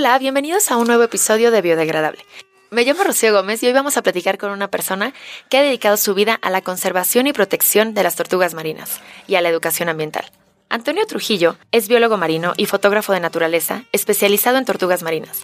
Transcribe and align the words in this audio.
Hola, 0.00 0.18
bienvenidos 0.18 0.70
a 0.70 0.78
un 0.78 0.86
nuevo 0.86 1.02
episodio 1.02 1.50
de 1.50 1.60
Biodegradable. 1.60 2.24
Me 2.70 2.84
llamo 2.84 3.04
Rocío 3.04 3.34
Gómez 3.34 3.62
y 3.62 3.66
hoy 3.66 3.74
vamos 3.74 3.98
a 3.98 4.02
platicar 4.02 4.38
con 4.38 4.50
una 4.50 4.68
persona 4.68 5.12
que 5.50 5.58
ha 5.58 5.62
dedicado 5.62 5.98
su 5.98 6.14
vida 6.14 6.38
a 6.40 6.48
la 6.48 6.62
conservación 6.62 7.26
y 7.26 7.34
protección 7.34 7.92
de 7.92 8.02
las 8.02 8.16
tortugas 8.16 8.54
marinas 8.54 9.02
y 9.26 9.34
a 9.34 9.42
la 9.42 9.50
educación 9.50 9.90
ambiental. 9.90 10.24
Antonio 10.70 11.04
Trujillo 11.06 11.58
es 11.70 11.86
biólogo 11.86 12.16
marino 12.16 12.54
y 12.56 12.64
fotógrafo 12.64 13.12
de 13.12 13.20
naturaleza 13.20 13.84
especializado 13.92 14.56
en 14.56 14.64
tortugas 14.64 15.02
marinas. 15.02 15.42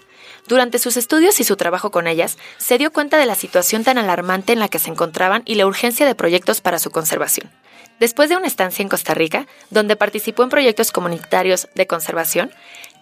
Durante 0.49 0.79
sus 0.79 0.97
estudios 0.97 1.39
y 1.39 1.45
su 1.45 1.57
trabajo 1.57 1.91
con 1.91 2.07
ellas, 2.07 2.39
se 2.57 2.79
dio 2.79 2.91
cuenta 2.95 3.19
de 3.19 3.27
la 3.27 3.35
situación 3.35 3.85
tan 3.85 3.99
alarmante 3.99 4.55
en 4.55 4.59
la 4.59 4.69
que 4.69 4.79
se 4.79 4.89
encontraban 4.89 5.43
y 5.45 5.57
la 5.57 5.67
urgencia 5.67 6.07
de 6.07 6.15
proyectos 6.15 6.63
para 6.63 6.79
su 6.79 6.91
conservación. 6.91 7.51
Después 7.99 8.29
de 8.29 8.37
una 8.37 8.47
estancia 8.47 8.83
en 8.83 8.91
Costa 8.91 9.15
Rica, 9.15 9.47
donde 9.71 9.97
participó 9.97 10.43
en 10.43 10.51
proyectos 10.51 10.93
comunitarios 10.93 11.69
de 11.75 11.87
conservación, 11.87 12.53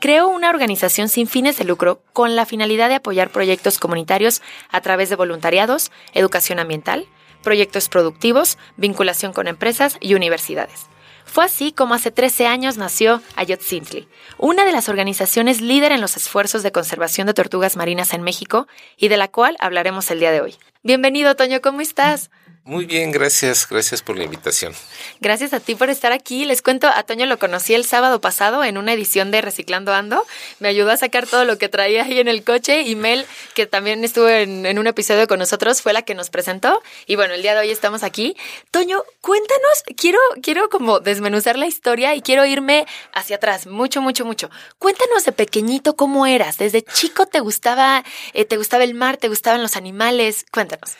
creó 0.00 0.28
una 0.28 0.50
organización 0.50 1.08
sin 1.08 1.26
fines 1.26 1.56
de 1.58 1.64
lucro 1.64 2.02
con 2.12 2.36
la 2.36 2.46
finalidad 2.46 2.88
de 2.88 2.96
apoyar 2.96 3.30
proyectos 3.30 3.78
comunitarios 3.78 4.42
a 4.70 4.80
través 4.80 5.08
de 5.10 5.16
voluntariados, 5.16 5.90
educación 6.12 6.58
ambiental, 6.58 7.06
proyectos 7.42 7.88
productivos, 7.88 8.58
vinculación 8.76 9.32
con 9.32 9.46
empresas 9.46 9.96
y 10.00 10.14
universidades. 10.14 10.86
Fue 11.24 11.44
así 11.44 11.72
como 11.72 11.94
hace 11.94 12.10
13 12.10 12.46
años 12.46 12.76
nació 12.76 13.22
Ayotzintli, 13.36 14.08
una 14.38 14.64
de 14.64 14.72
las 14.72 14.88
organizaciones 14.88 15.60
líder 15.60 15.92
en 15.92 16.00
los 16.00 16.16
esfuerzos 16.16 16.62
de 16.62 16.72
conservación 16.72 17.26
de 17.26 17.34
tortugas 17.34 17.76
marinas 17.76 18.12
en 18.12 18.22
México 18.22 18.68
y 18.96 19.08
de 19.08 19.16
la 19.16 19.28
cual 19.28 19.56
hablaremos 19.58 20.10
el 20.10 20.20
día 20.20 20.32
de 20.32 20.40
hoy. 20.40 20.54
Bienvenido, 20.82 21.34
Toño, 21.34 21.60
¿cómo 21.60 21.80
estás? 21.80 22.30
Muy 22.66 22.86
bien, 22.86 23.10
gracias, 23.10 23.68
gracias 23.68 24.00
por 24.00 24.16
la 24.16 24.24
invitación. 24.24 24.72
Gracias 25.20 25.52
a 25.52 25.60
ti 25.60 25.74
por 25.74 25.90
estar 25.90 26.12
aquí. 26.12 26.46
Les 26.46 26.62
cuento, 26.62 26.88
a 26.88 27.02
Toño 27.02 27.26
lo 27.26 27.38
conocí 27.38 27.74
el 27.74 27.84
sábado 27.84 28.22
pasado 28.22 28.64
en 28.64 28.78
una 28.78 28.94
edición 28.94 29.30
de 29.30 29.42
Reciclando 29.42 29.92
Ando. 29.92 30.24
Me 30.60 30.68
ayudó 30.68 30.90
a 30.90 30.96
sacar 30.96 31.26
todo 31.26 31.44
lo 31.44 31.58
que 31.58 31.68
traía 31.68 32.04
ahí 32.04 32.18
en 32.20 32.26
el 32.26 32.42
coche 32.42 32.80
y 32.80 32.96
Mel, 32.96 33.26
que 33.52 33.66
también 33.66 34.02
estuvo 34.02 34.30
en, 34.30 34.78
un 34.78 34.86
episodio 34.86 35.28
con 35.28 35.40
nosotros, 35.40 35.82
fue 35.82 35.92
la 35.92 36.00
que 36.00 36.14
nos 36.14 36.30
presentó. 36.30 36.82
Y 37.06 37.16
bueno, 37.16 37.34
el 37.34 37.42
día 37.42 37.52
de 37.52 37.60
hoy 37.60 37.70
estamos 37.70 38.02
aquí. 38.02 38.34
Toño, 38.70 39.02
cuéntanos, 39.20 39.82
quiero, 39.94 40.18
quiero 40.42 40.70
como 40.70 41.00
desmenuzar 41.00 41.58
la 41.58 41.66
historia 41.66 42.14
y 42.14 42.22
quiero 42.22 42.46
irme 42.46 42.86
hacia 43.12 43.36
atrás, 43.36 43.66
mucho, 43.66 44.00
mucho, 44.00 44.24
mucho. 44.24 44.48
Cuéntanos 44.78 45.26
de 45.26 45.32
pequeñito 45.32 45.96
cómo 45.96 46.24
eras. 46.24 46.56
Desde 46.56 46.80
chico 46.80 47.26
te 47.26 47.40
gustaba, 47.40 48.04
eh, 48.32 48.46
te 48.46 48.56
gustaba 48.56 48.84
el 48.84 48.94
mar, 48.94 49.18
te 49.18 49.28
gustaban 49.28 49.60
los 49.60 49.76
animales. 49.76 50.46
Cuéntanos. 50.50 50.96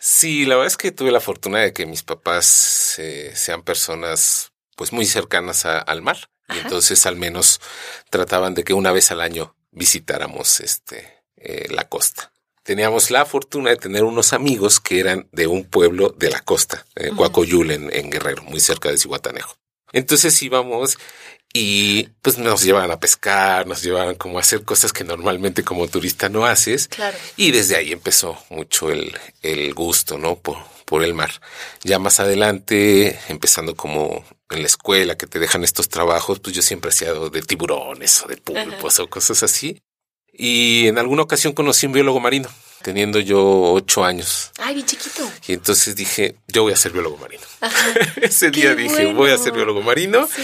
Sí, 0.00 0.44
la 0.44 0.54
verdad 0.56 0.68
es 0.68 0.76
que 0.76 0.92
tuve 0.92 1.10
la 1.10 1.20
fortuna 1.20 1.60
de 1.60 1.72
que 1.72 1.86
mis 1.86 2.02
papás 2.02 2.94
eh, 2.98 3.32
sean 3.34 3.62
personas 3.62 4.52
pues 4.76 4.92
muy 4.92 5.06
cercanas 5.06 5.64
a- 5.66 5.78
al 5.80 6.02
mar 6.02 6.30
y 6.54 6.58
entonces 6.58 7.04
al 7.06 7.16
menos 7.16 7.60
trataban 8.10 8.54
de 8.54 8.62
que 8.64 8.74
una 8.74 8.92
vez 8.92 9.10
al 9.10 9.20
año 9.20 9.56
visitáramos 9.72 10.60
este 10.60 11.24
eh, 11.36 11.66
la 11.70 11.88
costa. 11.88 12.32
Teníamos 12.62 13.10
la 13.10 13.24
fortuna 13.24 13.70
de 13.70 13.76
tener 13.76 14.04
unos 14.04 14.32
amigos 14.32 14.78
que 14.78 15.00
eran 15.00 15.28
de 15.32 15.46
un 15.46 15.64
pueblo 15.64 16.14
de 16.16 16.30
la 16.30 16.40
costa, 16.40 16.84
eh, 16.96 17.10
en, 17.72 17.90
en 17.94 18.10
Guerrero, 18.10 18.42
muy 18.44 18.60
cerca 18.60 18.90
de 18.90 18.98
Cihuatanejo. 18.98 19.56
Entonces 19.92 20.40
íbamos 20.42 20.98
y 21.52 22.04
pues 22.22 22.38
nos 22.38 22.62
llevaban 22.62 22.90
a 22.90 23.00
pescar, 23.00 23.66
nos 23.66 23.82
llevaban 23.82 24.16
como 24.16 24.38
a 24.38 24.42
hacer 24.42 24.64
cosas 24.64 24.92
que 24.92 25.04
normalmente 25.04 25.64
como 25.64 25.88
turista 25.88 26.28
no 26.28 26.44
haces. 26.44 26.88
Claro. 26.88 27.16
Y 27.36 27.50
desde 27.50 27.76
ahí 27.76 27.92
empezó 27.92 28.38
mucho 28.50 28.90
el, 28.90 29.16
el 29.42 29.72
gusto, 29.74 30.18
¿no? 30.18 30.36
Por, 30.36 30.58
por 30.84 31.02
el 31.02 31.14
mar. 31.14 31.30
Ya 31.84 31.98
más 31.98 32.20
adelante, 32.20 33.18
empezando 33.28 33.74
como 33.76 34.24
en 34.50 34.60
la 34.60 34.66
escuela 34.66 35.16
que 35.16 35.26
te 35.26 35.38
dejan 35.38 35.64
estos 35.64 35.88
trabajos, 35.88 36.40
pues 36.40 36.54
yo 36.54 36.62
siempre 36.62 36.90
hacía 36.90 37.12
de 37.12 37.42
tiburones 37.42 38.22
o 38.22 38.28
de 38.28 38.36
pulpos 38.36 38.98
o 38.98 39.08
cosas 39.08 39.42
así. 39.42 39.82
Y 40.32 40.86
en 40.86 40.98
alguna 40.98 41.22
ocasión 41.22 41.52
conocí 41.52 41.86
un 41.86 41.92
biólogo 41.92 42.20
marino, 42.20 42.48
teniendo 42.82 43.18
yo 43.18 43.72
ocho 43.72 44.04
años. 44.04 44.52
Ay, 44.58 44.74
bien 44.74 44.86
chiquito. 44.86 45.28
Y 45.46 45.54
entonces 45.54 45.96
dije, 45.96 46.36
yo 46.46 46.62
voy 46.62 46.72
a 46.72 46.76
ser 46.76 46.92
biólogo 46.92 47.16
marino. 47.16 47.42
Ese 48.22 48.50
día 48.50 48.74
dije, 48.74 49.12
voy 49.12 49.30
a 49.30 49.38
ser 49.38 49.52
biólogo 49.52 49.82
marino. 49.82 50.26
Sí. 50.26 50.42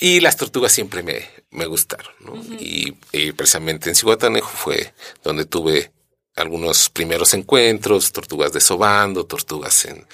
Y 0.00 0.20
las 0.20 0.36
tortugas 0.36 0.72
siempre 0.72 1.02
me, 1.02 1.28
me 1.50 1.66
gustaron, 1.66 2.12
¿no? 2.20 2.36
y, 2.58 2.96
y 3.12 3.32
precisamente 3.32 3.88
en 3.88 3.96
Cihuatanejo 3.96 4.50
fue 4.50 4.94
donde 5.24 5.44
tuve 5.44 5.90
algunos 6.36 6.88
primeros 6.90 7.34
encuentros, 7.34 8.12
tortugas 8.12 8.52
desobando, 8.52 9.24
tortugas 9.26 9.84
en, 9.86 10.06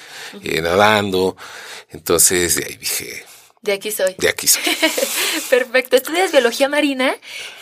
eh, 0.43 0.61
nadando. 0.63 1.37
Entonces 1.91 2.57
de 2.57 2.65
ahí 2.65 2.77
dije, 2.77 3.27
De 3.61 3.73
aquí 3.73 3.91
soy. 3.91 4.15
de 4.19 4.29
aquí 4.29 4.47
soy. 4.49 4.63
Perfecto. 5.51 5.97
Estudias 5.97 6.33
biología 6.33 6.69
marina 6.69 7.15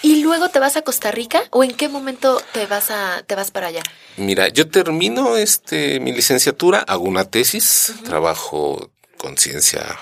y 0.03 0.23
luego 0.23 0.49
te 0.49 0.61
vas 0.61 0.77
a 0.77 0.83
Costa 0.83 1.11
Rica 1.11 1.43
o 1.51 1.65
en 1.65 1.75
qué 1.75 1.89
momento 1.89 2.41
te 2.53 2.67
vas 2.67 2.91
a 2.91 3.25
te 3.27 3.35
vas 3.35 3.51
para 3.51 3.67
allá. 3.67 3.83
Mira, 4.17 4.49
yo 4.49 4.69
termino 4.69 5.37
este 5.37 5.99
mi 5.99 6.13
licenciatura, 6.13 6.79
hago 6.81 7.05
una 7.05 7.25
tesis, 7.25 7.93
trabajo 8.05 8.93
con 9.17 9.37
ciencia 9.39 9.99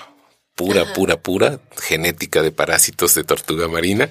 pura, 0.55 0.85
pura, 0.93 1.17
pura, 1.17 1.59
genética 1.87 2.41
de 2.41 2.51
parásitos 2.51 3.15
de 3.15 3.23
tortuga 3.23 3.67
marina. 3.67 4.09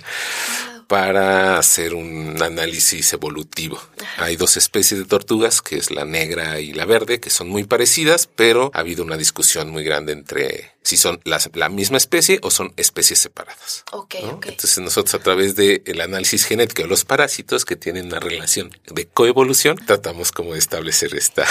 Para 0.90 1.56
hacer 1.56 1.94
un 1.94 2.36
análisis 2.42 3.12
evolutivo. 3.12 3.80
Hay 4.16 4.34
dos 4.34 4.56
especies 4.56 4.98
de 4.98 5.06
tortugas, 5.06 5.62
que 5.62 5.76
es 5.76 5.92
la 5.92 6.04
negra 6.04 6.58
y 6.58 6.72
la 6.72 6.84
verde, 6.84 7.20
que 7.20 7.30
son 7.30 7.48
muy 7.48 7.62
parecidas, 7.62 8.26
pero 8.26 8.72
ha 8.74 8.80
habido 8.80 9.04
una 9.04 9.16
discusión 9.16 9.70
muy 9.70 9.84
grande 9.84 10.12
entre 10.12 10.72
si 10.82 10.96
son 10.96 11.20
las- 11.22 11.48
la 11.54 11.68
misma 11.68 11.96
especie 11.96 12.40
o 12.42 12.50
son 12.50 12.72
especies 12.76 13.20
separadas. 13.20 13.84
Ok, 13.92 14.16
¿no? 14.22 14.28
ok. 14.30 14.46
Entonces 14.46 14.78
nosotros 14.78 15.14
a 15.14 15.20
través 15.22 15.54
del 15.54 16.00
análisis 16.00 16.44
genético 16.44 16.82
de 16.82 16.88
los 16.88 17.04
parásitos 17.04 17.64
que 17.64 17.76
tienen 17.76 18.06
una 18.06 18.18
relación 18.18 18.76
de 18.92 19.06
coevolución, 19.06 19.76
tratamos 19.86 20.32
como 20.32 20.54
de 20.54 20.58
establecer 20.58 21.14
esta, 21.14 21.46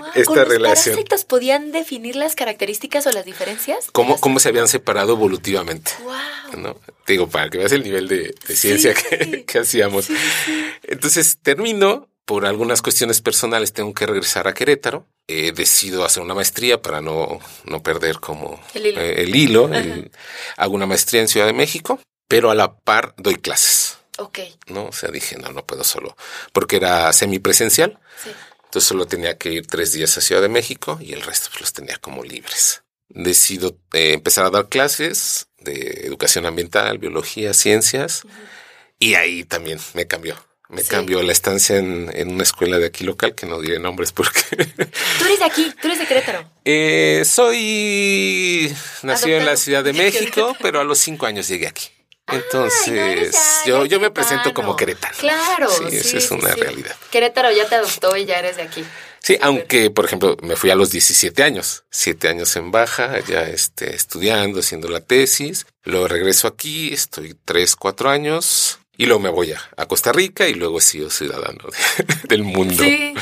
Wow, 0.00 0.08
esta 0.14 0.24
¿Con 0.26 0.38
los 0.40 0.48
relación. 0.48 0.94
parásitos 0.96 1.24
podían 1.24 1.72
definir 1.72 2.16
las 2.16 2.34
características 2.34 3.06
o 3.06 3.12
las 3.12 3.24
diferencias? 3.24 3.86
¿Cómo, 3.92 4.20
cómo 4.20 4.40
se 4.40 4.50
habían 4.50 4.68
separado 4.68 5.14
evolutivamente? 5.14 5.92
Wow. 6.02 6.60
¿no? 6.60 6.76
Te 7.08 7.14
digo, 7.14 7.26
para 7.30 7.48
que 7.48 7.56
veas 7.56 7.72
el 7.72 7.82
nivel 7.82 8.06
de, 8.06 8.34
de 8.46 8.54
ciencia 8.54 8.94
Sí. 8.94 9.02
que, 9.08 9.44
que 9.46 9.58
hacíamos. 9.60 10.04
Sí. 10.04 10.14
Entonces 10.82 11.38
termino, 11.42 12.06
por 12.26 12.44
algunas 12.44 12.82
cuestiones 12.82 13.22
personales 13.22 13.72
tengo 13.72 13.94
que 13.94 14.04
regresar 14.04 14.46
a 14.46 14.52
Querétaro. 14.52 15.06
Eh, 15.26 15.52
decido 15.52 16.04
hacer 16.04 16.22
una 16.22 16.34
maestría 16.34 16.82
para 16.82 17.00
no, 17.00 17.40
no 17.64 17.82
perder 17.82 18.18
como 18.20 18.62
El 18.74 18.86
hilo. 18.86 19.00
eh, 19.00 19.22
el 19.22 19.34
hilo. 19.36 19.72
El- 19.74 20.10
hago 20.58 20.74
una 20.74 20.84
maestría 20.84 21.22
en 21.22 21.28
Ciudad 21.28 21.46
de 21.46 21.54
México, 21.54 21.98
pero 22.28 22.50
a 22.50 22.54
la 22.54 22.76
par 22.78 23.14
doy 23.16 23.36
clases. 23.36 23.96
Ok, 24.18 24.40
¿no? 24.66 24.84
O 24.86 24.92
sea, 24.92 25.10
dije, 25.10 25.36
no, 25.38 25.50
no 25.52 25.64
puedo 25.64 25.84
solo, 25.84 26.14
porque 26.52 26.76
era 26.76 27.10
semipresencial. 27.14 27.98
sí. 28.22 28.30
Entonces 28.64 28.86
solo 28.86 29.06
tenía 29.06 29.38
que 29.38 29.50
ir 29.50 29.66
tres 29.66 29.92
días 29.94 30.18
a 30.18 30.20
Ciudad 30.20 30.42
de 30.42 30.50
México 30.50 30.98
y 31.00 31.14
el 31.14 31.22
resto 31.22 31.48
pues, 31.48 31.62
los 31.62 31.72
tenía 31.72 31.96
como 31.96 32.22
libres. 32.22 32.82
Decido 33.08 33.78
eh, 33.94 34.12
empezar 34.12 34.44
a 34.44 34.50
dar 34.50 34.68
clases 34.68 35.47
de 35.60 36.02
educación 36.06 36.46
ambiental, 36.46 36.98
biología, 36.98 37.52
ciencias 37.54 38.22
y 38.98 39.14
ahí 39.14 39.44
también 39.44 39.78
me 39.94 40.06
cambió. 40.06 40.36
Me 40.70 40.82
Sí. 40.82 40.88
cambió 40.90 41.22
la 41.22 41.32
estancia 41.32 41.78
en, 41.78 42.10
en 42.14 42.28
una 42.30 42.42
escuela 42.42 42.78
de 42.78 42.84
aquí 42.86 43.02
local, 43.04 43.34
que 43.34 43.46
no 43.46 43.58
diré 43.58 43.78
nombres 43.78 44.12
porque 44.12 44.40
Tú 45.18 45.24
eres 45.24 45.38
de 45.38 45.44
aquí, 45.46 45.72
tú 45.80 45.86
eres 45.86 45.98
de 45.98 46.06
Querétaro. 46.06 46.44
eh, 46.66 47.22
soy 47.24 48.74
nacido 49.02 49.38
en 49.38 49.46
la. 49.46 49.56
Ciudad 49.56 49.82
de 49.82 49.92
México, 49.94 50.54
pero 50.60 50.78
a 50.80 50.84
los 50.84 50.98
cinco 50.98 51.24
años 51.26 51.48
llegué 51.48 51.66
aquí. 51.68 51.88
Entonces, 52.30 53.34
yo, 53.64 53.86
yo 53.86 53.98
me 54.00 54.10
presento 54.10 54.52
como 54.52 54.76
queretano. 54.76 55.14
Claro, 55.18 55.70
Sí, 55.70 55.84
sí, 55.90 55.96
esa 55.96 56.18
es 56.18 56.30
una 56.30 56.52
sí. 56.52 56.60
realidad. 56.60 56.94
Querétaro 57.10 57.50
ya 57.50 57.66
te 57.66 57.74
adoptó 57.76 58.14
y 58.18 58.26
ya 58.26 58.38
eres 58.38 58.56
de 58.56 58.62
aquí. 58.62 58.84
Sí, 59.20 59.36
aunque, 59.40 59.90
por 59.90 60.04
ejemplo, 60.04 60.36
me 60.42 60.56
fui 60.56 60.70
a 60.70 60.74
los 60.74 60.90
17 60.90 61.42
años, 61.42 61.84
siete 61.90 62.28
años 62.28 62.54
en 62.56 62.70
baja, 62.70 63.18
ya 63.26 63.42
este, 63.42 63.94
estudiando, 63.94 64.60
haciendo 64.60 64.88
la 64.88 65.00
tesis. 65.00 65.66
Luego 65.84 66.08
regreso 66.08 66.48
aquí, 66.48 66.92
estoy 66.92 67.36
tres, 67.44 67.76
cuatro 67.76 68.08
años 68.10 68.78
y 68.96 69.06
luego 69.06 69.20
me 69.20 69.28
voy 69.30 69.52
a, 69.52 69.60
a 69.76 69.86
Costa 69.86 70.12
Rica 70.12 70.48
y 70.48 70.54
luego 70.54 70.78
he 70.78 70.82
sido 70.82 71.10
ciudadano 71.10 71.58
de- 71.68 72.04
del 72.28 72.44
mundo. 72.44 72.82
Sí. 72.82 73.14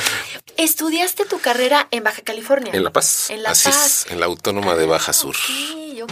Estudiaste 0.55 1.25
tu 1.25 1.39
carrera 1.39 1.87
en 1.91 2.03
Baja 2.03 2.21
California. 2.23 2.71
En 2.73 2.83
La 2.83 2.91
Paz. 2.91 3.29
En 3.29 3.43
La 3.43 3.51
Así 3.51 3.69
Paz. 3.69 4.05
es, 4.05 4.11
en 4.11 4.19
la 4.19 4.25
Autónoma 4.27 4.75
de 4.75 4.85
Baja 4.85 5.13
Sur. 5.13 5.35
Ok, 5.35 6.03
ok. 6.03 6.11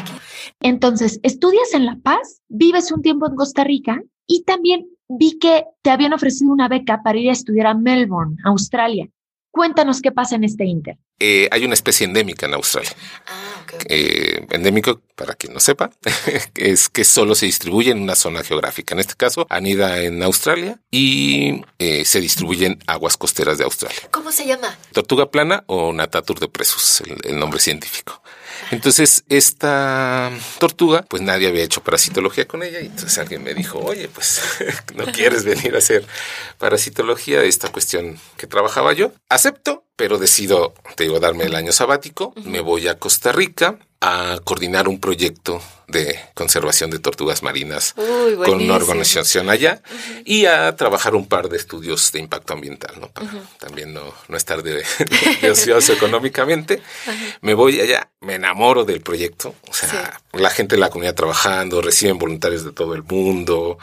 Entonces, 0.62 1.20
estudias 1.24 1.74
en 1.74 1.86
La 1.86 1.98
Paz, 2.04 2.42
vives 2.48 2.92
un 2.92 3.02
tiempo 3.02 3.28
en 3.28 3.36
Costa 3.36 3.64
Rica 3.64 4.02
y 4.28 4.44
también 4.44 4.88
vi 5.08 5.38
que 5.40 5.64
te 5.82 5.90
habían 5.90 6.14
ofrecido 6.14 6.52
una 6.52 6.68
beca 6.68 7.02
para 7.04 7.18
ir 7.18 7.30
a 7.30 7.34
estudiar 7.34 7.68
a 7.68 7.74
Melbourne, 7.76 8.36
Australia. 8.46 9.08
Cuéntanos 9.56 10.02
qué 10.02 10.12
pasa 10.12 10.36
en 10.36 10.44
este 10.44 10.66
inter. 10.66 10.98
Eh, 11.18 11.48
hay 11.50 11.64
una 11.64 11.76
especie 11.76 12.06
endémica 12.06 12.46
en 12.46 12.56
Australia. 12.56 12.92
Ah, 13.26 13.62
ok. 13.64 13.74
ok. 13.76 13.86
Eh, 13.88 14.46
endémico, 14.50 15.00
para 15.16 15.34
quien 15.34 15.54
no 15.54 15.62
sepa, 15.62 15.92
es 16.56 16.90
que 16.90 17.06
solo 17.06 17.36
se 17.36 17.46
distribuye 17.46 17.92
en 17.92 18.02
una 18.02 18.16
zona 18.16 18.44
geográfica. 18.44 18.94
En 18.94 19.00
este 19.00 19.14
caso, 19.16 19.48
anida 19.50 20.04
en 20.04 20.22
Australia 20.24 20.82
y 20.92 21.62
eh, 21.80 22.04
se 22.04 22.20
distribuye 22.20 22.66
en 22.66 22.80
aguas 22.86 23.16
costeras 23.16 23.58
de 23.58 23.64
Australia. 23.64 24.02
¿Cómo 24.12 24.34
se 24.34 24.46
llama? 24.46 24.78
Tortuga 24.92 25.32
plana 25.32 25.64
o 25.68 25.94
Natatur 25.94 26.42
de 26.42 26.50
presus, 26.50 27.00
el, 27.08 27.16
el 27.24 27.40
nombre 27.40 27.62
científico. 27.62 28.22
Entonces, 28.72 29.24
esta 29.30 30.32
tortuga, 30.60 31.04
pues 31.08 31.22
nadie 31.22 31.48
había 31.48 31.64
hecho 31.64 31.84
parasitología 31.84 32.48
con 32.48 32.64
ella 32.64 32.80
y 32.82 32.88
entonces 32.88 33.18
alguien 33.18 33.44
me 33.44 33.54
dijo, 33.54 33.80
oye, 33.80 34.08
pues 34.08 34.42
no 34.96 35.06
quieres 35.06 35.46
venir 35.46 35.76
a 35.76 35.80
hacer 35.80 36.06
parasitología 36.58 37.40
de 37.40 37.48
esta 37.48 37.72
cuestión 37.72 38.20
que 38.38 38.48
trabajaba 38.48 38.94
yo. 38.94 39.12
Acepto, 39.30 39.84
pero 39.96 40.18
decido, 40.18 40.74
te 40.96 41.04
digo, 41.04 41.20
darme 41.20 41.46
el 41.46 41.56
año 41.56 41.72
sabático, 41.72 42.34
me 42.44 42.60
voy 42.60 42.88
a 42.88 42.98
Costa 43.00 43.32
Rica 43.32 43.80
a 44.02 44.40
coordinar 44.44 44.88
un 44.88 45.00
proyecto 45.00 45.62
de 45.88 46.20
conservación 46.34 46.90
de 46.90 47.00
tortugas 47.00 47.44
marinas 47.44 47.94
con 47.94 48.62
una 48.62 48.76
organización 48.76 49.50
allá 49.50 49.82
y 50.26 50.46
a 50.46 50.76
trabajar 50.76 51.16
un 51.16 51.28
par 51.28 51.50
de 51.50 51.58
estudios 51.58 52.12
de 52.12 52.20
impacto 52.20 52.54
ambiental, 52.54 52.96
¿no? 53.00 53.10
Para 53.10 53.32
también 53.60 53.94
no, 53.94 54.14
no 54.28 54.38
estar 54.38 54.64
de, 54.64 54.84
ocioso 55.50 55.94
económicamente. 55.94 56.82
Me 57.42 57.54
voy 57.54 57.80
allá, 57.80 58.10
me 58.22 58.36
enamoro 58.36 58.84
del 58.84 59.02
proyecto, 59.02 59.56
o 59.68 59.74
sea, 59.74 60.20
la 60.34 60.50
gente 60.50 60.76
de 60.76 60.82
la 60.82 60.90
comunidad 60.90 61.16
trabajando, 61.16 61.82
reciben 61.82 62.18
voluntarios 62.18 62.64
de 62.64 62.72
todo 62.72 62.96
el 62.96 63.04
mundo, 63.04 63.78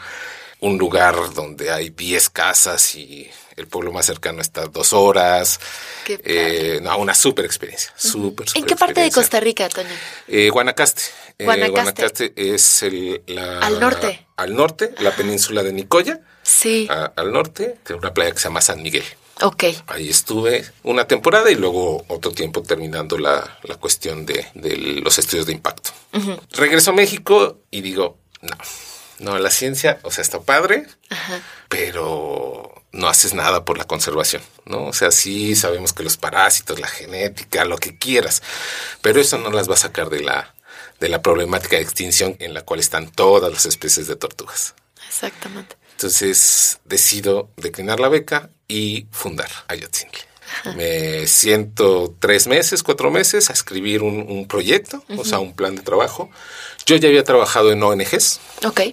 un 0.59 0.77
lugar 0.77 1.33
donde 1.33 1.71
hay 1.71 1.89
10 1.89 2.29
casas 2.29 2.95
y 2.95 3.29
el 3.55 3.67
pueblo 3.67 3.91
más 3.91 4.05
cercano 4.05 4.41
está 4.41 4.65
dos 4.65 4.93
horas. 4.93 5.59
Eh, 6.07 6.79
no, 6.81 6.97
una 6.97 7.13
súper 7.13 7.45
experiencia, 7.45 7.93
súper, 7.95 8.47
¿En 8.55 8.65
qué 8.65 8.75
parte 8.75 9.01
de 9.01 9.11
Costa 9.11 9.39
Rica, 9.39 9.69
Toño? 9.69 9.89
Eh, 10.27 10.49
Guanacaste. 10.49 11.03
Eh, 11.39 11.45
Guanacaste. 11.45 12.33
es 12.35 12.83
el, 12.83 13.21
la, 13.27 13.59
al 13.59 13.79
norte. 13.79 14.25
Al 14.35 14.55
norte, 14.55 14.93
la 14.99 15.15
península 15.15 15.63
de 15.63 15.73
Nicoya. 15.73 16.21
Sí. 16.41 16.87
al 16.89 17.31
norte, 17.31 17.77
de 17.87 17.93
una 17.93 18.13
playa 18.13 18.31
que 18.31 18.37
se 18.37 18.43
llama 18.45 18.59
San 18.61 18.81
Miguel. 18.81 19.05
Ok. 19.41 19.63
Ahí 19.87 20.09
estuve 20.09 20.65
una 20.83 21.07
temporada 21.07 21.49
y 21.49 21.55
luego 21.55 22.05
otro 22.07 22.31
tiempo 22.31 22.61
terminando 22.61 23.17
la, 23.17 23.59
la 23.63 23.75
cuestión 23.75 24.25
de, 24.25 24.45
de, 24.53 24.77
los 24.77 25.17
estudios 25.17 25.45
de 25.45 25.53
impacto. 25.53 25.91
Regreso 26.51 26.91
a 26.91 26.93
México 26.93 27.59
y 27.71 27.81
digo, 27.81 28.17
no, 28.41 28.57
no, 29.19 29.39
la 29.39 29.49
ciencia, 29.49 29.99
o 30.03 30.11
sea, 30.11 30.21
está 30.21 30.41
padre, 30.41 30.85
pero 31.69 32.72
no 32.93 33.09
haces 33.09 33.33
nada 33.33 33.65
por 33.65 33.77
la 33.77 33.85
conservación, 33.85 34.41
¿no? 34.65 34.85
O 34.85 34.93
sea, 34.93 35.11
sí 35.11 35.55
sabemos 35.55 35.93
que 35.93 36.03
los 36.03 36.15
parásitos, 36.15 36.79
la 36.79 36.87
genética, 36.87 37.65
lo 37.65 37.77
que 37.77 37.97
quieras, 37.97 38.41
pero 39.01 39.19
eso 39.19 39.37
no 39.39 39.51
las 39.51 39.69
va 39.69 39.73
a 39.73 39.77
sacar 39.77 40.09
de 40.09 40.21
la, 40.21 40.53
de 40.99 41.09
la 41.09 41.21
problemática 41.21 41.75
de 41.75 41.81
extinción 41.81 42.37
en 42.39 42.53
la 42.53 42.61
cual 42.61 42.79
están 42.79 43.09
todas 43.09 43.51
las 43.51 43.65
especies 43.65 44.07
de 44.07 44.15
tortugas. 44.15 44.75
Exactamente. 45.07 45.75
Entonces 45.91 46.79
decido 46.85 47.49
declinar 47.57 47.99
la 47.99 48.09
beca 48.09 48.49
y 48.67 49.07
fundar 49.11 49.49
Ayotzintle. 49.67 50.21
Me 50.75 51.25
siento 51.27 52.15
tres 52.19 52.47
meses, 52.47 52.83
cuatro 52.83 53.09
meses 53.09 53.49
a 53.49 53.53
escribir 53.53 54.03
un, 54.03 54.47
proyecto, 54.47 55.03
o 55.17 55.25
sea, 55.25 55.39
un 55.39 55.53
plan 55.53 55.75
de 55.75 55.81
trabajo 55.81 56.29
yo 56.85 56.95
ya 56.95 57.07
había 57.07 57.23
trabajado 57.23 57.71
en 57.71 57.81
ONGs. 57.83 58.39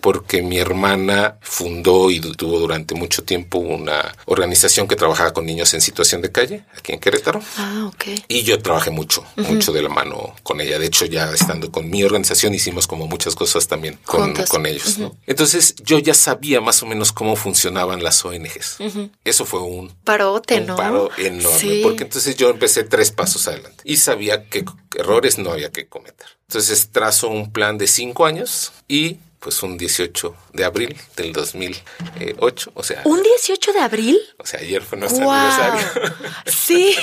Porque 0.03 0.43
mi 0.43 0.59
hermana 0.59 1.39
fundó 1.41 2.11
y 2.11 2.21
tuvo 2.21 2.59
durante 2.59 2.95
mucho 2.95 3.23
tiempo 3.23 3.59
una 3.59 4.17
organización 4.27 4.89
que 4.89 4.97
trabajaba 4.97 5.33
con 5.33 5.47
niños 5.47 5.73
en 5.75 5.81
situación 5.81 6.23
de 6.23 6.33
calle 6.33 6.65
aquí 6.77 6.93
en 6.93 6.99
Querétaro. 6.99 7.41
Ah, 7.57 7.87
ok. 7.87 8.05
Y 8.27 8.43
yo 8.43 8.61
trabajé 8.61 8.91
mucho, 8.91 9.25
mucho 9.37 9.73
de 9.73 9.83
la 9.83 9.89
mano 9.89 10.35
con 10.43 10.61
ella. 10.61 10.79
De 10.79 10.87
hecho, 10.87 11.07
ya 11.07 11.31
estando 11.31 11.71
con 11.71 11.89
mi 11.89 12.03
organización 12.03 12.53
hicimos 12.55 12.87
como 12.87 13.07
muchas 13.07 13.37
cosas 13.37 13.69
también 13.69 13.99
con, 14.05 14.35
con 14.49 14.67
ellos. 14.67 14.99
Entonces 15.27 15.77
yo 15.85 15.99
ya 15.99 16.15
sabía 16.15 16.61
más 16.61 16.83
o 16.83 16.87
menos 16.87 17.13
cómo 17.13 17.37
funcionaban 17.37 18.03
las 18.03 18.25
ONGs. 18.25 18.79
Eso 19.25 19.45
fue 19.45 19.61
un 19.61 19.91
parote, 20.05 20.61
¿no? 20.61 20.77
paro 20.77 21.11
enorme. 21.17 21.81
Porque 21.83 22.05
entonces 22.05 22.37
yo 22.37 22.51
empecé 22.51 22.85
tres 22.85 23.11
pasos 23.13 23.47
adelante 23.47 23.83
y 23.85 23.97
sabía 23.99 24.49
qué 24.49 24.65
errores 24.97 25.39
no 25.39 25.53
había 25.53 25.71
que 25.71 25.87
cometer. 25.87 26.27
Entonces 26.49 26.91
trazo 26.91 27.29
un 27.29 27.53
plan 27.53 27.79
de 27.79 27.87
cinco 27.87 28.27
años 28.27 28.73
y 28.89 29.19
pues 29.41 29.63
un 29.63 29.79
18 29.79 30.37
de 30.53 30.65
abril 30.65 30.95
del 31.17 31.33
2008, 31.33 32.73
o 32.75 32.83
sea... 32.83 33.01
¿Un 33.05 33.23
18 33.23 33.73
de 33.73 33.81
abril? 33.81 34.21
O 34.37 34.45
sea, 34.45 34.61
ayer 34.61 34.83
fue 34.83 34.99
nuestro 34.99 35.31
aniversario. 35.31 36.15
Sí, 36.47 36.95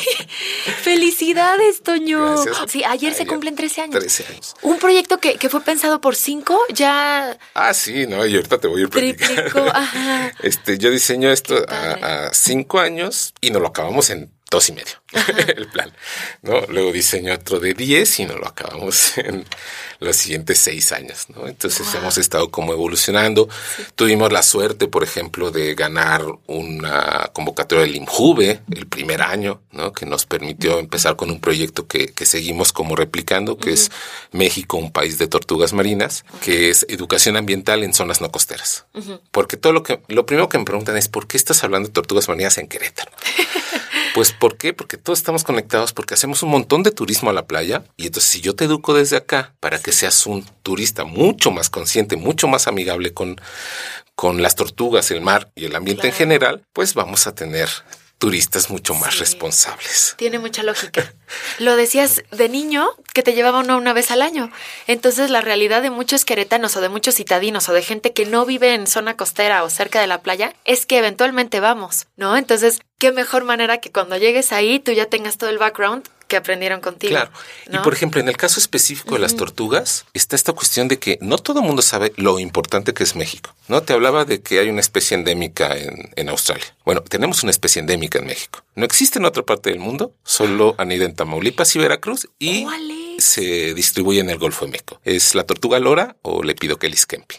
felicidades, 0.84 1.82
Toño. 1.82 2.36
Sí, 2.68 2.84
ayer, 2.84 3.14
se 3.14 3.26
cumplen 3.26 3.56
13 3.56 3.82
años. 3.82 4.00
13 4.00 4.26
años. 4.30 4.56
Un 4.62 4.78
proyecto 4.78 5.18
que, 5.18 5.38
que 5.38 5.50
fue 5.50 5.62
pensado 5.62 6.00
por 6.00 6.16
cinco, 6.16 6.60
ya... 6.70 7.38
Ah, 7.56 7.74
sí, 7.74 8.06
no, 8.08 8.26
y 8.26 8.36
ahorita 8.36 8.60
te 8.60 8.68
voy 8.68 8.82
a 8.82 8.84
ir 8.84 8.90
Triplicó, 8.90 9.66
ajá. 9.74 10.32
Este, 10.44 10.78
yo 10.78 10.92
diseño 10.92 11.32
esto 11.32 11.66
a, 11.68 12.28
a 12.28 12.34
cinco 12.34 12.80
años 12.80 13.34
y 13.42 13.50
nos 13.50 13.62
lo 13.62 13.70
acabamos 13.70 14.10
en 14.12 14.37
dos 14.50 14.70
y 14.70 14.74
medio 14.74 14.94
el 15.56 15.68
plan, 15.68 15.92
¿no? 16.42 16.62
Luego 16.68 16.92
diseño 16.92 17.34
otro 17.34 17.60
de 17.60 17.74
diez 17.74 18.20
y 18.20 18.26
no 18.26 18.36
lo 18.38 18.48
acabamos 18.48 19.18
en 19.18 19.46
los 20.00 20.16
siguientes 20.16 20.60
seis 20.60 20.92
años, 20.92 21.28
¿no? 21.30 21.48
Entonces 21.48 21.94
hemos 21.96 22.18
estado 22.18 22.52
como 22.52 22.74
evolucionando. 22.74 23.50
Tuvimos 23.96 24.32
la 24.32 24.44
suerte, 24.44 24.88
por 24.88 25.04
ejemplo, 25.04 25.52
de 25.52 25.76
ganar 25.76 26.24
una 26.46 27.30
convocatoria 27.34 27.86
del 27.86 27.96
IMJUVE 27.96 28.62
el 28.72 28.88
primer 28.88 29.22
año, 29.22 29.62
¿no? 29.72 29.94
Que 29.94 30.06
nos 30.06 30.26
permitió 30.26 30.80
empezar 30.80 31.16
con 31.16 31.32
un 31.32 31.40
proyecto 31.40 31.88
que, 31.88 32.08
que 32.08 32.26
seguimos 32.26 32.74
como 32.74 32.96
replicando, 32.96 33.58
que 33.58 33.74
es 33.74 33.92
México, 34.32 34.78
un 34.78 34.92
país 34.92 35.18
de 35.18 35.28
tortugas 35.28 35.74
marinas, 35.74 36.26
que 36.42 36.70
es 36.70 36.86
educación 36.90 37.38
ambiental 37.38 37.84
en 37.84 37.94
zonas 37.94 38.22
no 38.22 38.32
costeras. 38.32 38.86
Porque 39.32 39.58
todo 39.58 39.74
lo 39.74 39.84
que, 39.84 40.02
lo 40.08 40.26
primero 40.26 40.50
que 40.50 40.58
me 40.58 40.66
preguntan 40.66 40.98
es, 40.98 41.08
¿por 41.08 41.28
qué 41.28 41.38
estás 41.38 41.64
hablando 41.64 41.88
de 41.88 41.94
tortugas 41.94 42.28
marinas 42.28 42.58
en 42.58 42.68
Querétaro? 42.68 43.12
Pues 44.18 44.32
¿por 44.32 44.58
qué? 44.58 44.74
Porque 44.74 44.98
todos 44.98 45.20
estamos 45.20 45.44
conectados, 45.44 45.94
porque 45.94 46.16
hacemos 46.16 46.42
un 46.42 46.50
montón 46.50 46.82
de 46.82 46.90
turismo 46.90 47.30
a 47.30 47.34
la 47.34 47.46
playa 47.46 47.84
y 47.98 48.08
entonces 48.08 48.32
si 48.32 48.42
yo 48.42 48.56
te 48.56 48.66
educo 48.66 48.96
desde 48.96 49.16
acá 49.16 49.54
para 49.60 49.78
que 49.78 49.92
seas 49.92 50.26
un 50.26 50.44
turista 50.64 51.04
mucho 51.04 51.52
más 51.52 51.70
consciente, 51.70 52.16
mucho 52.16 52.48
más 52.48 52.66
amigable 52.68 53.14
con, 53.14 53.40
con 54.16 54.42
las 54.42 54.56
tortugas, 54.56 55.12
el 55.12 55.22
mar 55.22 55.52
y 55.54 55.66
el 55.66 55.76
ambiente 55.76 56.08
en 56.08 56.14
general, 56.14 56.64
pues 56.74 56.96
vamos 56.96 57.28
a 57.28 57.36
tener 57.36 57.70
turistas 58.18 58.70
mucho 58.70 58.94
más 58.96 59.20
responsables. 59.20 60.16
Tiene 60.18 60.40
mucha 60.40 60.64
lógica. 60.64 61.14
Lo 61.60 61.76
decías 61.76 62.24
de 62.32 62.50
niño 62.50 62.90
que 63.14 63.24
te 63.24 63.34
llevaba 63.34 63.60
uno 63.60 63.78
una 63.78 63.94
vez 63.94 64.12
al 64.12 64.22
año. 64.22 64.52
Entonces 64.88 65.30
la 65.30 65.42
realidad 65.42 65.82
de 65.82 65.90
muchos 65.90 66.26
queretanos 66.26 66.76
o 66.76 66.82
de 66.82 66.90
muchos 66.90 67.16
citadinos 67.16 67.70
o 67.70 67.74
de 67.74 67.84
gente 67.84 68.14
que 68.14 68.26
no 68.26 68.46
vive 68.46 68.74
en 68.74 68.88
zona 68.88 69.16
costera 69.16 69.64
o 69.64 69.70
cerca 69.70 70.02
de 70.02 70.08
la 70.08 70.22
playa 70.22 70.54
es 70.66 70.86
que 70.86 70.98
eventualmente 70.98 71.60
vamos, 71.60 72.08
¿no? 72.16 72.38
Entonces, 72.38 72.80
qué 72.98 73.12
mejor 73.12 73.44
manera 73.44 73.80
que 73.80 73.92
cuando 73.92 74.18
llegues 74.18 74.52
ahí 74.52 74.80
tú 74.80 74.92
ya 74.92 75.06
tengas 75.06 75.38
todo 75.38 75.50
el 75.50 75.58
background 75.58 76.08
que 76.28 76.38
aprendieron 76.38 76.82
contigo. 76.82 77.12
Claro. 77.12 77.32
Y 77.72 77.78
por 77.80 77.94
ejemplo, 77.94 78.22
en 78.22 78.28
el 78.28 78.38
caso 78.38 78.60
específico 78.60 79.16
de 79.16 79.20
las 79.20 79.36
tortugas, 79.36 80.06
está 80.14 80.36
esta 80.36 80.54
cuestión 80.54 80.88
de 80.88 81.00
que 81.00 81.18
no 81.22 81.38
todo 81.38 81.60
el 81.62 81.66
mundo 81.66 81.82
sabe 81.82 82.14
lo 82.18 82.40
importante 82.40 82.94
que 82.94 83.04
es 83.04 83.16
México. 83.16 83.54
¿No? 83.68 83.84
Te 83.84 83.94
hablaba 83.94 84.26
de 84.26 84.42
que 84.42 84.60
hay 84.60 84.70
una 84.70 84.80
especie 84.82 85.16
endémica 85.16 85.76
en, 85.76 86.12
en 86.16 86.30
Australia. 86.30 86.66
Bueno, 86.86 87.02
tenemos 87.02 87.44
una 87.44 87.52
especie 87.52 87.80
endémica 87.80 88.20
en 88.20 88.26
México. 88.26 88.64
No 88.76 88.86
existe 88.86 89.20
en 89.20 89.26
otra 89.26 89.44
parte 89.44 89.70
del 89.70 89.80
mundo, 89.80 90.14
solo 90.24 90.76
anida 90.78 91.06
en 91.06 91.16
Tamaulipas 91.16 91.76
y 91.76 91.80
Veracruz 91.80 92.30
y 92.40 92.66
se 93.28 93.74
distribuye 93.74 94.20
en 94.20 94.30
el 94.30 94.38
Golfo 94.38 94.66
de 94.66 94.72
México. 94.72 95.00
Es 95.04 95.36
la 95.36 95.44
tortuga 95.44 95.80
lora 95.80 96.16
o 96.22 96.44
Lepidochelis 96.44 97.06
kempi. 97.06 97.36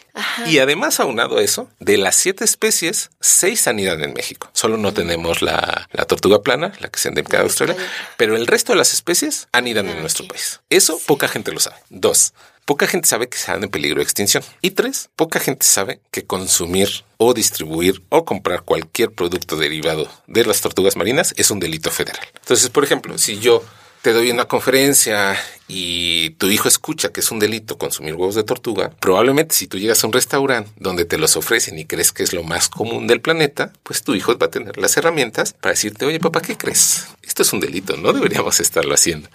Y 0.47 0.59
además, 0.59 0.99
aunado 0.99 1.37
a 1.37 1.43
eso, 1.43 1.69
de 1.79 1.97
las 1.97 2.15
siete 2.15 2.45
especies, 2.45 3.09
seis 3.19 3.67
anidan 3.67 4.03
en 4.03 4.13
México. 4.13 4.49
Solo 4.53 4.77
no 4.77 4.93
tenemos 4.93 5.41
la, 5.41 5.87
la, 5.91 6.05
tortuga 6.05 6.41
plana, 6.41 6.73
la 6.79 6.89
que 6.89 6.99
se 6.99 7.09
endémica 7.09 7.37
de 7.37 7.43
Australia, 7.43 7.75
pero 8.17 8.35
el 8.35 8.47
resto 8.47 8.73
de 8.73 8.77
las 8.77 8.93
especies 8.93 9.47
anidan 9.51 9.89
en 9.89 9.99
nuestro 10.01 10.27
país. 10.27 10.61
Eso 10.69 10.99
poca 11.05 11.27
gente 11.27 11.51
lo 11.51 11.59
sabe. 11.59 11.77
Dos, 11.89 12.33
Poca 12.69 12.85
gente 12.85 13.07
sabe 13.07 13.27
que 13.27 13.35
están 13.35 13.63
en 13.63 13.71
peligro 13.71 13.97
de 13.97 14.03
extinción. 14.03 14.43
Y 14.61 14.69
tres, 14.69 15.09
poca 15.15 15.39
gente 15.39 15.65
sabe 15.65 16.01
que 16.11 16.25
consumir 16.25 17.03
o 17.17 17.33
distribuir 17.33 18.03
o 18.09 18.25
comprar 18.25 18.61
cualquier 18.61 19.09
producto 19.11 19.57
derivado 19.57 20.07
de 20.27 20.45
las 20.45 20.61
tortugas 20.61 20.95
marinas 20.95 21.33
es 21.35 21.49
un 21.49 21.59
delito 21.59 21.89
federal. 21.89 22.27
Entonces, 22.35 22.69
por 22.69 22.83
ejemplo, 22.83 23.17
si 23.17 23.39
yo 23.39 23.63
te 24.01 24.13
doy 24.13 24.31
una 24.31 24.45
conferencia 24.45 25.37
y 25.67 26.31
tu 26.31 26.47
hijo 26.47 26.67
escucha 26.67 27.09
que 27.09 27.19
es 27.19 27.31
un 27.31 27.39
delito 27.39 27.77
consumir 27.77 28.15
huevos 28.15 28.35
de 28.35 28.43
tortuga, 28.43 28.89
probablemente 28.99 29.53
si 29.53 29.67
tú 29.67 29.77
llegas 29.77 30.03
a 30.03 30.07
un 30.07 30.13
restaurante 30.13 30.71
donde 30.77 31.05
te 31.05 31.17
los 31.17 31.35
ofrecen 31.35 31.77
y 31.77 31.85
crees 31.85 32.11
que 32.11 32.23
es 32.23 32.33
lo 32.33 32.43
más 32.43 32.69
común 32.69 33.07
del 33.07 33.21
planeta, 33.21 33.71
pues 33.83 34.03
tu 34.03 34.15
hijo 34.15 34.37
va 34.37 34.47
a 34.47 34.51
tener 34.51 34.77
las 34.77 34.95
herramientas 34.97 35.53
para 35.53 35.73
decirte, 35.73 36.05
oye 36.05 36.19
papá, 36.19 36.41
¿qué 36.41 36.57
crees? 36.57 37.07
Esto 37.21 37.43
es 37.43 37.53
un 37.53 37.59
delito, 37.59 37.97
no 37.97 38.13
deberíamos 38.13 38.59
estarlo 38.59 38.93
haciendo. 38.93 39.29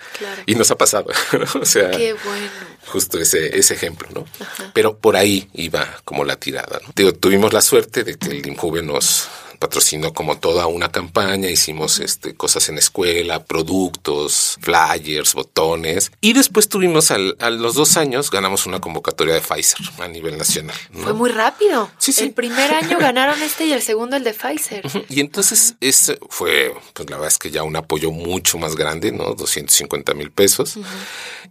Y 0.46 0.54
nos 0.56 0.70
ha 0.70 0.76
pasado, 0.76 1.10
o 1.60 1.64
sea, 1.64 1.90
Qué 1.92 2.14
bueno. 2.14 2.50
justo 2.86 3.20
ese, 3.20 3.56
ese 3.56 3.74
ejemplo, 3.74 4.08
¿no? 4.12 4.26
Pero 4.72 4.98
por 4.98 5.16
ahí 5.16 5.48
iba 5.52 6.00
como 6.04 6.24
la 6.24 6.36
tirada, 6.36 6.80
¿no? 6.84 7.12
tuvimos 7.12 7.52
la 7.52 7.60
suerte 7.60 8.02
de 8.02 8.16
que 8.16 8.28
el 8.28 8.46
INJUVE 8.46 8.82
nos 8.82 9.28
patrocinó 9.64 10.12
como 10.12 10.36
toda 10.36 10.66
una 10.66 10.92
campaña, 10.92 11.48
hicimos 11.48 11.98
este, 11.98 12.34
cosas 12.34 12.68
en 12.68 12.76
escuela, 12.76 13.44
productos, 13.44 14.58
flyers, 14.60 15.32
botones. 15.32 16.12
Y 16.20 16.34
después 16.34 16.68
tuvimos 16.68 17.10
al, 17.10 17.34
a 17.40 17.48
los 17.48 17.72
dos 17.72 17.96
años, 17.96 18.30
ganamos 18.30 18.66
una 18.66 18.82
convocatoria 18.82 19.32
de 19.32 19.40
Pfizer 19.40 19.78
a 20.00 20.08
nivel 20.08 20.36
nacional. 20.36 20.76
Fue 20.92 21.14
muy 21.14 21.30
rápido. 21.30 21.90
Sí, 21.96 22.12
sí. 22.12 22.24
El 22.24 22.32
primer 22.32 22.74
año 22.74 22.98
ganaron 22.98 23.42
este 23.42 23.64
y 23.64 23.72
el 23.72 23.80
segundo 23.80 24.16
el 24.16 24.24
de 24.24 24.34
Pfizer. 24.34 24.84
Y 25.08 25.20
entonces 25.20 25.76
ese 25.80 26.18
fue, 26.28 26.74
pues 26.92 27.08
la 27.08 27.16
verdad 27.16 27.32
es 27.32 27.38
que 27.38 27.50
ya 27.50 27.62
un 27.62 27.76
apoyo 27.76 28.10
mucho 28.10 28.58
más 28.58 28.76
grande, 28.76 29.12
¿no? 29.12 29.32
250 29.32 30.12
mil 30.12 30.30
pesos. 30.30 30.74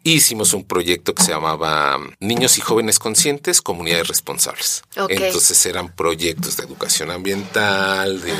Hicimos 0.04 0.54
un 0.54 0.66
proyecto 0.66 1.16
que 1.16 1.24
se 1.24 1.32
llamaba 1.32 1.98
Niños 2.20 2.60
y 2.60 2.62
Jóvenes 2.62 3.00
Conscientes, 3.00 3.62
Comunidades 3.62 4.08
Responsables. 4.08 4.84
Entonces 5.10 5.66
eran 5.66 5.96
proyectos 5.96 6.58
de 6.58 6.64
educación 6.66 7.10
ambiental, 7.10 8.03
de 8.10 8.34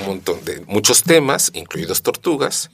un 0.00 0.06
montón 0.06 0.44
de 0.44 0.60
muchos 0.66 1.02
temas, 1.02 1.50
incluidos 1.54 2.02
tortugas, 2.02 2.70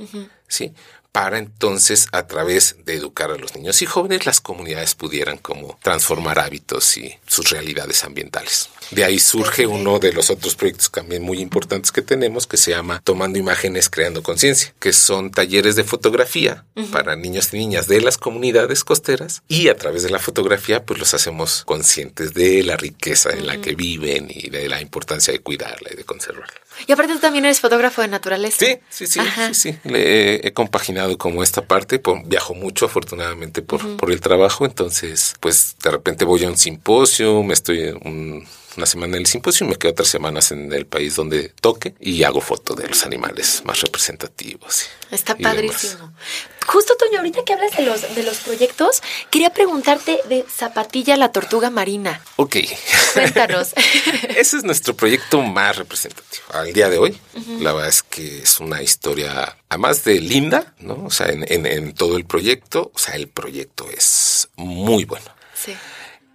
¿sí? 0.47 0.73
Para 1.13 1.39
entonces 1.39 2.07
a 2.13 2.27
través 2.27 2.77
de 2.85 2.95
educar 2.95 3.31
a 3.31 3.37
los 3.37 3.55
niños 3.55 3.83
y 3.83 3.87
jóvenes 3.87 4.27
las 4.27 4.41
comunidades 4.41 4.95
pudieran 4.95 5.39
como 5.39 5.79
transformar 5.83 6.39
hábitos 6.39 6.97
y 6.97 7.15
sus 7.27 7.51
realidades 7.51 8.05
ambientales. 8.05 8.69
De 8.91 9.05
ahí 9.05 9.19
surge 9.19 9.67
uno 9.67 9.99
de 9.99 10.13
los 10.13 10.31
otros 10.31 10.55
proyectos 10.55 10.91
también 10.91 11.23
muy 11.23 11.41
importantes 11.41 11.93
que 11.93 12.03
tenemos 12.03 12.47
que 12.47 12.57
se 12.57 12.71
llama 12.71 13.01
Tomando 13.05 13.39
Imágenes 13.39 13.91
Creando 13.91 14.23
Conciencia, 14.23 14.73
que 14.79 14.93
son 14.93 15.31
talleres 15.31 15.77
de 15.77 15.85
fotografía 15.85 16.65
para 16.93 17.17
niños 17.17 17.53
y 17.53 17.59
niñas 17.59 17.87
de 17.87 18.01
las 18.01 18.17
comunidades 18.17 18.85
costeras 18.85 19.43
y 19.49 19.69
a 19.69 19.77
través 19.77 20.03
de 20.03 20.11
la 20.11 20.19
fotografía 20.19 20.85
pues 20.85 20.99
los 20.99 21.15
hacemos 21.15 21.65
conscientes 21.65 22.35
de 22.35 22.63
la 22.63 22.77
riqueza 22.77 23.31
en 23.31 23.47
la 23.47 23.61
que 23.61 23.75
viven 23.75 24.29
y 24.31 24.51
de 24.51 24.69
la 24.69 24.81
importancia 24.81 25.33
de 25.33 25.41
cuidarla 25.41 25.91
y 25.93 25.97
de 25.97 26.05
conservarla. 26.05 26.55
Y 26.87 26.93
aparte 26.93 27.15
tú 27.15 27.19
también 27.19 27.45
eres 27.45 27.61
fotógrafo 27.61 28.03
de 28.03 28.09
naturaleza. 28.09 28.65
Sí, 28.65 28.79
sí, 28.89 29.07
sí, 29.07 29.21
sí, 29.21 29.55
sí. 29.55 29.79
Le 29.85 30.47
he, 30.47 30.53
compaginado 30.53 31.17
como 31.19 31.43
esta 31.43 31.63
parte, 31.63 32.01
viajo 32.25 32.55
mucho 32.55 32.87
afortunadamente 32.87 33.63
por, 33.63 33.97
por 33.97 34.11
el 34.11 34.21
trabajo, 34.21 34.65
entonces 34.65 35.35
pues 35.41 35.77
de 35.83 35.91
repente 35.91 36.25
voy 36.25 36.45
a 36.45 36.49
un 36.49 36.57
simposio, 36.57 37.43
me 37.43 37.55
estoy 37.55 37.89
un, 38.05 38.47
una 38.79 38.87
semana 38.87 39.17
en 39.17 39.23
el 39.23 39.27
simposio 39.27 39.67
y 39.67 39.71
me 39.71 39.77
quedo 39.77 39.93
tres 39.95 40.09
semanas 40.09 40.53
en 40.53 40.73
el 40.73 40.87
país 40.87 41.17
donde 41.17 41.49
toque 41.61 41.95
y 42.01 42.23
hago 42.23 42.41
foto 42.41 42.75
de 42.75 42.87
los 42.87 43.05
animales 43.05 43.63
más 43.65 43.81
representativos. 43.81 44.87
Está 45.11 45.35
padrísimo. 45.37 46.13
Justo, 46.67 46.95
Toño, 46.97 47.19
ahorita 47.19 47.45
que 47.45 47.55
hablas 47.55 47.77
de 47.77 47.83
los, 47.83 48.15
de 48.15 48.23
los 48.23 48.39
proyectos, 48.39 49.03
quería 49.31 49.51
preguntarte 49.51 50.21
de 50.29 50.45
Zapatilla 50.49 51.17
la 51.17 51.33
Tortuga 51.33 51.71
Marina. 51.71 52.23
Ok. 52.37 52.57
Cuéntanos. 53.15 53.73
Ese 54.37 54.59
es 54.59 54.65
nuestro 54.65 54.95
proyecto 54.95 55.43
más 55.43 55.77
representativo. 55.77 56.45
Al 56.53 56.73
día 56.73 56.89
de 56.89 56.99
hoy, 56.99 57.19
la 57.59 57.73
verdad 57.73 57.89
es 57.89 58.05
que 58.05 58.43
es 58.43 58.61
una 58.61 58.81
historia, 58.81 59.59
además 59.69 60.05
de 60.05 60.21
linda, 60.21 60.75
¿no? 60.79 61.07
O 61.07 61.11
sea, 61.11 61.29
en, 61.29 61.45
en, 61.49 61.67
en 61.67 61.95
todo 61.95 62.17
el 62.17 62.27
proyecto, 62.27 62.93
o 62.95 62.99
sea, 62.99 63.17
el 63.17 63.27
proyecto 63.27 63.89
es 63.91 64.51
muy 64.55 65.05
bueno. 65.05 65.27
Sí. 65.55 65.75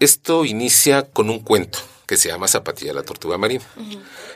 Esto 0.02 0.44
inicia 0.44 1.04
con 1.04 1.30
un 1.30 1.40
cuento 1.40 1.80
que 2.06 2.18
se 2.18 2.30
llama 2.30 2.48
Zapatilla 2.48 2.94
la 2.94 3.04
Tortuga 3.04 3.38
Marina. 3.38 3.66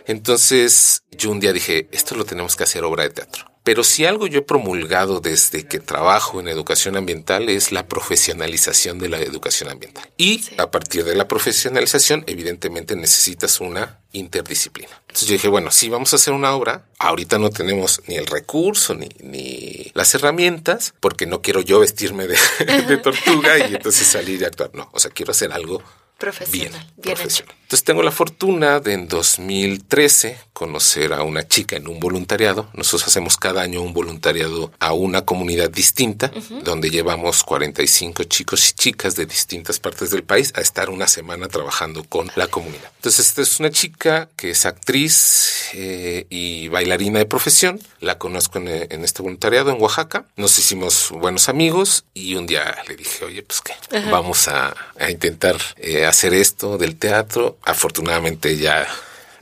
Entonces 0.05 1.03
yo 1.11 1.31
un 1.31 1.39
día 1.39 1.53
dije, 1.53 1.87
esto 1.91 2.15
lo 2.15 2.25
tenemos 2.25 2.55
que 2.55 2.63
hacer 2.63 2.83
obra 2.83 3.03
de 3.03 3.09
teatro. 3.09 3.45
Pero 3.67 3.83
si 3.83 4.05
algo 4.05 4.27
yo 4.27 4.39
he 4.39 4.43
promulgado 4.43 5.19
desde 5.19 5.67
que 5.67 5.79
trabajo 5.79 6.39
en 6.39 6.47
educación 6.47 6.95
ambiental 6.95 7.49
es 7.49 7.73
la 7.73 7.85
profesionalización 7.85 8.97
de 8.97 9.09
la 9.09 9.19
educación 9.19 9.69
ambiental. 9.69 10.09
Y 10.15 10.41
a 10.57 10.71
partir 10.71 11.03
de 11.03 11.15
la 11.15 11.27
profesionalización, 11.27 12.23
evidentemente 12.27 12.95
necesitas 12.95 13.59
una 13.59 13.99
interdisciplina. 14.13 15.01
Entonces 15.01 15.27
yo 15.27 15.33
dije, 15.33 15.49
bueno, 15.49 15.71
si 15.71 15.89
vamos 15.89 16.13
a 16.13 16.15
hacer 16.15 16.33
una 16.33 16.55
obra, 16.55 16.85
ahorita 16.97 17.39
no 17.39 17.49
tenemos 17.49 18.01
ni 18.07 18.15
el 18.15 18.27
recurso 18.27 18.95
ni, 18.95 19.09
ni 19.19 19.91
las 19.93 20.15
herramientas, 20.15 20.93
porque 21.01 21.25
no 21.25 21.41
quiero 21.41 21.59
yo 21.59 21.81
vestirme 21.81 22.25
de, 22.25 22.37
de 22.87 22.95
tortuga 22.95 23.67
y 23.67 23.75
entonces 23.75 24.07
salir 24.07 24.41
y 24.41 24.45
actuar. 24.45 24.71
No, 24.75 24.89
o 24.93 24.99
sea, 24.99 25.11
quiero 25.11 25.31
hacer 25.31 25.51
algo 25.51 25.83
Profesional, 26.17 26.87
bien, 26.97 27.15
profesional. 27.15 27.55
Entonces 27.67 27.83
tengo 27.83 28.01
la 28.01 28.11
fortuna 28.11 28.79
de 28.79 28.93
en 28.93 29.09
2013 29.09 30.39
conocer 30.53 31.11
a 31.11 31.23
una 31.23 31.45
chica 31.45 31.75
en 31.75 31.89
un 31.89 31.99
voluntariado. 31.99 32.69
Nosotros 32.73 33.05
hacemos 33.09 33.35
cada 33.35 33.61
año 33.61 33.81
un 33.81 33.91
voluntariado 33.91 34.71
a 34.79 34.93
una 34.93 35.25
comunidad 35.25 35.69
distinta, 35.69 36.31
donde 36.63 36.89
llevamos 36.89 37.43
45 37.43 38.23
chicos 38.23 38.69
y 38.69 38.73
chicas 38.73 39.15
de 39.15 39.25
distintas 39.25 39.79
partes 39.79 40.11
del 40.11 40.23
país 40.23 40.53
a 40.55 40.61
estar 40.61 40.89
una 40.89 41.07
semana 41.07 41.49
trabajando 41.49 42.05
con 42.05 42.31
la 42.35 42.47
comunidad. 42.47 42.89
Entonces 42.95 43.27
esta 43.27 43.41
es 43.41 43.59
una 43.59 43.69
chica 43.69 44.29
que 44.37 44.51
es 44.51 44.65
actriz 44.65 45.69
eh, 45.73 46.25
y 46.29 46.69
bailarina 46.69 47.19
de 47.19 47.25
profesión. 47.25 47.81
La 47.99 48.17
conozco 48.17 48.59
en, 48.59 48.69
en, 48.69 49.03
este 49.03 49.21
voluntariado 49.21 49.71
en 49.71 49.81
Oaxaca. 49.81 50.25
Nos 50.37 50.57
hicimos 50.57 51.09
buenos 51.11 51.49
amigos 51.49 52.05
y 52.13 52.35
un 52.35 52.47
día 52.47 52.77
le 52.87 52.95
dije, 52.95 53.25
oye, 53.25 53.43
pues 53.43 53.61
qué, 53.61 53.73
vamos 54.09 54.47
a, 54.47 54.73
a 54.97 55.11
intentar... 55.11 55.57
Eh, 55.75 56.06
hacer 56.07 56.33
esto 56.33 56.77
del 56.77 56.97
teatro. 56.97 57.57
Afortunadamente 57.63 58.57
ya 58.57 58.87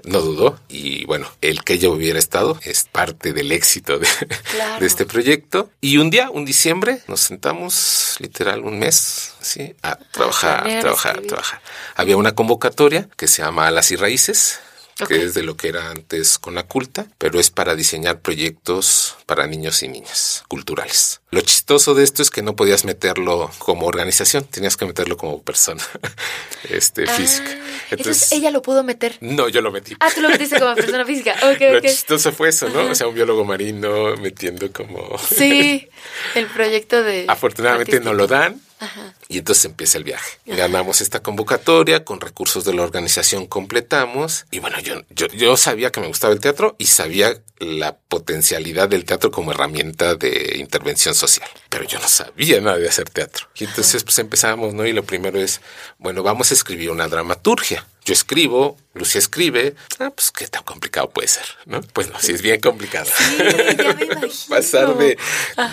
no 0.05 0.21
dudó 0.21 0.59
y 0.67 1.05
bueno, 1.05 1.27
el 1.41 1.63
que 1.63 1.77
yo 1.79 1.91
hubiera 1.91 2.19
estado 2.19 2.59
es 2.63 2.83
parte 2.91 3.33
del 3.33 3.51
éxito 3.51 3.99
de, 3.99 4.07
claro. 4.51 4.79
de, 4.79 4.85
este 4.85 5.05
proyecto. 5.05 5.69
Y 5.81 5.97
un 5.97 6.09
día, 6.09 6.29
un 6.29 6.45
diciembre, 6.45 7.01
nos 7.07 7.21
sentamos 7.21 8.15
literal 8.19 8.61
un 8.61 8.79
mes, 8.79 9.33
¿sí? 9.41 9.75
A 9.81 9.95
trabajar, 9.95 10.67
a 10.67 10.79
trabajar, 10.79 11.19
a 11.19 11.21
trabajar. 11.21 11.61
Había 11.95 12.17
una 12.17 12.33
convocatoria 12.33 13.09
que 13.17 13.27
se 13.27 13.41
llama 13.41 13.67
Alas 13.67 13.91
y 13.91 13.95
Raíces, 13.95 14.59
Okay. 15.01 15.19
que 15.19 15.25
es 15.25 15.33
de 15.33 15.43
lo 15.43 15.57
que 15.57 15.67
era 15.67 15.89
antes 15.89 16.39
con 16.39 16.55
la 16.55 16.63
culta, 16.63 17.07
pero 17.17 17.37
es 17.37 17.49
para 17.49 17.75
diseñar 17.75 18.21
proyectos 18.21 19.17
para 19.25 19.45
niños 19.45 19.83
y 19.83 19.89
niñas 19.89 20.45
culturales. 20.47 21.19
Lo 21.31 21.41
chistoso 21.41 21.95
de 21.95 22.03
esto 22.05 22.21
es 22.21 22.29
que 22.29 22.41
no 22.41 22.55
podías 22.55 22.85
meterlo 22.85 23.51
como 23.57 23.87
organización, 23.87 24.45
tenías 24.45 24.77
que 24.77 24.85
meterlo 24.85 25.17
como 25.17 25.41
persona 25.41 25.83
este, 26.69 27.03
ah, 27.09 27.13
física. 27.13 27.51
Entonces, 27.51 27.91
entonces, 27.91 28.31
ella 28.31 28.51
lo 28.51 28.61
pudo 28.61 28.83
meter. 28.83 29.17
No, 29.19 29.49
yo 29.49 29.61
lo 29.61 29.69
metí. 29.71 29.97
Ah, 29.99 30.07
tú 30.15 30.21
lo 30.21 30.29
metiste 30.29 30.59
como 30.59 30.73
persona 30.75 31.03
física. 31.05 31.35
Okay, 31.53 31.73
lo 31.73 31.79
okay. 31.79 31.89
chistoso 31.89 32.31
fue 32.31 32.49
eso, 32.49 32.69
¿no? 32.69 32.79
Ajá. 32.79 32.91
O 32.91 32.95
sea, 32.95 33.07
un 33.07 33.15
biólogo 33.15 33.43
marino 33.43 34.15
metiendo 34.15 34.71
como. 34.71 35.17
Sí, 35.17 35.89
el 36.35 36.47
proyecto 36.47 37.03
de. 37.03 37.25
Afortunadamente 37.27 37.97
artístico. 37.97 38.11
no 38.11 38.17
lo 38.17 38.27
dan. 38.27 38.61
Ajá. 38.79 39.13
Y 39.27 39.39
entonces 39.39 39.65
empieza 39.65 39.97
el 39.97 40.03
viaje. 40.03 40.37
Ajá. 40.47 40.57
Ganamos 40.57 41.01
esta 41.01 41.21
convocatoria, 41.21 42.03
con 42.03 42.21
recursos 42.21 42.65
de 42.65 42.73
la 42.73 42.83
organización 42.83 43.47
completamos. 43.47 44.45
Y 44.51 44.59
bueno, 44.59 44.79
yo, 44.79 45.01
yo, 45.09 45.27
yo 45.27 45.57
sabía 45.57 45.91
que 45.91 46.01
me 46.01 46.07
gustaba 46.07 46.33
el 46.33 46.39
teatro 46.39 46.75
y 46.77 46.87
sabía 46.87 47.41
la 47.59 47.97
potencialidad 47.97 48.89
del 48.89 49.05
teatro 49.05 49.31
como 49.31 49.51
herramienta 49.51 50.15
de 50.15 50.57
intervención 50.57 51.15
social. 51.15 51.49
Pero 51.69 51.85
yo 51.85 51.99
no 51.99 52.07
sabía 52.07 52.59
nada 52.61 52.77
de 52.77 52.89
hacer 52.89 53.09
teatro. 53.09 53.47
Y 53.55 53.65
entonces 53.65 54.03
pues 54.03 54.19
empezamos, 54.19 54.73
¿no? 54.73 54.85
Y 54.85 54.93
lo 54.93 55.03
primero 55.03 55.39
es, 55.39 55.61
bueno, 55.97 56.23
vamos 56.23 56.51
a 56.51 56.53
escribir 56.53 56.91
una 56.91 57.07
dramaturgia. 57.07 57.85
Yo 58.03 58.13
escribo, 58.13 58.77
Lucía 58.93 59.19
escribe. 59.19 59.75
Ah, 59.99 60.11
pues 60.13 60.31
qué 60.31 60.47
tan 60.47 60.63
complicado 60.63 61.09
puede 61.09 61.27
ser, 61.27 61.45
¿no? 61.65 61.81
Pues 61.81 62.09
no, 62.09 62.19
sí 62.19 62.33
es 62.33 62.41
bien 62.41 62.59
complicado. 62.59 63.09
Sí, 63.15 63.37
ya 63.77 63.93
me 63.93 64.05
imagino. 64.05 64.27
Pasar 64.49 64.97
de, 64.97 65.17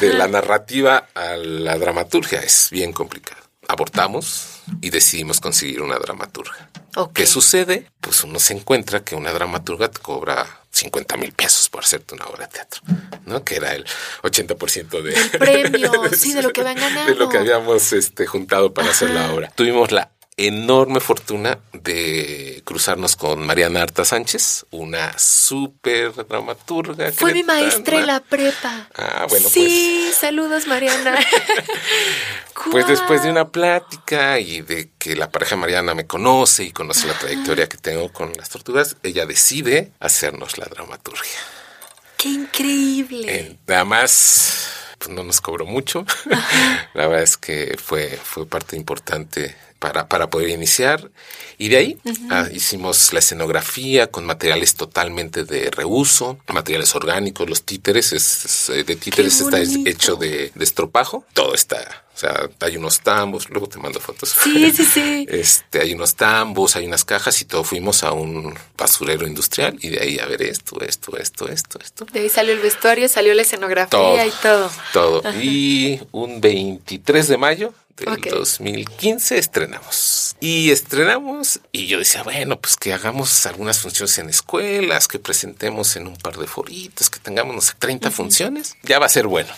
de 0.00 0.14
la 0.14 0.28
narrativa 0.28 1.08
a 1.14 1.36
la 1.36 1.76
dramaturgia 1.78 2.40
es 2.40 2.68
bien 2.70 2.92
complicado 2.92 3.42
abortamos 3.68 4.62
y 4.80 4.90
decidimos 4.90 5.40
conseguir 5.40 5.82
una 5.82 5.98
dramaturga. 5.98 6.68
Okay. 6.94 7.24
¿Qué 7.24 7.26
sucede? 7.26 7.90
Pues 8.00 8.22
uno 8.24 8.38
se 8.38 8.52
encuentra 8.54 9.02
que 9.02 9.14
una 9.14 9.32
dramaturga 9.32 9.88
te 9.88 10.00
cobra 10.00 10.61
50 10.82 11.16
mil 11.16 11.32
pesos 11.32 11.68
por 11.68 11.84
hacerte 11.84 12.14
una 12.14 12.26
obra 12.26 12.46
de 12.46 12.52
teatro, 12.52 12.82
¿no? 13.26 13.44
Que 13.44 13.56
era 13.56 13.74
el 13.74 13.84
80% 14.22 15.02
de... 15.02 15.14
El 15.14 15.30
premio, 15.30 15.90
de, 16.10 16.16
sí, 16.16 16.32
de 16.32 16.42
lo 16.42 16.52
que 16.52 16.62
van 16.62 16.76
ganando. 16.76 17.12
De 17.12 17.18
lo 17.18 17.28
que 17.28 17.38
habíamos 17.38 17.92
este, 17.92 18.26
juntado 18.26 18.74
para 18.74 18.88
Ajá. 18.88 18.96
hacer 18.96 19.10
la 19.10 19.32
obra. 19.32 19.50
Tuvimos 19.54 19.92
la 19.92 20.11
enorme 20.36 21.00
fortuna 21.00 21.58
de 21.72 22.62
cruzarnos 22.64 23.16
con 23.16 23.46
Mariana 23.46 23.82
Arta 23.82 24.04
Sánchez, 24.04 24.66
una 24.70 25.16
súper 25.18 26.12
dramaturga. 26.26 27.12
Fue 27.12 27.34
mi 27.34 27.42
maestra 27.42 27.98
en 27.98 28.06
la 28.06 28.20
prepa. 28.20 28.88
Ah, 28.94 29.26
bueno, 29.28 29.48
sí, 29.48 30.04
pues. 30.06 30.16
saludos, 30.16 30.66
Mariana. 30.66 31.18
pues 32.70 32.86
después 32.86 33.22
de 33.22 33.30
una 33.30 33.48
plática 33.48 34.38
y 34.38 34.62
de 34.62 34.90
que 34.98 35.16
la 35.16 35.30
pareja 35.30 35.56
Mariana 35.56 35.94
me 35.94 36.06
conoce 36.06 36.64
y 36.64 36.72
conoce 36.72 37.06
la 37.06 37.18
trayectoria 37.18 37.68
que 37.68 37.76
tengo 37.76 38.10
con 38.12 38.32
las 38.32 38.48
tortugas, 38.48 38.96
ella 39.02 39.26
decide 39.26 39.92
hacernos 40.00 40.56
la 40.58 40.64
dramaturgia. 40.66 41.40
¡Qué 42.16 42.28
increíble! 42.28 43.26
Eh, 43.28 43.56
nada 43.66 43.84
más 43.84 44.68
pues 44.98 45.10
no 45.10 45.24
nos 45.24 45.40
cobró 45.40 45.66
mucho. 45.66 46.06
La 46.94 47.08
verdad 47.08 47.24
es 47.24 47.36
que 47.36 47.76
fue, 47.82 48.16
fue 48.22 48.46
parte 48.46 48.76
importante 48.76 49.56
para, 49.82 50.06
para 50.06 50.30
poder 50.30 50.48
iniciar. 50.50 51.10
Y 51.58 51.68
de 51.68 51.76
ahí 51.76 51.98
ah, 52.30 52.46
hicimos 52.54 53.12
la 53.12 53.18
escenografía 53.18 54.06
con 54.06 54.24
materiales 54.24 54.76
totalmente 54.76 55.44
de 55.44 55.70
reuso, 55.72 56.38
materiales 56.46 56.94
orgánicos, 56.94 57.50
los 57.50 57.64
títeres, 57.64 58.12
es, 58.12 58.70
eh, 58.70 58.84
de 58.84 58.94
títeres 58.94 59.40
está 59.40 59.58
hecho 59.60 60.14
de, 60.14 60.52
de 60.54 60.64
estropajo, 60.64 61.26
todo 61.34 61.54
está 61.54 62.04
o 62.14 62.18
sea, 62.18 62.50
hay 62.60 62.76
unos 62.76 63.00
tambos, 63.00 63.48
luego 63.48 63.68
te 63.68 63.78
mando 63.78 63.98
fotos. 63.98 64.36
Sí, 64.42 64.70
sí, 64.70 64.84
sí. 64.84 65.26
Este, 65.32 65.80
hay 65.80 65.94
unos 65.94 66.14
tambos, 66.14 66.76
hay 66.76 66.86
unas 66.86 67.04
cajas 67.04 67.40
y 67.40 67.46
todo. 67.46 67.64
Fuimos 67.64 68.04
a 68.04 68.12
un 68.12 68.54
basurero 68.76 69.26
industrial 69.26 69.78
y 69.80 69.88
de 69.88 70.00
ahí 70.00 70.18
a 70.18 70.26
ver 70.26 70.42
esto, 70.42 70.80
esto, 70.82 71.16
esto, 71.16 71.48
esto, 71.48 71.78
esto. 71.82 72.04
De 72.12 72.20
ahí 72.20 72.28
salió 72.28 72.52
el 72.52 72.60
vestuario, 72.60 73.08
salió 73.08 73.32
la 73.32 73.42
escenografía 73.42 74.26
y 74.26 74.32
todo. 74.42 74.70
Todo. 74.92 75.22
Y 75.40 76.00
un 76.12 76.40
23 76.40 77.28
de 77.28 77.38
mayo 77.38 77.74
del 77.96 78.20
2015 78.20 79.38
estrenamos. 79.38 80.36
Y 80.40 80.70
estrenamos 80.70 81.60
y 81.70 81.86
yo 81.86 81.98
decía, 81.98 82.22
bueno, 82.22 82.58
pues 82.60 82.76
que 82.76 82.92
hagamos 82.92 83.46
algunas 83.46 83.78
funciones 83.80 84.18
en 84.18 84.28
escuelas, 84.28 85.08
que 85.08 85.18
presentemos 85.18 85.96
en 85.96 86.06
un 86.06 86.16
par 86.16 86.36
de 86.36 86.46
foritos, 86.46 87.10
que 87.10 87.20
tengamos, 87.20 87.54
no 87.54 87.60
sé, 87.60 87.74
30 87.78 88.10
funciones, 88.10 88.76
ya 88.82 88.98
va 88.98 89.06
a 89.06 89.08
ser 89.10 89.26
bueno. 89.26 89.50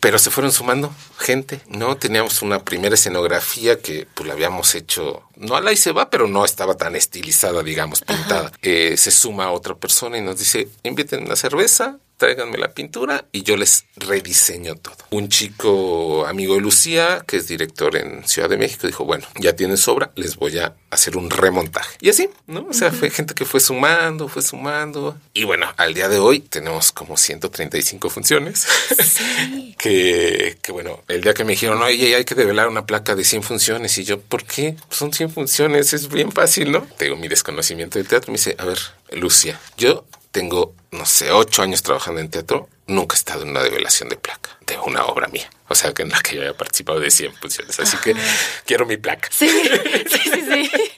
Pero 0.00 0.18
se 0.18 0.30
fueron 0.30 0.52
sumando 0.52 0.94
gente, 1.18 1.60
¿no? 1.68 1.96
Teníamos 1.96 2.42
una 2.42 2.64
primera 2.64 2.94
escenografía 2.94 3.80
que 3.80 4.06
pues 4.14 4.26
la 4.26 4.34
habíamos 4.34 4.74
hecho, 4.74 5.22
no 5.36 5.56
a 5.56 5.60
la 5.60 5.72
y 5.72 5.76
se 5.76 5.92
va, 5.92 6.10
pero 6.10 6.26
no 6.26 6.44
estaba 6.44 6.76
tan 6.76 6.96
estilizada, 6.96 7.62
digamos, 7.62 8.00
pintada. 8.00 8.52
Eh, 8.62 8.96
se 8.96 9.10
suma 9.10 9.50
otra 9.50 9.74
persona 9.74 10.18
y 10.18 10.22
nos 10.22 10.38
dice, 10.38 10.68
inviten 10.82 11.24
una 11.24 11.36
cerveza, 11.36 11.98
tráiganme 12.22 12.56
la 12.56 12.72
pintura 12.72 13.24
y 13.32 13.42
yo 13.42 13.56
les 13.56 13.84
rediseño 13.96 14.76
todo. 14.76 14.94
Un 15.10 15.28
chico 15.28 16.24
amigo 16.24 16.54
de 16.54 16.60
Lucía, 16.60 17.24
que 17.26 17.36
es 17.36 17.48
director 17.48 17.96
en 17.96 18.28
Ciudad 18.28 18.48
de 18.48 18.56
México, 18.56 18.86
dijo, 18.86 19.04
bueno, 19.04 19.26
ya 19.40 19.56
tienen 19.56 19.76
sobra, 19.76 20.12
les 20.14 20.36
voy 20.36 20.56
a 20.58 20.72
hacer 20.90 21.16
un 21.16 21.30
remontaje. 21.30 21.96
Y 22.00 22.10
así, 22.10 22.30
¿no? 22.46 22.64
O 22.70 22.72
sea, 22.74 22.92
fue 22.92 23.10
gente 23.10 23.34
que 23.34 23.44
fue 23.44 23.58
sumando, 23.58 24.28
fue 24.28 24.40
sumando. 24.40 25.18
Y 25.34 25.42
bueno, 25.42 25.66
al 25.76 25.94
día 25.94 26.08
de 26.08 26.20
hoy 26.20 26.38
tenemos 26.38 26.92
como 26.92 27.16
135 27.16 28.08
funciones. 28.08 28.68
Sí. 29.04 29.74
que, 29.78 30.56
que 30.62 30.70
bueno, 30.70 31.02
el 31.08 31.22
día 31.22 31.34
que 31.34 31.42
me 31.42 31.54
dijeron, 31.54 31.82
oye, 31.82 32.14
hay 32.14 32.24
que 32.24 32.36
develar 32.36 32.68
una 32.68 32.86
placa 32.86 33.16
de 33.16 33.24
100 33.24 33.42
funciones. 33.42 33.98
Y 33.98 34.04
yo, 34.04 34.20
¿por 34.20 34.44
qué? 34.44 34.76
Son 34.90 35.12
100 35.12 35.30
funciones, 35.30 35.92
es 35.92 36.06
bien 36.06 36.30
fácil, 36.30 36.70
¿no? 36.70 36.86
Tengo 36.98 37.16
mi 37.16 37.26
desconocimiento 37.26 37.98
del 37.98 38.06
teatro. 38.06 38.30
Me 38.30 38.38
dice, 38.38 38.54
a 38.60 38.64
ver, 38.64 38.78
Lucia, 39.10 39.58
yo 39.76 40.04
tengo, 40.32 40.74
no 40.90 41.06
sé, 41.06 41.30
ocho 41.30 41.62
años 41.62 41.82
trabajando 41.82 42.20
en 42.20 42.30
teatro, 42.30 42.68
nunca 42.86 43.14
he 43.14 43.18
estado 43.18 43.42
en 43.42 43.50
una 43.50 43.62
develación 43.62 44.08
de 44.08 44.16
placa 44.16 44.58
de 44.66 44.78
una 44.78 45.04
obra 45.04 45.28
mía. 45.28 45.48
O 45.68 45.74
sea, 45.74 45.94
que 45.94 46.02
en 46.02 46.10
la 46.10 46.20
que 46.20 46.36
yo 46.36 46.42
haya 46.42 46.56
participado 46.56 46.98
de 47.00 47.10
100 47.10 47.34
funciones. 47.34 47.78
Así 47.78 47.96
que 47.98 48.14
quiero 48.66 48.84
mi 48.86 48.96
placa. 48.96 49.28
Sí, 49.30 49.48
sí, 50.10 50.18
sí. 50.24 50.42
sí. 50.42 50.91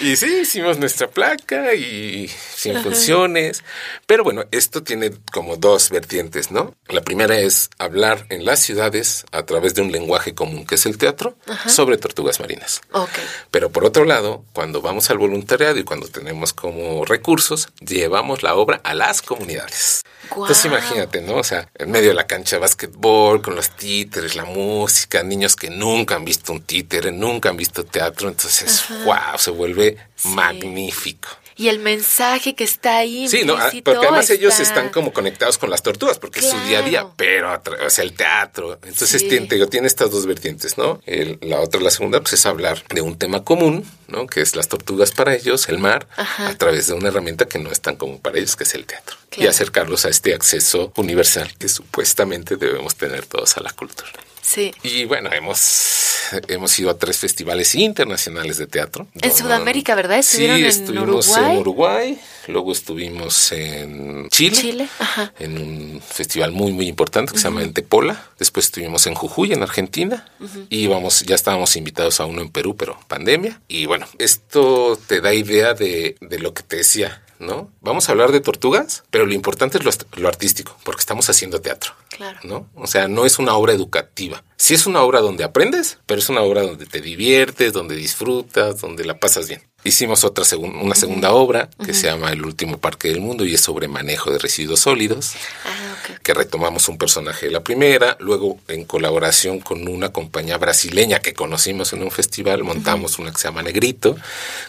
Y 0.00 0.16
sí, 0.16 0.40
hicimos 0.42 0.78
nuestra 0.78 1.08
placa 1.08 1.74
y 1.74 2.28
sin 2.28 2.82
funciones. 2.82 3.62
Pero 4.06 4.24
bueno, 4.24 4.44
esto 4.50 4.82
tiene 4.82 5.12
como 5.32 5.56
dos 5.56 5.90
vertientes, 5.90 6.50
¿no? 6.50 6.74
La 6.88 7.02
primera 7.02 7.38
es 7.38 7.70
hablar 7.78 8.26
en 8.30 8.44
las 8.44 8.60
ciudades 8.60 9.24
a 9.32 9.44
través 9.44 9.74
de 9.74 9.82
un 9.82 9.92
lenguaje 9.92 10.34
común 10.34 10.66
que 10.66 10.76
es 10.76 10.86
el 10.86 10.98
teatro 10.98 11.36
sobre 11.66 11.96
tortugas 11.98 12.40
marinas. 12.40 12.80
Okay. 12.92 13.24
Pero 13.50 13.70
por 13.70 13.84
otro 13.84 14.04
lado, 14.04 14.44
cuando 14.52 14.80
vamos 14.80 15.10
al 15.10 15.18
voluntariado 15.18 15.78
y 15.78 15.84
cuando 15.84 16.08
tenemos 16.08 16.52
como 16.52 17.04
recursos, 17.04 17.68
llevamos 17.80 18.42
la 18.42 18.54
obra 18.54 18.80
a 18.84 18.94
las 18.94 19.22
comunidades. 19.22 20.02
Entonces 20.30 20.64
imagínate, 20.64 21.20
¿no? 21.20 21.36
O 21.36 21.44
sea, 21.44 21.68
en 21.74 21.90
medio 21.90 22.08
de 22.08 22.14
la 22.14 22.26
cancha 22.26 22.56
de 22.56 22.60
básquetbol, 22.60 23.42
con 23.42 23.54
los 23.54 23.70
títeres, 23.70 24.34
la 24.34 24.44
música, 24.44 25.22
niños 25.22 25.56
que 25.56 25.70
nunca 25.70 26.16
han 26.16 26.24
visto 26.24 26.52
un 26.52 26.62
títere, 26.62 27.12
nunca 27.12 27.50
han 27.50 27.56
visto 27.56 27.84
teatro, 27.84 28.28
entonces, 28.28 28.84
wow, 29.04 29.16
se 29.36 29.50
vuelve 29.50 29.96
magnífico 30.24 31.28
y 31.58 31.68
el 31.68 31.78
mensaje 31.78 32.54
que 32.54 32.64
está 32.64 32.98
ahí. 32.98 33.28
Sí, 33.28 33.42
no, 33.44 33.54
ah, 33.56 33.70
porque 33.82 34.06
además 34.06 34.28
ellos 34.28 34.60
están 34.60 34.90
como 34.90 35.12
conectados 35.12 35.56
con 35.56 35.70
las 35.70 35.82
tortugas, 35.82 36.18
porque 36.18 36.40
es 36.40 36.50
su 36.50 36.58
día 36.68 36.80
a 36.80 36.82
día, 36.82 37.06
pero, 37.16 37.62
o 37.84 37.90
sea, 37.90 38.04
el 38.04 38.12
teatro. 38.12 38.78
Entonces, 38.84 39.26
tiene, 39.26 39.46
tiene 39.66 39.86
estas 39.86 40.10
dos 40.10 40.26
vertientes, 40.26 40.76
¿no? 40.76 41.00
la 41.40 41.60
otra, 41.60 41.80
la 41.80 41.90
segunda, 41.90 42.20
pues 42.20 42.34
es 42.34 42.46
hablar 42.46 42.82
de 42.88 43.00
un 43.00 43.16
tema 43.16 43.42
común, 43.42 43.90
¿no? 44.08 44.26
Que 44.26 44.42
es 44.42 44.54
las 44.54 44.68
tortugas 44.68 45.12
para 45.12 45.34
ellos, 45.34 45.68
el 45.68 45.78
mar, 45.78 46.06
a 46.16 46.54
través 46.56 46.88
de 46.88 46.94
una 46.94 47.08
herramienta 47.08 47.46
que 47.46 47.58
no 47.58 47.70
es 47.70 47.80
tan 47.80 47.96
común 47.96 48.20
para 48.20 48.38
ellos, 48.38 48.54
que 48.54 48.64
es 48.64 48.74
el 48.74 48.84
teatro. 48.84 49.16
Y 49.36 49.46
acercarlos 49.46 50.04
a 50.04 50.10
este 50.10 50.34
acceso 50.34 50.92
universal 50.96 51.54
que 51.58 51.68
supuestamente 51.68 52.56
debemos 52.56 52.96
tener 52.96 53.24
todos 53.24 53.56
a 53.56 53.60
la 53.60 53.70
cultura. 53.70 54.12
Sí. 54.46 54.72
Y 54.84 55.04
bueno, 55.06 55.32
hemos, 55.32 56.30
hemos 56.46 56.78
ido 56.78 56.90
a 56.90 56.98
tres 56.98 57.18
festivales 57.18 57.74
internacionales 57.74 58.58
de 58.58 58.68
teatro. 58.68 59.08
En 59.20 59.34
Sudamérica, 59.34 59.96
¿verdad? 59.96 60.18
¿Estuvieron 60.18 60.58
sí, 60.58 60.64
estuvimos 60.66 61.36
en 61.36 61.58
Uruguay, 61.58 62.20
luego 62.46 62.70
estuvimos 62.70 63.50
en 63.50 64.28
Chile, 64.30 64.56
Chile. 64.56 64.88
Ajá. 65.00 65.32
en 65.40 65.58
un 65.58 66.00
festival 66.00 66.52
muy, 66.52 66.72
muy 66.72 66.86
importante 66.86 67.32
que 67.32 67.38
se 67.38 67.44
llama 67.44 67.64
Entepola. 67.64 68.24
Después 68.38 68.66
estuvimos 68.66 69.06
en 69.08 69.14
Jujuy, 69.14 69.52
en 69.52 69.64
Argentina, 69.64 70.28
y 70.70 70.86
vamos, 70.86 71.22
ya 71.22 71.34
estábamos 71.34 71.74
invitados 71.74 72.20
a 72.20 72.26
uno 72.26 72.40
en 72.40 72.50
Perú, 72.50 72.76
pero 72.76 73.00
pandemia. 73.08 73.60
Y 73.66 73.86
bueno, 73.86 74.06
esto 74.18 74.96
te 75.08 75.20
da 75.20 75.34
idea 75.34 75.74
de, 75.74 76.16
de 76.20 76.38
lo 76.38 76.54
que 76.54 76.62
te 76.62 76.76
decía 76.76 77.20
¿no? 77.38 77.70
Vamos 77.80 78.08
a 78.08 78.12
hablar 78.12 78.32
de 78.32 78.40
tortugas, 78.40 79.04
pero 79.10 79.26
lo 79.26 79.32
importante 79.34 79.78
es 79.78 79.84
lo, 80.18 80.28
artístico, 80.28 80.76
porque 80.84 81.00
estamos 81.00 81.28
haciendo 81.28 81.60
teatro. 81.60 81.92
Claro. 82.10 82.38
¿No? 82.44 82.66
O 82.74 82.86
sea, 82.86 83.08
no 83.08 83.26
es 83.26 83.38
una 83.38 83.54
obra 83.54 83.72
educativa. 83.72 84.42
Sí 84.56 84.74
es 84.74 84.86
una 84.86 85.02
obra 85.02 85.20
donde 85.20 85.44
aprendes, 85.44 85.98
pero 86.06 86.18
es 86.18 86.28
una 86.28 86.42
obra 86.42 86.62
donde 86.62 86.86
te 86.86 87.00
diviertes, 87.00 87.72
donde 87.72 87.94
disfrutas, 87.94 88.80
donde 88.80 89.04
la 89.04 89.18
pasas 89.18 89.48
bien. 89.48 89.62
Hicimos 89.86 90.24
otra 90.24 90.44
una 90.58 90.96
segunda 90.96 91.30
obra 91.30 91.70
que 91.84 91.94
se 91.94 92.08
llama 92.08 92.32
El 92.32 92.44
último 92.44 92.78
parque 92.78 93.06
del 93.06 93.20
mundo 93.20 93.44
y 93.44 93.54
es 93.54 93.60
sobre 93.60 93.86
manejo 93.86 94.32
de 94.32 94.38
residuos 94.38 94.80
sólidos, 94.80 95.34
ah, 95.64 95.96
que 96.24 96.34
retomamos 96.34 96.88
un 96.88 96.98
personaje 96.98 97.46
de 97.46 97.52
la 97.52 97.62
primera, 97.62 98.16
luego 98.18 98.58
en 98.66 98.84
colaboración 98.84 99.60
con 99.60 99.86
una 99.86 100.10
compañía 100.10 100.58
brasileña 100.58 101.20
que 101.20 101.34
conocimos 101.34 101.92
en 101.92 102.02
un 102.02 102.10
festival, 102.10 102.64
montamos 102.64 103.20
una 103.20 103.30
que 103.30 103.38
se 103.38 103.44
llama 103.46 103.62
Negrito, 103.62 104.16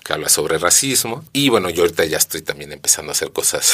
que 0.04 0.14
habla 0.14 0.30
sobre 0.30 0.60
racismo, 0.60 1.26
y 1.34 1.50
bueno, 1.50 1.72
yo 1.72 1.82
ahorita 1.82 2.06
ya 2.06 2.18
estoy 2.18 2.44
también 2.44 2.72
empezando 2.72 3.10
a 3.12 3.14
hacer 3.14 3.32
cosas 3.32 3.74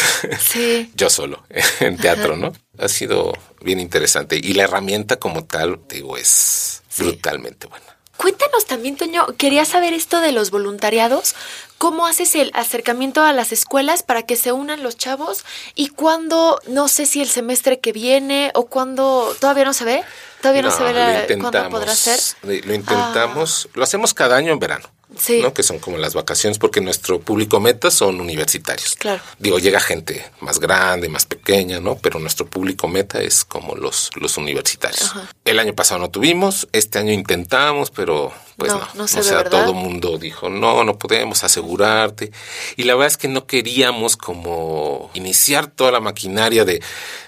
yo 0.95 1.10
solo 1.10 1.43
en 1.82 1.97
teatro, 1.97 2.38
¿no? 2.38 2.53
Ha 2.77 2.88
sido 2.88 3.34
bien 3.60 3.82
interesante 3.82 4.39
y 4.41 4.53
la 4.53 4.63
herramienta 4.63 5.17
como 5.17 5.43
tal, 5.43 5.82
digo, 5.89 6.15
es 6.15 6.84
brutalmente 6.97 7.67
buena. 7.67 7.92
Cuéntanos 8.17 8.65
también, 8.65 8.95
Toño, 8.95 9.26
quería 9.38 9.65
saber 9.65 9.93
esto 9.93 10.21
de 10.21 10.32
los 10.32 10.52
voluntariados. 10.52 11.36
¿Cómo 11.78 12.06
haces 12.06 12.36
el 12.36 12.52
acercamiento 12.54 13.23
a 13.23 13.34
las 13.34 13.52
escuelas 13.52 14.04
para 14.04 14.23
que 14.23 14.36
se 14.36 14.52
unan 14.52 14.84
los 14.84 14.97
chavos? 14.97 15.43
¿Y 15.76 15.89
cuándo, 15.89 16.60
no 16.67 16.88
sé 16.88 17.06
si 17.06 17.21
el 17.21 17.28
semestre 17.28 17.80
que 17.80 17.91
viene 17.91 18.52
o 18.54 18.67
cuándo, 18.67 19.36
todavía 19.39 19.65
no 19.65 19.73
se 19.73 19.84
ve? 19.84 20.04
Todavía 20.41 20.62
no, 20.62 20.71
se 20.71 20.84
ve 20.84 21.38
cuándo 21.41 21.69
podrá 21.69 21.95
ser. 21.95 22.19
Lo 22.43 22.73
intentamos, 22.73 23.67
lo 23.73 23.84
hacemos 23.84 24.13
cada 24.13 24.38
año 24.38 24.54
en 24.54 24.60
verano. 24.60 24.92
¿No? 25.41 25.54
que 25.54 25.63
son 25.63 25.80
como 25.80 25.97
las 25.97 26.13
vacaciones, 26.13 26.58
porque 26.58 26.82
nuestro 26.82 27.19
público 27.19 27.60
meta 27.60 27.91
son 27.91 28.19
universitarios. 28.19 28.95
Claro. 28.95 29.21
Digo, 29.39 29.60
llega 29.60 29.80
gente 29.80 30.26
más 30.39 30.60
grande, 30.60 31.10
más 31.10 31.26
pequeña, 31.26 31.80
¿no? 31.80 31.95
Pero 31.97 32.19
nuestro 32.19 32.45
público 32.47 32.88
meta 32.88 33.21
es 33.21 33.45
como 33.45 33.76
los, 33.76 34.10
los 34.15 34.38
universitarios. 34.38 35.13
El 35.45 35.60
año 35.60 35.73
pasado 35.73 35.99
no 36.02 36.10
tuvimos, 36.10 36.67
este 36.71 36.99
año 36.99 37.12
intentamos, 37.12 37.91
pero 37.91 38.34
pues 38.58 38.72
no. 38.72 38.88
no, 38.94 39.04
o 39.04 39.08
sea, 39.08 39.44
todo 39.44 39.70
el 39.70 39.76
mundo 39.76 40.18
dijo, 40.18 40.50
no, 40.50 40.84
no 40.84 40.98
podemos 40.98 41.44
asegurarte. 41.44 42.32
Y 42.76 42.84
la 42.84 42.96
verdad 42.96 43.08
es 43.08 43.18
que 43.18 43.28
no 43.28 43.46
queríamos 43.46 44.18
como 44.18 45.10
iniciar 45.13 45.68
toda 45.68 45.92
la 45.92 46.00
maquinaria 46.00 46.66
de 46.66 46.82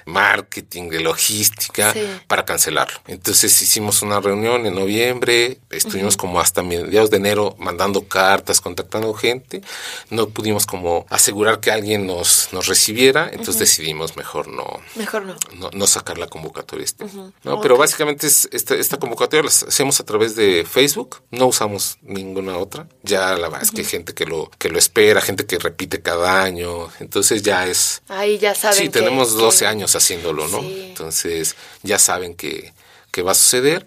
marketing, 0.06 0.90
de 0.90 1.00
logística, 1.00 1.94
para 2.28 2.46
cancelarlo. 2.46 3.00
Entonces 3.08 3.62
hicimos 3.62 4.02
una 4.02 4.20
reunión 4.20 4.66
en 4.66 4.76
noviembre, 4.76 5.60
estuvimos 5.70 6.16
como 6.18 6.40
hasta 6.40 6.62
mediados 6.62 7.10
de 7.10 7.18
enero 7.18 7.56
mandando 7.60 8.08
cartas, 8.08 8.62
contactando 8.62 9.14
gente. 9.14 9.62
No 10.10 10.30
pudimos 10.30 10.66
como 10.66 11.06
asegurar 11.10 11.60
que 11.60 11.72
alguien 11.72 12.06
nos, 12.06 12.50
nos 12.52 12.68
recibiera, 12.68 13.30
entonces 13.32 13.60
decidimos 13.60 14.16
mejor 14.16 14.48
no, 14.48 14.80
mejor 14.96 15.24
no. 15.24 15.70
no, 15.72 15.88
sacar 15.88 16.18
la 16.18 16.28
convocatoria. 16.28 16.86
Este. 16.86 17.06
¿no? 17.44 17.62
Pero 17.62 17.78
básicamente 17.78 18.28
es 18.28 18.48
esta, 18.52 18.76
esta 18.76 18.98
convocatoria 18.98 19.44
la 19.44 19.50
hacemos 19.50 20.00
a 20.00 20.06
través 20.06 20.36
de 20.36 20.66
Facebook, 20.70 21.15
no 21.32 21.48
usamos 21.48 21.98
ninguna 22.02 22.58
otra. 22.58 22.88
Ya 23.04 23.36
la 23.36 23.50
verdad 23.50 23.64
es 23.64 23.72
que 23.72 23.82
hay 23.82 23.88
gente 23.88 24.14
que 24.14 24.26
lo, 24.26 24.50
que 24.58 24.70
lo 24.70 24.78
espera, 24.78 25.22
gente 25.22 25.46
que 25.46 25.60
repite 25.60 26.02
cada 26.02 26.44
año, 26.44 26.90
entonces 27.00 27.44
ya 27.44 27.68
es... 27.68 28.02
Ahí 28.08 28.38
ya 28.38 28.56
saben. 28.56 28.78
Sí, 28.78 28.90
tenemos 28.90 29.36
12 29.36 29.68
años 29.68 29.96
haciéndolo, 29.96 30.48
¿no? 30.48 30.62
Entonces 30.62 31.56
ya 31.84 32.00
saben 32.00 32.36
que, 32.36 32.74
que 33.12 33.22
va 33.22 33.32
a 33.32 33.36
suceder 33.36 33.86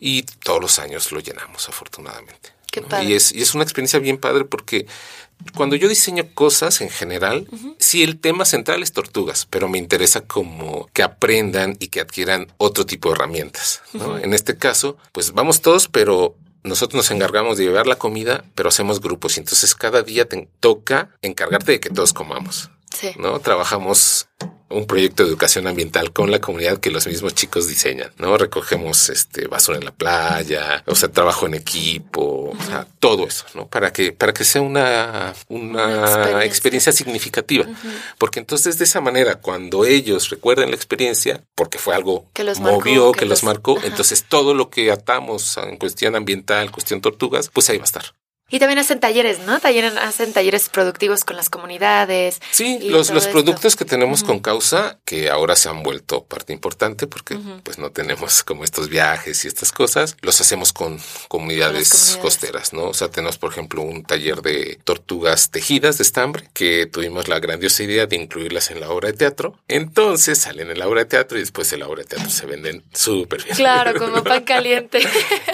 y 0.00 0.22
todos 0.22 0.60
los 0.60 0.78
años 0.78 1.12
lo 1.12 1.20
llenamos, 1.20 1.68
afortunadamente. 1.68 2.54
Y, 3.02 3.12
es, 3.12 3.32
y 3.32 3.42
es 3.42 3.54
una 3.54 3.62
experiencia 3.62 3.98
bien 3.98 4.18
padre 4.18 4.44
porque 4.44 4.86
cuando 5.56 5.76
yo 5.76 5.88
diseño 5.88 6.26
cosas 6.34 6.80
en 6.80 6.90
general, 6.90 7.46
sí, 7.78 8.02
el 8.02 8.18
tema 8.18 8.44
central 8.44 8.82
es 8.82 8.92
tortugas, 8.92 9.46
pero 9.48 9.68
me 9.68 9.78
interesa 9.78 10.22
como 10.22 10.88
que 10.92 11.02
aprendan 11.02 11.76
y 11.80 11.88
que 11.88 12.00
adquieran 12.00 12.52
otro 12.56 12.86
tipo 12.86 13.08
de 13.08 13.16
herramientas. 13.16 13.82
En 14.22 14.32
este 14.32 14.56
caso, 14.56 14.96
pues 15.12 15.32
vamos 15.32 15.60
todos, 15.60 15.88
pero 15.88 16.36
nosotros 16.64 16.96
nos 16.96 17.10
encargamos 17.10 17.58
de 17.58 17.64
llevar 17.64 17.86
la 17.86 17.96
comida, 17.96 18.44
pero 18.54 18.70
hacemos 18.70 19.00
grupos 19.00 19.36
y 19.36 19.40
entonces 19.40 19.74
cada 19.74 20.02
día 20.02 20.28
te 20.28 20.48
toca 20.60 21.10
encargarte 21.22 21.72
de 21.72 21.80
que 21.80 21.90
todos 21.90 22.12
comamos. 22.12 22.70
Sí. 22.98 23.12
¿no? 23.18 23.38
Trabajamos 23.40 24.28
un 24.70 24.86
proyecto 24.86 25.22
de 25.22 25.28
educación 25.28 25.66
ambiental 25.68 26.12
con 26.12 26.30
la 26.32 26.40
comunidad 26.40 26.78
que 26.78 26.90
los 26.90 27.06
mismos 27.06 27.34
chicos 27.34 27.68
diseñan, 27.68 28.10
¿no? 28.18 28.36
Recogemos 28.38 29.08
este 29.08 29.46
basura 29.46 29.78
en 29.78 29.84
la 29.84 29.92
playa, 29.92 30.82
o 30.86 30.96
sea, 30.96 31.10
trabajo 31.10 31.46
en 31.46 31.54
equipo, 31.54 32.50
o 32.50 32.64
sea, 32.66 32.84
todo 32.98 33.26
eso, 33.26 33.44
¿no? 33.54 33.68
Para 33.68 33.92
que, 33.92 34.10
para 34.12 34.32
que 34.32 34.42
sea 34.42 34.62
una, 34.62 35.32
una, 35.48 35.86
Una 35.86 36.04
experiencia. 36.06 36.44
experiencia. 36.44 36.92
significativa. 36.92 37.66
Porque 38.18 38.40
entonces 38.40 38.78
de 38.78 38.84
esa 38.84 39.00
manera, 39.00 39.36
cuando 39.36 39.84
ellos 39.84 40.30
recuerden 40.30 40.70
la 40.70 40.76
experiencia, 40.76 41.44
porque 41.54 41.78
fue 41.78 41.94
algo 41.94 42.26
Que 42.32 42.42
los 42.42 42.58
marcó, 42.58 42.78
movió, 42.78 43.12
que 43.12 43.20
que, 43.20 43.24
los 43.26 43.42
los- 43.42 43.44
marcó, 43.44 43.78
entonces 43.84 44.24
todo 44.28 44.54
lo 44.54 44.70
que 44.70 44.90
atamos 44.90 45.56
en 45.58 45.76
cuestión 45.76 46.16
ambiental, 46.16 46.72
cuestión 46.72 47.00
tortugas, 47.00 47.48
pues 47.52 47.68
ahí 47.70 47.76
va 47.78 47.84
a 47.84 47.86
estar. 47.86 48.04
Y 48.54 48.60
también 48.60 48.78
hacen 48.78 49.00
talleres, 49.00 49.40
¿no? 49.40 49.58
También 49.58 49.86
hacen 49.98 50.32
talleres 50.32 50.68
productivos 50.68 51.24
con 51.24 51.36
las 51.36 51.50
comunidades. 51.50 52.40
Sí, 52.52 52.78
los, 52.82 53.10
los 53.10 53.24
esto. 53.24 53.32
productos 53.32 53.74
que 53.74 53.84
tenemos 53.84 54.22
con 54.22 54.38
causa, 54.38 55.00
que 55.04 55.28
ahora 55.28 55.56
se 55.56 55.68
han 55.68 55.82
vuelto 55.82 56.24
parte 56.24 56.52
importante 56.52 57.08
porque 57.08 57.36
pues 57.64 57.78
no 57.78 57.90
tenemos 57.90 58.44
como 58.44 58.62
estos 58.62 58.88
viajes 58.88 59.44
y 59.44 59.48
estas 59.48 59.72
cosas, 59.72 60.16
los 60.22 60.40
hacemos 60.40 60.72
con 60.72 61.00
comunidades, 61.26 61.88
comunidades. 61.90 62.16
costeras, 62.22 62.72
¿no? 62.72 62.84
O 62.84 62.94
sea, 62.94 63.08
tenemos 63.08 63.38
por 63.38 63.50
ejemplo 63.50 63.82
un 63.82 64.04
taller 64.04 64.40
de 64.40 64.78
tortugas 64.84 65.50
tejidas 65.50 65.98
de 65.98 66.02
estambre 66.02 66.48
que 66.52 66.86
tuvimos 66.86 67.26
la 67.26 67.40
grandiosa 67.40 67.82
idea 67.82 68.06
de 68.06 68.14
incluirlas 68.14 68.70
en 68.70 68.78
la 68.78 68.88
obra 68.90 69.08
de 69.10 69.14
teatro. 69.18 69.58
Entonces 69.66 70.38
salen 70.38 70.70
en 70.70 70.78
la 70.78 70.86
obra 70.86 71.00
de 71.00 71.06
teatro 71.06 71.38
y 71.38 71.40
después 71.40 71.72
en 71.72 71.80
la 71.80 71.88
obra 71.88 72.02
de 72.04 72.08
teatro 72.08 72.30
se 72.30 72.46
venden 72.46 72.84
súper 72.94 73.42
bien. 73.42 73.56
Claro, 73.56 73.98
como 73.98 74.22
pan 74.22 74.44
caliente. 74.44 75.00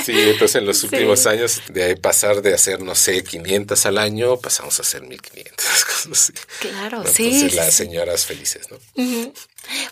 Sí, 0.05 0.13
entonces 0.15 0.57
en 0.57 0.67
los 0.67 0.77
Sí. 0.81 0.87
últimos 0.87 1.27
años 1.27 1.63
de 1.69 1.97
pasar 1.97 2.43
de 2.43 2.53
hacer, 2.53 2.83
no 2.91 2.97
sé, 2.97 3.23
500 3.23 3.87
al 3.87 3.99
año, 3.99 4.37
pasamos 4.41 4.77
a 4.81 4.83
hacer 4.83 5.03
1500, 5.03 5.65
cosas 5.85 6.09
así. 6.11 6.33
Claro, 6.59 7.05
¿no? 7.05 7.07
sí. 7.09 7.27
Entonces 7.27 7.51
sí, 7.53 7.57
las 7.57 7.73
señoras 7.73 8.27
felices, 8.27 8.67
¿no? 8.69 8.79
Ujú. 8.97 9.33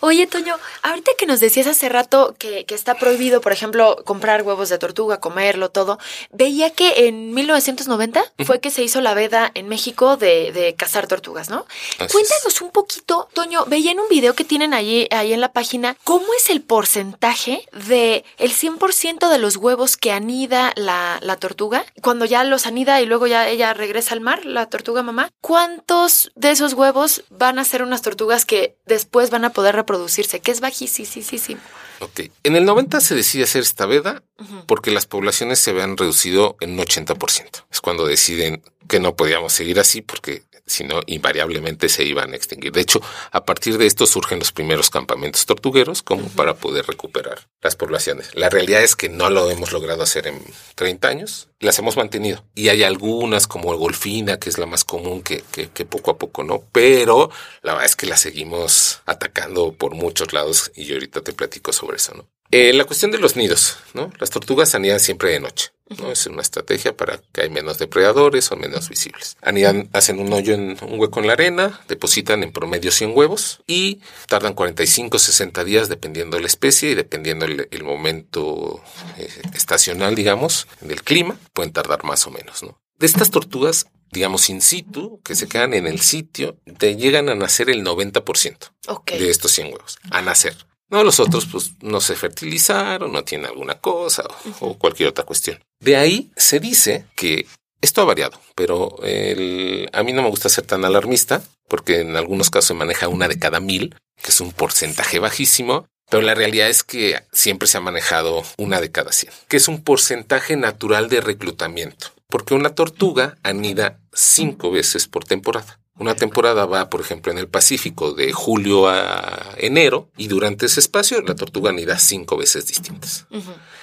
Oye, 0.01 0.27
Toño, 0.27 0.55
ahorita 0.81 1.11
que 1.17 1.25
nos 1.25 1.39
decías 1.39 1.67
hace 1.67 1.89
rato 1.89 2.35
que, 2.37 2.65
que 2.65 2.75
está 2.75 2.95
prohibido, 2.95 3.41
por 3.41 3.51
ejemplo, 3.51 4.01
comprar 4.05 4.43
huevos 4.43 4.69
de 4.69 4.77
tortuga, 4.77 5.19
comerlo, 5.19 5.69
todo, 5.69 5.99
veía 6.31 6.69
que 6.71 7.07
en 7.07 7.33
1990 7.33 8.23
fue 8.45 8.59
que 8.59 8.71
se 8.71 8.83
hizo 8.83 9.01
la 9.01 9.13
veda 9.13 9.51
en 9.53 9.67
México 9.67 10.17
de, 10.17 10.51
de 10.51 10.75
cazar 10.75 11.07
tortugas, 11.07 11.49
¿no? 11.49 11.65
Así 11.99 12.13
Cuéntanos 12.13 12.61
un 12.61 12.71
poquito, 12.71 13.27
Toño, 13.33 13.65
veía 13.65 13.91
en 13.91 13.99
un 13.99 14.09
video 14.09 14.35
que 14.35 14.43
tienen 14.43 14.73
ahí, 14.73 15.07
ahí 15.11 15.33
en 15.33 15.41
la 15.41 15.51
página, 15.51 15.97
¿cómo 16.03 16.25
es 16.37 16.49
el 16.49 16.61
porcentaje 16.61 17.67
de 17.87 18.23
el 18.37 18.51
100% 18.51 19.29
de 19.29 19.37
los 19.37 19.57
huevos 19.57 19.97
que 19.97 20.11
anida 20.11 20.71
la, 20.75 21.19
la 21.21 21.35
tortuga? 21.37 21.85
Cuando 22.01 22.25
ya 22.25 22.43
los 22.43 22.67
anida 22.67 23.01
y 23.01 23.05
luego 23.05 23.27
ya 23.27 23.47
ella 23.47 23.73
regresa 23.73 24.13
al 24.13 24.21
mar, 24.21 24.45
la 24.45 24.67
tortuga 24.67 25.03
mamá, 25.03 25.29
¿cuántos 25.41 26.31
de 26.35 26.51
esos 26.51 26.73
huevos 26.73 27.23
van 27.29 27.59
a 27.59 27.65
ser 27.65 27.83
unas 27.83 28.01
tortugas 28.01 28.45
que 28.45 28.77
después 28.85 29.29
van 29.29 29.45
a 29.45 29.51
poder 29.51 29.75
reproducirse? 29.89 30.39
Que 30.39 30.51
es 30.51 30.61
bajísimo. 30.61 31.59
Ok. 31.99 32.21
En 32.43 32.55
el 32.55 32.65
90 32.65 33.01
se 33.01 33.15
decide 33.15 33.43
hacer 33.43 33.61
esta 33.61 33.85
veda 33.85 34.23
porque 34.67 34.91
las 34.91 35.05
poblaciones 35.05 35.59
se 35.59 35.71
habían 35.71 35.97
reducido 35.97 36.55
en 36.61 36.71
un 36.71 36.79
80%. 36.79 37.65
Es 37.71 37.81
cuando 37.81 38.05
deciden 38.05 38.61
que 38.87 38.99
no 38.99 39.15
podíamos 39.15 39.53
seguir 39.53 39.79
así 39.79 40.01
porque 40.01 40.43
si 40.69 40.83
no, 40.83 41.01
invariablemente 41.07 41.89
se 41.89 42.03
iban 42.03 42.33
a 42.33 42.35
extinguir. 42.35 42.71
De 42.71 42.81
hecho, 42.81 43.01
a 43.31 43.43
partir 43.43 43.77
de 43.77 43.85
esto 43.85 44.05
surgen 44.05 44.39
los 44.39 44.51
primeros 44.51 44.89
campamentos 44.89 45.45
tortugueros 45.45 46.01
como 46.01 46.27
para 46.29 46.55
poder 46.55 46.85
recuperar 46.85 47.47
las 47.61 47.75
poblaciones. 47.75 48.33
La 48.35 48.49
realidad 48.49 48.83
es 48.83 48.95
que 48.95 49.09
no 49.09 49.29
lo 49.29 49.49
hemos 49.49 49.71
logrado 49.71 50.03
hacer 50.03 50.27
en 50.27 50.41
30 50.75 51.07
años, 51.07 51.49
las 51.59 51.77
hemos 51.79 51.97
mantenido. 51.97 52.45
Y 52.55 52.69
hay 52.69 52.83
algunas 52.83 53.47
como 53.47 53.73
el 53.73 53.79
golfina, 53.79 54.37
que 54.37 54.49
es 54.49 54.57
la 54.57 54.65
más 54.65 54.85
común, 54.85 55.21
que, 55.21 55.43
que, 55.51 55.69
que 55.69 55.85
poco 55.85 56.11
a 56.11 56.17
poco 56.17 56.43
no, 56.43 56.63
pero 56.71 57.31
la 57.61 57.73
verdad 57.73 57.87
es 57.87 57.95
que 57.95 58.05
la 58.05 58.17
seguimos 58.17 59.01
atacando 59.05 59.73
por 59.73 59.95
muchos 59.95 60.33
lados 60.33 60.71
y 60.75 60.85
yo 60.85 60.95
ahorita 60.95 61.21
te 61.21 61.33
platico 61.33 61.73
sobre 61.73 61.97
eso, 61.97 62.13
¿no? 62.13 62.27
Eh, 62.51 62.73
la 62.73 62.85
cuestión 62.85 63.11
de 63.11 63.19
los 63.19 63.35
nidos, 63.35 63.77
¿no? 63.93 64.11
Las 64.19 64.31
tortugas 64.31 64.73
anidan 64.73 64.99
siempre 64.99 65.29
de 65.31 65.39
noche, 65.39 65.69
¿no? 65.99 66.11
Es 66.11 66.25
una 66.25 66.41
estrategia 66.41 66.97
para 66.97 67.21
que 67.31 67.41
hay 67.41 67.49
menos 67.51 67.77
depredadores 67.77 68.51
o 68.51 68.55
menos 68.55 68.89
visibles. 68.89 69.37
Anidan, 69.41 69.87
hacen 69.93 70.19
un 70.19 70.33
hoyo 70.33 70.55
en 70.55 70.75
un 70.81 70.99
hueco 70.99 71.19
en 71.19 71.27
la 71.27 71.33
arena, 71.33 71.79
depositan 71.87 72.41
en 72.41 72.51
promedio 72.51 72.91
100 72.91 73.11
huevos 73.15 73.61
y 73.67 74.01
tardan 74.27 74.55
45, 74.55 75.19
60 75.19 75.63
días 75.63 75.89
dependiendo 75.89 76.37
de 76.37 76.41
la 76.41 76.47
especie 76.47 76.89
y 76.89 76.95
dependiendo 76.95 77.45
el, 77.45 77.67
el 77.69 77.83
momento 77.83 78.81
eh, 79.17 79.29
estacional, 79.53 80.15
digamos, 80.15 80.67
del 80.81 81.03
clima, 81.03 81.37
pueden 81.53 81.71
tardar 81.71 82.03
más 82.03 82.25
o 82.25 82.31
menos, 82.31 82.63
¿no? 82.63 82.81
De 82.97 83.05
estas 83.05 83.29
tortugas, 83.29 83.85
digamos, 84.11 84.49
in 84.49 84.61
situ, 84.61 85.21
que 85.23 85.35
se 85.35 85.47
quedan 85.47 85.75
en 85.75 85.85
el 85.85 86.01
sitio, 86.01 86.57
te 86.79 86.95
llegan 86.95 87.29
a 87.29 87.35
nacer 87.35 87.69
el 87.69 87.85
90% 87.85 88.71
Ok. 88.87 89.11
de 89.11 89.29
estos 89.29 89.51
100 89.51 89.67
huevos, 89.67 89.99
a 90.09 90.21
nacer. 90.23 90.55
No, 90.89 91.03
los 91.03 91.19
otros 91.19 91.45
pues 91.45 91.71
no 91.81 92.01
se 92.01 92.15
fertilizaron, 92.15 93.11
no 93.11 93.23
tienen 93.23 93.47
alguna 93.47 93.75
cosa 93.79 94.23
o, 94.59 94.67
o 94.69 94.77
cualquier 94.77 95.09
otra 95.09 95.25
cuestión. 95.25 95.59
De 95.79 95.95
ahí 95.97 96.31
se 96.35 96.59
dice 96.59 97.05
que 97.15 97.45
esto 97.81 98.01
ha 98.01 98.05
variado, 98.05 98.39
pero 98.55 98.97
el- 99.03 99.89
a 99.93 100.03
mí 100.03 100.13
no 100.13 100.21
me 100.23 100.29
gusta 100.29 100.49
ser 100.49 100.65
tan 100.65 100.83
alarmista 100.85 101.41
porque 101.67 102.01
en 102.01 102.15
algunos 102.15 102.49
casos 102.49 102.69
se 102.69 102.73
maneja 102.73 103.07
una 103.07 103.27
de 103.27 103.37
cada 103.39 103.59
mil, 103.59 103.95
que 104.21 104.31
es 104.31 104.41
un 104.41 104.51
porcentaje 104.51 105.19
bajísimo, 105.19 105.85
pero 106.09 106.23
la 106.23 106.33
realidad 106.33 106.67
es 106.69 106.83
que 106.83 107.21
siempre 107.31 107.67
se 107.67 107.77
ha 107.77 107.81
manejado 107.81 108.43
una 108.57 108.81
de 108.81 108.91
cada 108.91 109.11
100, 109.11 109.31
que 109.47 109.57
es 109.57 109.67
un 109.67 109.83
porcentaje 109.83 110.55
natural 110.57 111.07
de 111.07 111.21
reclutamiento, 111.21 112.07
porque 112.27 112.55
una 112.55 112.73
tortuga 112.73 113.37
anida 113.43 113.99
cinco 114.11 114.71
veces 114.71 115.07
por 115.07 115.23
temporada. 115.23 115.78
Una 115.99 116.15
temporada 116.15 116.65
va, 116.65 116.89
por 116.89 117.01
ejemplo, 117.01 117.31
en 117.31 117.37
el 117.37 117.49
Pacífico 117.49 118.13
de 118.13 118.31
julio 118.31 118.87
a 118.87 119.53
enero 119.57 120.09
y 120.15 120.27
durante 120.27 120.65
ese 120.67 120.79
espacio 120.79 121.21
la 121.21 121.35
tortuga 121.35 121.71
anida 121.71 121.99
cinco 121.99 122.37
veces 122.37 122.65
distintas. 122.67 123.27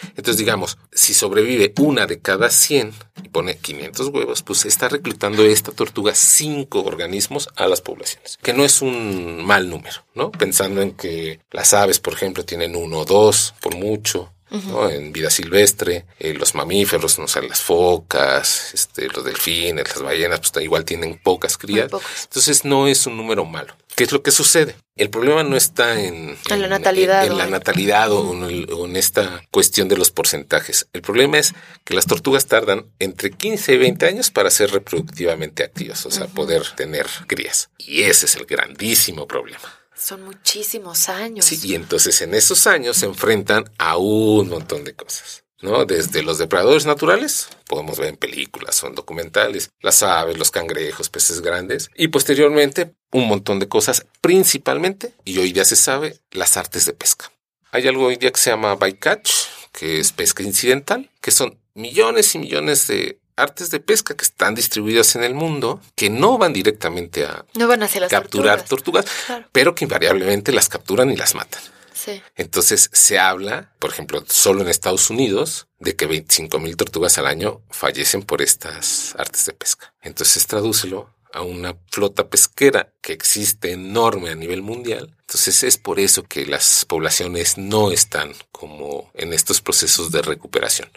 Entonces, 0.09 0.39
digamos, 0.39 0.79
si 0.93 1.13
sobrevive 1.13 1.75
una 1.79 2.07
de 2.07 2.19
cada 2.21 2.49
100 2.49 2.95
y 3.23 3.29
pone 3.29 3.59
500 3.59 4.09
huevos, 4.09 4.43
pues 4.43 4.65
está 4.65 4.89
reclutando 4.89 5.45
esta 5.45 5.73
tortuga 5.73 6.15
cinco 6.15 6.83
organismos 6.83 7.51
a 7.55 7.67
las 7.67 7.83
poblaciones, 7.83 8.39
que 8.43 8.55
no 8.55 8.65
es 8.65 8.81
un 8.81 9.45
mal 9.45 9.69
número, 9.69 10.07
¿no? 10.15 10.31
Pensando 10.33 10.81
en 10.81 10.93
que 10.93 11.41
las 11.51 11.75
aves, 11.75 12.01
por 12.01 12.15
ejemplo, 12.15 12.47
tienen 12.47 12.77
uno 12.77 13.01
o 13.01 13.05
dos, 13.05 13.55
por 13.61 13.77
mucho. 13.77 14.33
¿No? 14.51 14.89
En 14.91 15.13
vida 15.13 15.31
silvestre, 15.31 16.07
eh, 16.19 16.35
los 16.35 16.55
mamíferos, 16.55 17.19
no 17.19 17.29
sé, 17.29 17.43
las 17.43 17.61
focas, 17.61 18.73
este, 18.75 19.09
los 19.09 19.25
delfines, 19.25 19.89
las 19.89 20.03
ballenas, 20.03 20.41
pues 20.41 20.65
igual 20.65 20.85
tienen 20.85 21.19
pocas 21.19 21.57
crías. 21.59 21.91
Entonces 22.25 22.65
no 22.65 22.87
es 22.87 23.07
un 23.07 23.17
número 23.17 23.45
malo. 23.45 23.75
¿Qué 23.95 24.05
es 24.05 24.13
lo 24.13 24.23
que 24.23 24.31
sucede? 24.31 24.77
El 24.95 25.09
problema 25.09 25.43
no 25.43 25.57
está 25.57 25.99
en, 26.01 26.37
En 26.51 26.61
la 26.63 26.69
natalidad, 26.69 27.25
en, 27.25 27.33
en 27.33 27.39
la 27.39 27.47
o 27.47 27.51
natalidad 27.51 28.13
o 28.13 28.47
el- 28.47 28.71
o 28.73 28.85
en 28.85 28.97
esta 28.97 29.43
cuestión 29.51 29.89
de 29.89 29.97
los 29.97 30.11
porcentajes. 30.11 30.87
El 30.93 31.01
problema 31.03 31.39
es 31.39 31.55
que 31.85 31.95
las 31.95 32.07
tortugas 32.07 32.47
tardan 32.47 32.87
entre 32.99 33.31
15 33.31 33.73
y 33.75 33.79
20 33.79 34.07
años 34.07 34.31
para 34.31 34.51
ser 34.51 34.71
reproductivamente 34.71 35.65
activas, 35.65 36.05
o 36.07 36.11
sea, 36.11 36.27
poder 36.27 36.63
tener 36.77 37.07
crías. 37.27 37.71
Y 37.79 38.03
ese 38.03 38.27
es 38.27 38.37
el 38.37 38.45
grandísimo 38.45 39.27
problema. 39.27 39.76
Son 39.97 40.23
muchísimos 40.23 41.09
años. 41.09 41.47
Sí, 41.47 41.59
y 41.63 41.75
entonces 41.75 42.21
en 42.21 42.35
esos 42.35 42.67
años 42.67 42.99
se 42.99 43.07
enfrentan 43.07 43.65
a 43.79 43.97
un 43.97 44.49
montón 44.49 44.85
de 44.85 44.95
cosas. 44.95 45.45
¿no? 45.63 45.85
Desde 45.87 46.23
los 46.23 46.39
depredadores 46.39 46.87
naturales, 46.87 47.49
podemos 47.67 47.99
ver 47.99 48.11
en 48.11 48.17
películas 48.17 48.83
en 48.83 48.95
documentales, 48.95 49.71
las 49.81 50.03
aves, 50.03 50.39
los 50.39 50.51
cangrejos, 50.51 51.09
peces 51.09 51.41
grandes, 51.41 51.91
y 51.97 52.09
posteriormente 52.09 52.95
un 53.11 53.27
montón 53.27 53.59
de 53.59 53.69
cosas, 53.69 54.07
principalmente, 54.21 55.15
y 55.25 55.39
hoy 55.39 55.53
ya 55.53 55.65
se 55.65 55.77
sabe, 55.77 56.19
las 56.31 56.57
artes 56.57 56.85
de 56.85 56.93
pesca. 56.93 57.33
Hay 57.73 57.89
algo 57.89 58.07
hoy 58.07 58.17
día 58.17 58.31
que 58.31 58.41
se 58.41 58.51
llama 58.51 58.75
bycatch, 58.75 59.31
que 59.73 60.01
es 60.01 60.13
pesca 60.13 60.43
incidental, 60.43 61.11
que 61.21 61.31
son 61.31 61.59
millones 61.75 62.35
y 62.35 62.39
millones 62.39 62.87
de 62.87 63.19
artes 63.37 63.71
de 63.71 63.81
pesca 63.81 64.15
que 64.17 64.25
están 64.25 64.55
distribuidas 64.55 65.15
en 65.17 65.23
el 65.23 65.35
mundo, 65.35 65.81
que 65.95 66.11
no 66.11 66.39
van 66.39 66.53
directamente 66.53 67.25
a 67.27 67.45
No 67.55 67.69
van 67.69 67.83
hacia 67.83 68.01
las 68.01 68.11
capturar 68.11 68.63
tortugas. 68.63 69.05
tortugas, 69.05 69.27
Claro. 69.27 69.49
pero 69.53 69.75
que 69.75 69.85
invariablemente 69.85 70.53
las 70.53 70.69
capturan 70.69 71.11
y 71.11 71.17
las 71.17 71.35
matan. 71.35 71.63
Sí. 71.93 72.23
Entonces 72.37 72.91
se 72.93 73.19
habla, 73.19 73.73
por 73.79 73.91
ejemplo, 73.91 74.23
solo 74.29 74.63
en 74.63 74.69
Estados 74.69 75.09
Unidos, 75.11 75.67
de 75.81 75.97
que 75.97 76.07
25 76.07 76.59
mil 76.59 76.77
tortugas 76.77 77.17
al 77.19 77.27
año 77.27 77.63
fallecen 77.71 78.23
por 78.23 78.43
estas 78.43 79.15
artes 79.19 79.47
de 79.47 79.53
pesca. 79.53 79.93
Entonces 80.03 80.47
tradúcelo 80.47 81.11
a 81.33 81.43
una 81.43 81.77
flota 81.91 82.29
pesquera 82.29 82.93
que 83.01 83.13
existe 83.13 83.73
enorme 83.73 84.31
a 84.31 84.35
nivel 84.35 84.63
mundial. 84.63 85.15
Entonces 85.21 85.65
es 85.65 85.77
por 85.77 85.99
eso 85.99 86.23
que 86.23 86.47
las 86.47 86.85
poblaciones 86.85 87.59
no 87.59 87.91
están 87.91 88.33
como 88.53 89.11
en 89.15 89.33
estos 89.33 89.61
procesos 89.61 90.13
de 90.13 90.23
recuperación. 90.23 90.89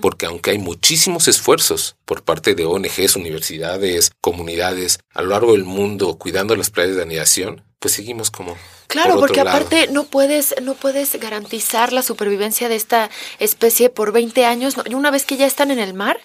Porque 0.00 0.26
aunque 0.26 0.50
hay 0.50 0.58
muchísimos 0.58 1.28
esfuerzos 1.28 1.96
por 2.04 2.22
parte 2.22 2.54
de 2.54 2.64
ONGs, 2.64 3.16
universidades, 3.16 4.12
comunidades 4.20 5.00
a 5.12 5.22
lo 5.22 5.30
largo 5.30 5.52
del 5.52 5.64
mundo 5.64 6.16
cuidando 6.18 6.56
las 6.56 6.70
playas 6.70 6.96
de 6.96 7.02
anidación, 7.02 7.62
pues 7.78 7.94
seguimos 7.94 8.30
como 8.30 8.56
Claro, 8.94 9.18
porque 9.18 9.40
aparte 9.40 9.88
no 9.88 10.04
puedes, 10.04 10.54
no 10.62 10.74
puedes 10.74 11.18
garantizar 11.18 11.92
la 11.92 12.00
supervivencia 12.00 12.68
de 12.68 12.76
esta 12.76 13.10
especie 13.40 13.90
por 13.90 14.12
20 14.12 14.46
años. 14.46 14.76
Una 14.92 15.10
vez 15.10 15.26
que 15.26 15.36
ya 15.36 15.46
están 15.46 15.72
en 15.72 15.80
el 15.80 15.94
mar, 15.94 16.20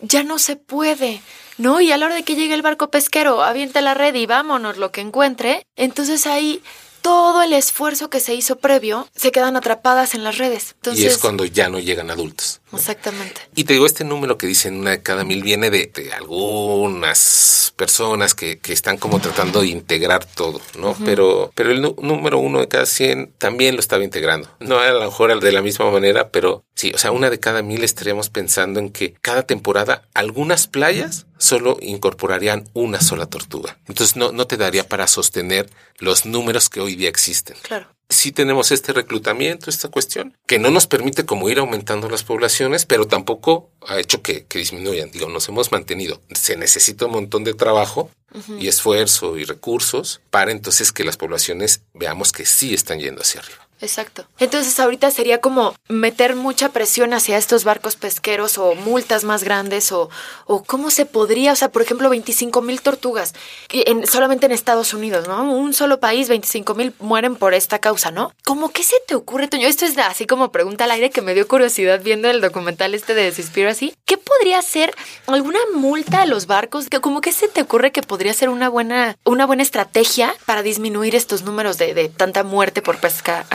ya 0.00 0.22
no 0.22 0.38
se 0.38 0.54
puede. 0.54 1.22
¿no? 1.58 1.80
Y 1.80 1.90
a 1.90 1.96
la 1.96 2.06
hora 2.06 2.14
de 2.14 2.22
que 2.22 2.36
llegue 2.36 2.54
el 2.54 2.62
barco 2.62 2.88
pesquero, 2.88 3.42
aviente 3.42 3.80
la 3.80 3.94
red 3.94 4.14
y 4.14 4.26
vámonos 4.26 4.76
lo 4.76 4.92
que 4.92 5.00
encuentre, 5.00 5.66
entonces 5.74 6.26
ahí 6.26 6.62
todo 7.04 7.42
el 7.42 7.52
esfuerzo 7.52 8.08
que 8.08 8.18
se 8.18 8.32
hizo 8.34 8.56
previo 8.56 9.06
se 9.14 9.30
quedan 9.30 9.58
atrapadas 9.58 10.14
en 10.14 10.24
las 10.24 10.38
redes. 10.38 10.74
y 10.94 11.04
es 11.04 11.18
cuando 11.18 11.44
ya 11.44 11.68
no 11.68 11.78
llegan 11.78 12.10
adultos. 12.10 12.62
Exactamente. 12.72 13.42
Y 13.54 13.64
te 13.64 13.74
digo, 13.74 13.84
este 13.84 14.04
número 14.04 14.38
que 14.38 14.46
dicen 14.46 14.80
una 14.80 14.92
de 14.92 15.02
cada 15.02 15.22
mil 15.22 15.42
viene 15.42 15.68
de, 15.68 15.92
algunas 16.16 17.74
personas 17.76 18.34
que, 18.34 18.58
están 18.68 18.96
como 18.96 19.20
tratando 19.20 19.60
de 19.60 19.68
integrar 19.68 20.24
todo, 20.24 20.62
¿no? 20.78 20.96
Pero, 21.04 21.52
pero 21.54 21.72
el 21.72 21.82
número 21.82 22.38
uno 22.38 22.60
de 22.60 22.68
cada 22.68 22.86
cien 22.86 23.34
también 23.36 23.74
lo 23.74 23.80
estaba 23.80 24.02
integrando. 24.02 24.48
No 24.60 24.78
a 24.78 24.90
lo 24.90 25.00
mejor 25.00 25.38
de 25.38 25.52
la 25.52 25.60
misma 25.60 25.90
manera, 25.90 26.30
pero 26.30 26.64
sí, 26.74 26.90
o 26.94 26.98
sea, 26.98 27.12
una 27.12 27.28
de 27.28 27.38
cada 27.38 27.60
mil 27.60 27.84
estaríamos 27.84 28.30
pensando 28.30 28.80
en 28.80 28.88
que 28.88 29.12
cada 29.20 29.42
temporada 29.42 30.08
algunas 30.14 30.68
playas 30.68 31.26
solo 31.38 31.76
incorporarían 31.80 32.68
una 32.72 33.00
sola 33.00 33.26
tortuga. 33.26 33.78
Entonces 33.86 34.16
no, 34.16 34.32
no 34.32 34.46
te 34.46 34.56
daría 34.56 34.88
para 34.88 35.06
sostener 35.06 35.70
los 35.98 36.26
números 36.26 36.68
que 36.68 36.80
hoy 36.80 36.96
día 36.96 37.08
existen. 37.08 37.56
Claro. 37.62 37.88
Sí 38.10 38.32
tenemos 38.32 38.70
este 38.70 38.92
reclutamiento, 38.92 39.70
esta 39.70 39.88
cuestión, 39.88 40.36
que 40.46 40.58
no 40.58 40.70
nos 40.70 40.86
permite 40.86 41.24
como 41.24 41.48
ir 41.48 41.58
aumentando 41.58 42.08
las 42.10 42.22
poblaciones, 42.22 42.84
pero 42.84 43.06
tampoco 43.06 43.70
ha 43.86 43.98
hecho 43.98 44.22
que, 44.22 44.46
disminuyan. 44.52 45.10
Digo, 45.10 45.28
nos 45.28 45.48
hemos 45.48 45.72
mantenido. 45.72 46.20
Se 46.34 46.56
necesita 46.56 47.06
un 47.06 47.12
montón 47.12 47.44
de 47.44 47.54
trabajo 47.54 48.10
y 48.58 48.68
esfuerzo 48.68 49.38
y 49.38 49.44
recursos 49.44 50.20
para 50.30 50.52
entonces 50.52 50.92
que 50.92 51.04
las 51.04 51.16
poblaciones 51.16 51.82
veamos 51.94 52.32
que 52.32 52.44
sí 52.44 52.74
están 52.74 53.00
yendo 53.00 53.22
hacia 53.22 53.40
arriba. 53.40 53.63
Exacto. 53.80 54.26
Entonces 54.38 54.78
ahorita 54.80 55.10
sería 55.10 55.40
como 55.40 55.74
meter 55.88 56.36
mucha 56.36 56.70
presión 56.70 57.12
hacia 57.12 57.36
estos 57.36 57.64
barcos 57.64 57.96
pesqueros 57.96 58.56
o 58.56 58.74
multas 58.74 59.24
más 59.24 59.44
grandes 59.44 59.92
o, 59.92 60.08
o 60.46 60.64
cómo 60.64 60.90
se 60.90 61.06
podría, 61.06 61.52
o 61.52 61.56
sea, 61.56 61.70
por 61.70 61.82
ejemplo, 61.82 62.08
25 62.08 62.62
mil 62.62 62.80
tortugas 62.80 63.34
en, 63.70 64.06
solamente 64.06 64.46
en 64.46 64.52
Estados 64.52 64.94
Unidos, 64.94 65.28
¿no? 65.28 65.42
Un 65.52 65.74
solo 65.74 66.00
país, 66.00 66.28
25 66.28 66.74
mil 66.74 66.94
mueren 66.98 67.36
por 67.36 67.52
esta 67.52 67.78
causa, 67.78 68.10
¿no? 68.10 68.32
¿Cómo 68.44 68.70
qué 68.70 68.82
se 68.82 68.96
te 69.06 69.14
ocurre, 69.14 69.48
Toño? 69.48 69.66
Esto 69.66 69.84
es 69.84 69.98
así 69.98 70.26
como 70.26 70.52
pregunta 70.52 70.84
al 70.84 70.90
aire 70.92 71.10
que 71.10 71.22
me 71.22 71.34
dio 71.34 71.46
curiosidad 71.46 72.00
viendo 72.02 72.30
el 72.30 72.40
documental 72.40 72.94
este 72.94 73.14
de 73.14 73.32
así. 73.68 73.94
¿Qué 74.04 74.16
podría 74.16 74.62
ser 74.62 74.94
alguna 75.26 75.58
multa 75.74 76.22
a 76.22 76.26
los 76.26 76.46
barcos? 76.46 76.86
¿Cómo 77.00 77.20
qué 77.20 77.32
se 77.32 77.48
te 77.48 77.62
ocurre 77.62 77.92
que 77.92 78.02
podría 78.02 78.32
ser 78.34 78.48
una 78.48 78.68
buena, 78.68 79.16
una 79.24 79.46
buena 79.46 79.62
estrategia 79.62 80.34
para 80.46 80.62
disminuir 80.62 81.14
estos 81.14 81.42
números 81.42 81.78
de, 81.78 81.94
de 81.94 82.08
tanta 82.08 82.44
muerte 82.44 82.82
por 82.82 82.98
pesca 82.98 83.46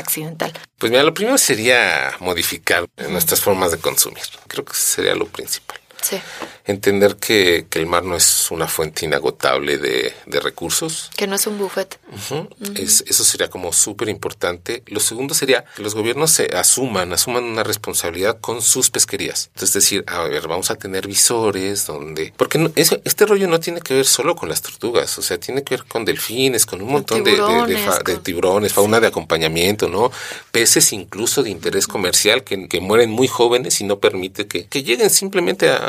Pues 0.77 0.91
mira, 0.91 1.03
lo 1.03 1.13
primero 1.13 1.37
sería 1.37 2.11
modificar 2.19 2.87
nuestras 3.09 3.41
formas 3.41 3.71
de 3.71 3.79
consumir. 3.79 4.23
Creo 4.47 4.65
que 4.65 4.73
sería 4.73 5.15
lo 5.15 5.27
principal. 5.27 5.79
Sí. 6.01 6.19
Entender 6.65 7.15
que, 7.15 7.65
el 7.71 7.85
mar 7.85 8.03
no 8.03 8.15
es 8.15 8.51
una 8.51 8.67
fuente 8.67 9.05
inagotable 9.05 9.77
de, 9.77 10.13
recursos. 10.39 11.09
Que 11.15 11.27
no 11.27 11.35
es 11.35 11.47
un 11.47 11.57
buffet. 11.57 11.99
eso 12.85 13.23
sería 13.23 13.49
como 13.49 13.73
súper 13.73 14.09
importante. 14.09 14.83
Lo 14.87 14.99
segundo 14.99 15.33
sería 15.33 15.65
que 15.75 15.81
los 15.81 15.95
gobiernos 15.95 16.31
se 16.31 16.55
asuman, 16.55 17.11
asuman 17.11 17.43
una 17.43 17.63
responsabilidad 17.63 18.39
con 18.39 18.61
sus 18.61 18.89
pesquerías. 18.89 19.49
Entonces 19.53 19.73
decir, 19.73 20.03
a 20.07 20.21
ver, 20.23 20.47
vamos 20.47 20.69
a 20.71 20.75
tener 20.75 21.07
visores 21.07 21.85
donde... 21.85 22.33
Porque 22.37 22.71
este 22.75 23.25
rollo 23.25 23.47
no 23.47 23.59
tiene 23.59 23.81
que 23.81 23.95
ver 23.95 24.05
solo 24.05 24.35
con 24.35 24.49
las 24.49 24.61
tortugas, 24.61 25.17
o 25.17 25.21
sea, 25.21 25.39
tiene 25.39 25.63
que 25.63 25.75
ver 25.75 25.85
con 25.85 26.05
delfines, 26.05 26.65
con 26.65 26.81
un 26.81 26.91
montón 26.91 27.23
de, 27.23 27.31
tiburones, 28.23 28.73
fauna 28.73 28.99
de 28.99 29.07
acompañamiento, 29.07 29.87
¿no? 29.89 30.11
Peces 30.51 30.93
incluso 30.93 31.43
de 31.43 31.49
interés 31.49 31.87
comercial 31.87 32.43
que, 32.43 32.79
mueren 32.79 33.09
muy 33.09 33.27
jóvenes 33.27 33.81
y 33.81 33.83
no 33.83 33.99
permite 33.99 34.47
que, 34.47 34.65
que 34.67 34.83
lleguen 34.83 35.09
simplemente 35.09 35.69
a 35.69 35.88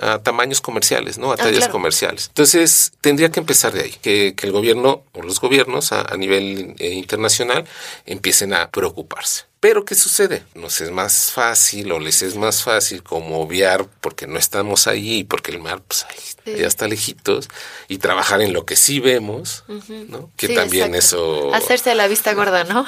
a, 0.00 0.18
tamaños 0.22 0.60
comerciales, 0.60 1.18
¿no? 1.18 1.30
A 1.30 1.34
ah, 1.34 1.36
tallas 1.36 1.68
comerciales. 1.68 2.28
Entonces, 2.28 2.92
tendría 3.00 3.30
que 3.30 3.40
empezar 3.40 3.72
de 3.72 3.82
ahí, 3.82 3.94
que, 4.02 4.34
el 4.42 4.52
gobierno 4.52 5.04
o 5.12 5.22
los 5.22 5.40
gobiernos 5.40 5.92
a, 5.92 6.16
nivel 6.16 6.74
eh, 6.78 6.90
internacional 6.90 7.64
empiecen 8.06 8.54
a 8.54 8.70
preocuparse. 8.70 9.44
Pero 9.60 9.84
¿qué 9.84 9.94
sucede? 9.94 10.42
Nos 10.54 10.80
es 10.80 10.90
más 10.90 11.30
fácil 11.30 11.92
o 11.92 12.00
les 12.00 12.22
es 12.22 12.34
más 12.34 12.64
fácil 12.64 13.04
como 13.04 13.40
obviar 13.40 13.86
porque 14.00 14.26
no 14.26 14.36
estamos 14.36 14.88
ahí, 14.88 15.22
porque 15.22 15.52
el 15.52 15.60
mar 15.60 15.80
pues 15.86 16.04
ahí, 16.10 16.56
ya 16.56 16.66
está 16.66 16.88
lejitos 16.88 17.48
y 17.86 17.98
trabajar 17.98 18.42
en 18.42 18.52
lo 18.52 18.66
que 18.66 18.74
sí 18.74 18.98
vemos, 18.98 19.62
¿no? 20.08 20.30
Que 20.36 20.48
también 20.48 20.96
eso... 20.96 21.54
Hacerse 21.54 21.94
la 21.94 22.08
vista 22.08 22.34
gorda, 22.34 22.64
¿no? 22.64 22.84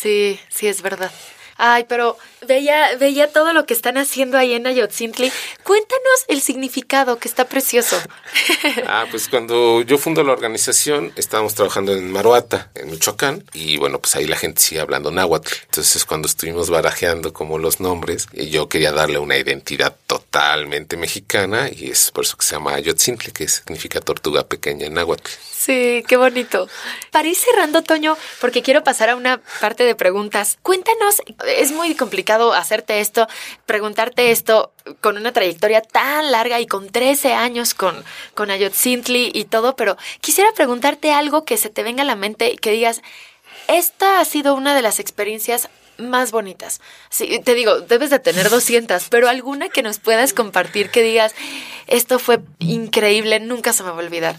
Sí, 0.00 0.38
sí 0.50 0.66
es 0.66 0.82
verdad. 0.82 1.10
Ay, 1.60 1.86
pero 1.88 2.16
veía, 2.46 2.96
veía 2.96 3.32
todo 3.32 3.52
lo 3.52 3.66
que 3.66 3.74
están 3.74 3.98
haciendo 3.98 4.38
ahí 4.38 4.54
en 4.54 4.66
Ayotzintli. 4.66 5.32
Cuéntanos 5.64 6.24
el 6.28 6.40
significado, 6.40 7.18
que 7.18 7.28
está 7.28 7.46
precioso. 7.46 8.00
Ah, 8.90 9.06
pues 9.10 9.28
cuando 9.28 9.82
yo 9.82 9.98
fundo 9.98 10.22
la 10.22 10.32
organización, 10.32 11.12
estábamos 11.16 11.54
trabajando 11.54 11.92
en 11.92 12.10
Maruata, 12.10 12.70
en 12.74 12.90
Michoacán, 12.90 13.44
y 13.52 13.76
bueno, 13.76 13.98
pues 13.98 14.14
ahí 14.16 14.26
la 14.26 14.36
gente 14.36 14.62
sigue 14.62 14.80
hablando 14.80 15.10
náhuatl. 15.10 15.52
Entonces, 15.64 16.04
cuando 16.04 16.26
estuvimos 16.26 16.70
barajeando 16.70 17.32
como 17.32 17.58
los 17.58 17.80
nombres, 17.80 18.28
yo 18.32 18.68
quería 18.68 18.92
darle 18.92 19.18
una 19.18 19.36
identidad 19.36 19.96
totalmente 20.06 20.96
mexicana, 20.96 21.68
y 21.70 21.90
es 21.90 22.10
por 22.10 22.24
eso 22.24 22.36
que 22.36 22.46
se 22.46 22.54
llama 22.54 22.74
Ayotzintli, 22.74 23.32
que 23.32 23.48
significa 23.48 24.00
tortuga 24.00 24.46
pequeña 24.46 24.86
en 24.86 24.94
náhuatl. 24.94 25.30
Sí, 25.58 26.04
qué 26.06 26.16
bonito. 26.16 26.68
Para 27.10 27.28
ir 27.28 27.36
cerrando, 27.36 27.82
Toño, 27.82 28.16
porque 28.40 28.62
quiero 28.62 28.84
pasar 28.84 29.10
a 29.10 29.16
una 29.16 29.40
parte 29.60 29.84
de 29.84 29.94
preguntas. 29.94 30.56
Cuéntanos, 30.62 31.16
es 31.48 31.72
muy 31.72 31.94
complicado 31.94 32.52
hacerte 32.52 33.00
esto, 33.00 33.26
preguntarte 33.66 34.30
esto 34.30 34.72
con 35.00 35.16
una 35.16 35.32
trayectoria 35.32 35.80
tan 35.80 36.30
larga 36.30 36.60
y 36.60 36.66
con 36.66 36.88
13 36.88 37.32
años 37.32 37.74
con, 37.74 38.04
con 38.34 38.50
Ayotzintli 38.50 39.30
y 39.34 39.44
todo, 39.44 39.76
pero 39.76 39.96
quisiera 40.20 40.52
preguntarte 40.52 41.12
algo 41.12 41.44
que 41.44 41.56
se 41.56 41.70
te 41.70 41.82
venga 41.82 42.02
a 42.02 42.06
la 42.06 42.16
mente 42.16 42.50
y 42.50 42.56
que 42.56 42.70
digas, 42.70 43.02
esta 43.68 44.20
ha 44.20 44.24
sido 44.24 44.54
una 44.54 44.74
de 44.74 44.82
las 44.82 44.98
experiencias 44.98 45.68
más 45.98 46.30
bonitas. 46.30 46.80
Sí, 47.10 47.40
te 47.44 47.54
digo, 47.54 47.80
debes 47.80 48.10
de 48.10 48.18
tener 48.18 48.50
200, 48.50 49.08
pero 49.08 49.28
alguna 49.28 49.68
que 49.68 49.82
nos 49.82 49.98
puedas 49.98 50.32
compartir 50.32 50.90
que 50.90 51.02
digas, 51.02 51.34
esto 51.86 52.18
fue 52.18 52.40
increíble, 52.60 53.40
nunca 53.40 53.72
se 53.72 53.82
me 53.82 53.90
va 53.90 53.96
a 53.96 54.00
olvidar. 54.00 54.36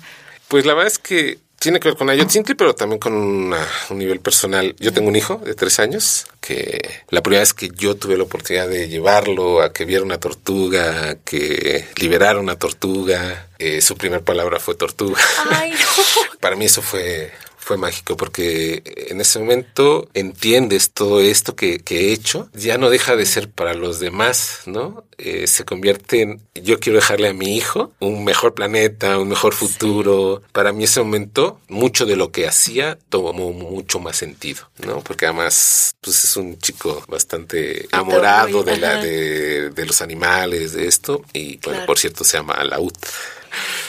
Pues 0.47 0.65
la 0.65 0.73
verdad 0.73 0.91
es 0.91 0.99
que 0.99 1.37
tiene 1.59 1.79
que 1.79 1.89
ver 1.89 1.97
con 1.97 2.09
Ayotzintli, 2.09 2.55
pero 2.55 2.73
también 2.73 2.99
con 2.99 3.13
un 3.13 3.53
nivel 3.91 4.19
personal. 4.21 4.75
Yo 4.79 4.93
tengo 4.93 5.09
un 5.09 5.15
hijo 5.15 5.37
de 5.37 5.53
tres 5.55 5.79
años 5.79 6.25
que 6.39 7.01
la 7.09 7.21
primera 7.21 7.41
vez 7.41 7.53
que 7.53 7.69
yo 7.69 7.95
tuve 7.95 8.17
la 8.17 8.23
oportunidad 8.23 8.67
de 8.67 8.87
llevarlo 8.87 9.61
a 9.61 9.73
que 9.73 9.85
viera 9.85 10.03
una 10.03 10.19
tortuga, 10.19 11.09
a 11.09 11.15
que 11.15 11.85
liberara 11.97 12.39
una 12.39 12.55
tortuga, 12.55 13.47
eh, 13.59 13.81
su 13.81 13.97
primera 13.97 14.23
palabra 14.23 14.59
fue 14.59 14.75
tortuga. 14.75 15.21
Ay, 15.51 15.73
Para 16.39 16.55
mí 16.55 16.65
eso 16.65 16.81
fue 16.81 17.31
fue 17.69 17.77
mágico 17.77 18.17
porque 18.17 18.81
en 19.11 19.21
ese 19.21 19.37
momento 19.37 20.09
entiendes 20.15 20.89
todo 20.89 21.21
esto 21.21 21.55
que, 21.55 21.79
he 21.87 22.11
hecho, 22.11 22.49
ya 22.55 22.79
no 22.79 22.89
deja 22.89 23.15
de 23.15 23.27
ser 23.27 23.51
para 23.51 23.75
los 23.75 23.99
demás, 23.99 24.61
¿no? 24.65 25.03
Eh, 25.19 25.45
se 25.45 25.65
convierte 25.65 26.21
en 26.23 26.41
yo 26.55 26.79
quiero 26.79 26.97
dejarle 26.97 27.27
a 27.27 27.33
mi 27.33 27.55
hijo 27.55 27.91
un 27.99 28.23
mejor 28.23 28.55
planeta, 28.55 29.19
un 29.19 29.29
mejor 29.29 29.53
futuro. 29.53 30.41
Para 30.51 30.73
mí 30.73 30.85
ese 30.85 30.99
momento, 30.99 31.59
mucho 31.67 32.07
de 32.07 32.15
lo 32.15 32.31
que 32.31 32.47
hacía 32.47 32.97
tomó 33.09 33.51
mucho 33.51 33.99
más 33.99 34.17
sentido, 34.17 34.67
¿no? 34.83 35.01
Porque 35.01 35.27
además, 35.27 35.93
pues 36.01 36.23
es 36.23 36.37
un 36.37 36.57
chico 36.57 37.03
bastante 37.07 37.85
enamorado 37.85 38.63
de, 38.63 38.77
la, 38.77 38.97
de, 38.97 39.85
los 39.85 40.01
animales, 40.01 40.73
de 40.73 40.87
esto. 40.87 41.21
Y 41.33 41.57
bueno, 41.57 41.85
por 41.85 41.99
cierto, 41.99 42.23
se 42.23 42.37
llama 42.37 42.55
Alaud. 42.55 42.93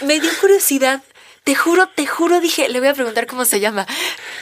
Me 0.04 0.20
dio 0.20 0.30
curiosidad 0.38 1.02
te 1.44 1.54
juro, 1.54 1.88
te 1.88 2.06
juro, 2.06 2.40
dije, 2.40 2.68
le 2.68 2.80
voy 2.80 2.88
a 2.88 2.94
preguntar 2.94 3.26
cómo 3.26 3.44
se 3.44 3.60
llama. 3.60 3.86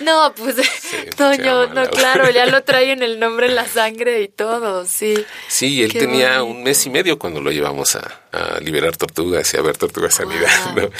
No, 0.01 0.35
pues, 0.37 0.57
Toño, 1.17 1.69
no, 1.69 1.89
claro, 1.91 2.31
ya 2.31 2.47
lo 2.47 2.63
trae 2.65 2.93
en 2.93 3.03
el 3.03 3.21
nombre 3.21 3.47
en 3.47 3.55
la 3.55 3.67
sangre 3.67 4.23
y 4.23 4.29
todo, 4.29 4.85
sí. 4.87 5.25
Sí, 5.49 5.83
él 5.83 5.93
tenía 5.93 6.43
un 6.43 6.63
mes 6.63 6.85
y 6.87 6.91
medio 6.91 7.19
cuando 7.19 7.41
lo 7.41 7.51
llevamos 7.51 7.97
a, 7.97 8.21
liberar 8.61 8.97
tortugas 8.97 9.53
y 9.55 9.57
a 9.57 9.63
ver 9.63 9.77
tortugas 9.77 10.15
sanidad, 10.15 10.91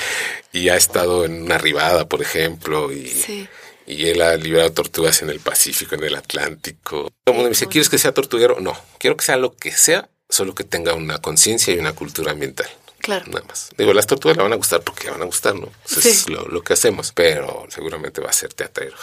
Y 0.53 0.69
ha 0.69 0.77
estado 0.77 1.25
en 1.25 1.43
una 1.43 1.59
ribada, 1.59 2.09
por 2.09 2.23
ejemplo, 2.23 2.93
y... 2.93 3.49
Y 3.87 4.11
él 4.11 4.21
ha 4.21 4.37
liberado 4.37 4.71
tortugas 4.71 5.23
en 5.23 5.31
el 5.31 5.41
Pacífico, 5.41 5.95
en 5.95 6.05
el 6.05 6.15
Atlántico. 6.15 7.11
Todo 7.25 7.33
el 7.33 7.33
mundo 7.33 7.45
me 7.45 7.55
dice, 7.55 7.69
¿quieres 7.69 7.89
que 7.89 7.97
sea 7.97 8.13
tortuguero? 8.13 8.61
No, 8.61 8.79
quiero 8.99 9.17
que 9.17 9.25
sea 9.25 9.39
lo 9.39 9.57
que 9.57 9.73
sea, 9.73 10.11
solo 10.29 10.55
que 10.55 10.63
tenga 10.63 10.93
una 10.93 11.23
conciencia 11.23 11.75
y 11.75 11.79
una 11.79 11.95
cultura 11.95 12.33
ambiental. 12.33 12.69
Claro. 12.99 13.25
Nada 13.29 13.45
más. 13.47 13.71
Digo, 13.77 13.93
las 13.93 14.07
tortugas 14.07 14.37
le 14.37 14.43
van 14.43 14.53
a 14.53 14.57
gustar 14.57 14.83
porque 14.83 15.05
le 15.05 15.13
van 15.13 15.23
a 15.23 15.25
gustar, 15.25 15.55
¿no? 15.55 15.71
Eso 15.85 16.01
es 16.01 16.29
lo, 16.29 16.63
que 16.63 16.73
hacemos, 16.73 17.13
pero 17.13 17.67
seguramente 17.69 18.21
va 18.21 18.31
a 18.31 18.33
ser 18.33 18.53
teatrero. 18.53 18.97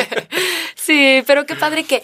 sí, 0.74 1.22
pero 1.26 1.46
qué 1.46 1.54
padre 1.54 1.84
que 1.84 2.02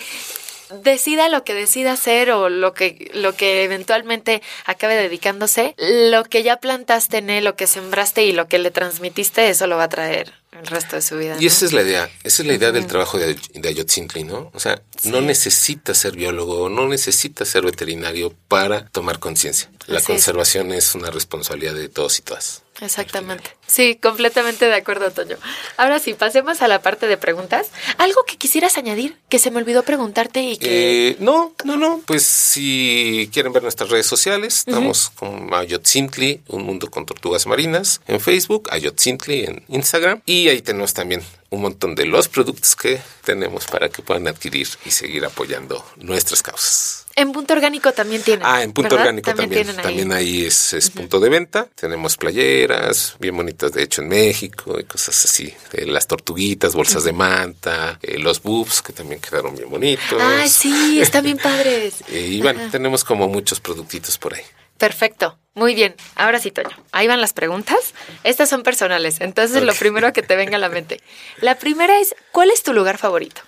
decida 0.82 1.28
lo 1.28 1.44
que 1.44 1.54
decida 1.54 1.92
hacer 1.92 2.30
o 2.30 2.48
lo 2.48 2.74
que, 2.74 3.10
lo 3.14 3.34
que 3.34 3.64
eventualmente 3.64 4.42
acabe 4.64 4.94
dedicándose, 4.94 5.74
lo 5.78 6.24
que 6.24 6.42
ya 6.42 6.56
plantaste 6.56 7.18
en 7.18 7.30
él, 7.30 7.44
lo 7.44 7.56
que 7.56 7.66
sembraste 7.66 8.24
y 8.24 8.32
lo 8.32 8.48
que 8.48 8.58
le 8.58 8.70
transmitiste, 8.70 9.48
eso 9.48 9.66
lo 9.66 9.76
va 9.76 9.84
a 9.84 9.88
traer 9.88 10.32
el 10.52 10.66
resto 10.66 10.96
de 10.96 11.02
su 11.02 11.16
vida. 11.18 11.36
Y 11.40 11.46
esa 11.46 11.64
es 11.64 11.72
la 11.72 11.82
idea, 11.82 12.10
esa 12.22 12.42
es 12.42 12.46
la 12.46 12.54
idea 12.54 12.72
del 12.72 12.86
trabajo 12.86 13.18
de, 13.18 13.36
de 13.54 13.68
Ayotzintli, 13.68 14.24
¿no? 14.24 14.50
O 14.54 14.60
sea, 14.60 14.80
no 15.04 15.20
necesita 15.20 15.94
ser 15.94 16.16
biólogo, 16.16 16.68
no 16.68 16.86
necesita 16.86 17.44
ser 17.44 17.64
veterinario 17.64 18.34
para 18.48 18.86
tomar 18.88 19.18
conciencia. 19.18 19.70
La 19.86 20.00
conservación 20.00 20.72
es 20.72 20.94
una 20.94 21.10
responsabilidad 21.10 21.74
de 21.74 21.88
todos 21.88 22.18
y 22.18 22.22
todas. 22.22 22.63
Exactamente. 22.80 23.50
Sí, 23.66 23.96
completamente 23.96 24.66
de 24.66 24.74
acuerdo, 24.74 25.10
Toño. 25.10 25.36
Ahora 25.76 25.98
sí, 25.98 26.14
pasemos 26.14 26.60
a 26.60 26.68
la 26.68 26.82
parte 26.82 27.06
de 27.06 27.16
preguntas. 27.16 27.68
¿Algo 27.98 28.24
que 28.24 28.36
quisieras 28.36 28.76
añadir 28.76 29.16
que 29.28 29.38
se 29.38 29.50
me 29.50 29.58
olvidó 29.58 29.82
preguntarte 29.82 30.42
y 30.42 30.56
que... 30.56 31.10
Eh, 31.10 31.16
no, 31.20 31.54
no, 31.64 31.76
no. 31.76 32.02
Pues 32.06 32.24
si 32.24 33.30
quieren 33.32 33.52
ver 33.52 33.62
nuestras 33.62 33.90
redes 33.90 34.06
sociales, 34.06 34.64
estamos 34.66 35.10
con 35.10 35.52
Ayotzintli, 35.54 36.42
Un 36.48 36.64
Mundo 36.64 36.90
con 36.90 37.06
Tortugas 37.06 37.46
Marinas, 37.46 38.00
en 38.06 38.20
Facebook, 38.20 38.68
Ayotzintli 38.70 39.44
en 39.44 39.64
Instagram. 39.68 40.20
Y 40.26 40.48
ahí 40.48 40.60
tenemos 40.60 40.94
también 40.94 41.22
un 41.50 41.62
montón 41.62 41.94
de 41.94 42.06
los 42.06 42.28
productos 42.28 42.74
que 42.76 43.00
tenemos 43.24 43.66
para 43.66 43.88
que 43.88 44.02
puedan 44.02 44.26
adquirir 44.28 44.68
y 44.84 44.90
seguir 44.90 45.24
apoyando 45.24 45.84
nuestras 45.96 46.42
causas. 46.42 47.03
En 47.16 47.32
punto 47.32 47.54
orgánico 47.54 47.92
también 47.92 48.22
tienen. 48.22 48.44
Ah, 48.44 48.62
en 48.62 48.72
punto 48.72 48.96
orgánico 48.96 49.32
también. 49.34 49.66
También, 49.76 50.12
ahí, 50.12 50.44
es, 50.46 50.90
punto 50.94 51.20
de 51.20 51.28
venta. 51.28 51.68
Tenemos 51.74 52.16
playeras 52.16 53.16
bien 53.20 53.36
bonitas, 53.36 53.72
de 53.72 53.82
hecho, 53.82 54.02
en 54.02 54.08
México 54.08 54.78
y 54.80 54.84
cosas 54.84 55.24
así. 55.24 55.54
Eh, 55.72 55.86
las 55.86 56.06
tortuguitas, 56.08 56.74
bolsas 56.74 57.04
de 57.04 57.12
manta, 57.12 57.98
eh, 58.02 58.18
los 58.18 58.42
boobs 58.42 58.82
que 58.82 58.92
también 58.92 59.20
quedaron 59.20 59.54
bien 59.54 59.70
bonitos. 59.70 60.20
Ah, 60.20 60.46
sí, 60.48 61.00
están 61.00 61.24
bien 61.24 61.38
padres. 61.38 62.02
y 62.08 62.40
bueno, 62.42 62.60
tenemos 62.70 63.04
como 63.04 63.28
muchos 63.28 63.60
productitos 63.60 64.18
por 64.18 64.34
ahí. 64.34 64.42
Perfecto, 64.78 65.38
muy 65.54 65.74
bien. 65.74 65.94
Ahora 66.16 66.40
sí, 66.40 66.50
Toño. 66.50 66.76
Ahí 66.90 67.06
van 67.06 67.20
las 67.20 67.32
preguntas. 67.32 67.94
Estas 68.24 68.48
son 68.48 68.64
personales, 68.64 69.20
entonces 69.20 69.62
lo 69.62 69.72
primero 69.74 70.12
que 70.12 70.22
te 70.22 70.34
venga 70.34 70.56
a 70.56 70.60
la 70.60 70.68
mente. 70.68 71.00
La 71.40 71.58
primera 71.58 72.00
es, 72.00 72.16
¿cuál 72.32 72.50
es 72.50 72.62
tu 72.64 72.72
lugar 72.72 72.98
favorito? 72.98 73.40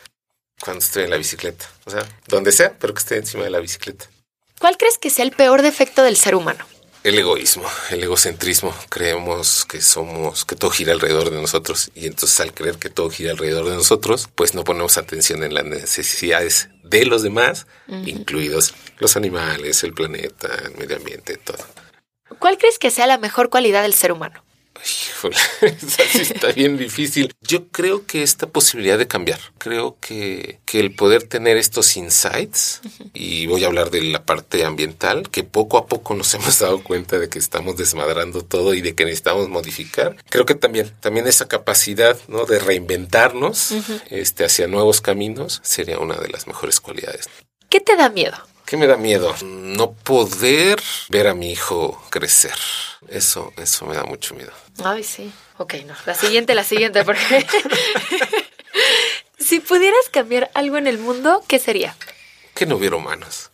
Cuando 0.61 0.85
estoy 0.85 1.05
en 1.05 1.11
la 1.11 1.17
bicicleta. 1.17 1.67
O 1.85 1.91
sea, 1.91 2.07
donde 2.29 2.53
sea, 2.53 2.75
pero 2.79 2.95
que 2.95 3.01
esté 3.01 3.17
encima 3.17 3.45
de 3.45 3.51
la 3.51 3.61
bicicleta. 3.61 4.07
¿Cuál 4.59 4.77
crees 4.79 4.99
que 4.99 5.11
sea 5.11 5.25
el 5.25 5.33
peor 5.33 5.63
defecto 5.63 6.03
del 6.03 6.17
ser 6.17 6.35
humano? 6.35 6.65
El 7.05 7.19
egoísmo, 7.19 7.69
el 7.91 8.03
egocentrismo. 8.03 8.75
Creemos 8.89 9.65
que 9.65 9.81
somos, 9.81 10.45
que 10.45 10.57
todo 10.57 10.71
gira 10.71 10.93
alrededor 10.93 11.31
de 11.31 11.41
nosotros. 11.41 11.91
Y 11.95 12.07
entonces 12.07 12.41
al 12.41 12.53
creer 12.53 12.79
que 12.79 12.91
todo 12.91 13.11
gira 13.11 13.31
alrededor 13.31 13.69
de 13.69 13.77
nosotros, 13.77 14.29
pues 14.35 14.55
no 14.55 14.65
ponemos 14.65 14.99
atención 14.99 15.45
en 15.45 15.55
las 15.55 15.65
necesidades 15.65 16.69
de 16.83 17.05
los 17.05 17.23
demás, 17.23 17.67
incluidos 17.89 18.75
los 18.99 19.17
animales, 19.17 19.85
el 19.85 19.93
planeta, 19.93 20.49
el 20.65 20.77
medio 20.77 20.97
ambiente, 20.97 21.37
todo. 21.37 21.65
¿Cuál 22.41 22.59
crees 22.59 22.79
que 22.79 22.91
sea 22.91 23.07
la 23.07 23.19
mejor 23.19 23.51
cualidad 23.51 23.83
del 23.83 23.95
ser 23.95 24.11
humano? 24.11 24.43
Híjole, 24.85 25.37
así 26.05 26.23
está 26.23 26.53
bien 26.53 26.77
difícil. 26.77 27.35
Yo 27.41 27.69
creo 27.69 28.07
que 28.07 28.23
esta 28.23 28.47
posibilidad 28.47 28.99
de 28.99 29.07
cambiar, 29.07 29.41
creo 29.59 29.97
que, 30.01 30.61
que 30.65 30.81
el 30.81 30.95
poder 30.95 31.25
tener 31.25 31.57
estos 31.57 31.97
insights, 31.97 32.81
y 33.15 33.47
voy 33.47 33.65
a 33.65 33.67
hablar 33.69 33.91
de 33.91 34.03
la 34.03 34.25
parte 34.25 34.65
ambiental, 34.65 35.29
que 35.31 35.45
poco 35.45 35.79
a 35.79 35.87
poco 35.87 36.15
nos 36.15 36.33
hemos 36.35 36.59
dado 36.59 36.83
cuenta 36.83 37.19
de 37.19 37.29
que 37.29 37.39
estamos 37.39 37.77
desmadrando 37.77 38.43
todo 38.43 38.75
y 38.75 38.81
de 38.81 38.95
que 38.95 39.05
necesitamos 39.05 39.49
modificar. 39.49 40.17
Creo 40.29 40.47
que 40.47 40.55
también, 40.55 40.93
también 41.01 41.27
esa 41.27 41.49
capacidad 41.49 42.19
¿no? 42.29 42.45
de 42.45 42.59
reinventarnos 42.59 43.73
este, 44.11 44.45
hacia 44.45 44.67
nuevos 44.67 45.01
caminos 45.01 45.61
sería 45.63 45.99
una 45.99 46.17
de 46.17 46.29
las 46.29 46.47
mejores 46.47 46.81
cualidades. 46.81 47.29
¿Qué 47.69 47.81
te 47.81 47.97
da 47.97 48.09
miedo? 48.09 48.37
¿Qué 48.67 48.77
me 48.77 48.89
da 48.89 48.97
miedo? 48.97 49.33
No 49.45 49.93
poder 49.93 50.83
ver 51.09 51.29
a 51.29 51.35
mi 51.35 51.53
hijo 51.53 52.03
crecer. 52.11 52.57
Eso, 53.09 53.53
eso 53.57 53.87
me 53.87 53.95
da 53.95 54.03
mucho 54.03 54.35
miedo. 54.35 54.51
Ay, 54.83 55.05
sí. 55.05 55.33
Ok, 55.59 55.75
no. 55.87 55.95
La 56.05 56.15
siguiente, 56.17 56.53
la 56.57 56.65
siguiente, 56.65 57.05
porque 57.05 57.47
si 59.39 59.61
pudieras 59.61 60.09
cambiar 60.11 60.51
algo 60.55 60.79
en 60.79 60.89
el 60.89 60.99
mundo, 60.99 61.45
¿qué 61.47 61.61
sería? 61.61 61.95
Que 62.57 62.67
no 62.67 62.77
hubiera 62.77 62.97
humanos. 62.97 63.51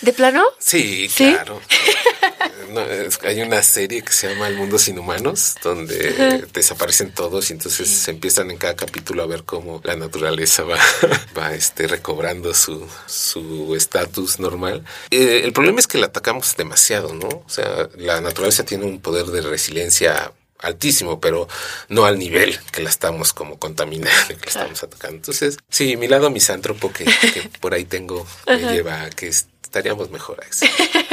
¿De 0.00 0.12
plano? 0.12 0.42
Sí, 0.58 1.10
claro. 1.14 1.60
hay 3.24 3.42
una 3.42 3.62
serie 3.62 4.02
que 4.02 4.12
se 4.12 4.28
llama 4.28 4.48
El 4.48 4.56
mundo 4.56 4.78
sin 4.78 4.98
humanos, 4.98 5.56
donde 5.62 6.46
desaparecen 6.52 7.12
todos 7.12 7.50
y 7.50 7.52
entonces 7.52 7.88
se 7.88 8.10
empiezan 8.10 8.50
en 8.50 8.56
cada 8.56 8.74
capítulo 8.74 9.22
a 9.22 9.26
ver 9.26 9.44
cómo 9.44 9.80
la 9.84 9.96
naturaleza 9.96 10.64
va, 10.64 10.78
va 11.38 11.54
este, 11.54 11.86
recobrando 11.86 12.52
su 12.54 13.74
estatus 13.76 14.38
normal. 14.40 14.84
Eh, 15.10 15.42
el 15.44 15.52
problema 15.52 15.78
es 15.78 15.86
que 15.86 15.98
la 15.98 16.06
atacamos 16.06 16.56
demasiado, 16.56 17.14
¿no? 17.14 17.28
O 17.28 17.48
sea, 17.48 17.88
la 17.96 18.20
naturaleza 18.20 18.64
tiene 18.64 18.86
un 18.86 19.00
poder 19.00 19.26
de 19.26 19.42
resiliencia 19.42 20.32
altísimo, 20.58 21.20
pero 21.20 21.48
no 21.88 22.04
al 22.04 22.18
nivel 22.18 22.58
que 22.72 22.82
la 22.82 22.90
estamos 22.90 23.32
como 23.32 23.58
contaminando, 23.58 24.28
que 24.28 24.34
la 24.34 24.48
estamos 24.48 24.82
atacando. 24.82 25.16
Entonces, 25.16 25.58
sí, 25.68 25.96
mi 25.96 26.08
lado 26.08 26.30
misántropo 26.30 26.92
que, 26.92 27.04
que 27.04 27.50
por 27.60 27.74
ahí 27.74 27.84
tengo 27.84 28.26
me 28.46 28.58
lleva 28.72 29.02
a 29.02 29.10
que 29.10 29.28
estaríamos 29.28 30.10
mejor 30.10 30.42
a 30.42 30.48
eso. 30.48 30.66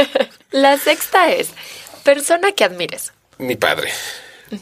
La 0.51 0.77
sexta 0.77 1.31
es, 1.31 1.49
persona 2.03 2.51
que 2.51 2.63
admires. 2.63 3.11
Mi 3.39 3.55
padre. 3.55 3.91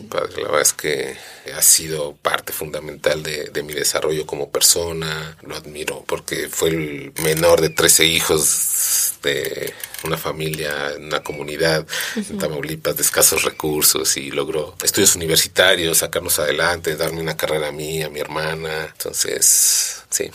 Padre, 0.10 0.38
la 0.38 0.50
verdad 0.50 0.62
es 0.62 0.74
que 0.74 1.18
ha 1.56 1.62
sido 1.62 2.16
parte 2.16 2.54
fundamental 2.54 3.24
de, 3.24 3.64
mi 3.64 3.74
desarrollo 3.74 4.26
como 4.26 4.50
persona. 4.50 5.38
Lo 5.44 5.56
admiro 5.56 6.04
porque 6.08 6.50
fue 6.50 6.70
el 6.70 7.14
menor 7.22 7.62
de 7.62 7.70
13 7.70 8.06
hijos 8.06 9.14
de 9.24 9.74
una 10.04 10.18
familia, 10.18 10.94
una 10.98 11.22
comunidad 11.22 11.86
en 12.16 12.38
Tamaulipas 12.38 12.96
de 12.96 13.04
escasos 13.04 13.44
recursos 13.44 14.18
y 14.18 14.32
logró 14.32 14.76
estudios 14.84 15.16
universitarios, 15.16 16.00
sacarnos 16.00 16.40
adelante, 16.40 16.96
darme 16.96 17.22
una 17.22 17.38
carrera 17.38 17.68
a 17.68 17.72
mí, 17.72 18.02
a 18.02 18.10
mi 18.10 18.20
hermana. 18.20 18.88
Entonces, 18.92 20.04
sí. 20.10 20.32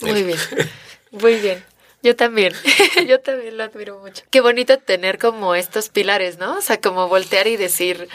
Muy 0.00 0.22
bien, 0.22 0.38
muy 1.10 1.34
bien. 1.36 1.64
Yo 2.04 2.14
también, 2.14 2.52
yo 3.08 3.18
también 3.20 3.56
lo 3.56 3.64
admiro 3.64 3.98
mucho. 3.98 4.24
Qué 4.28 4.42
bonito 4.42 4.78
tener 4.78 5.18
como 5.18 5.54
estos 5.54 5.88
pilares, 5.88 6.36
¿no? 6.36 6.58
O 6.58 6.60
sea, 6.60 6.78
como 6.78 7.08
voltear 7.08 7.46
y 7.46 7.56
decir, 7.56 8.10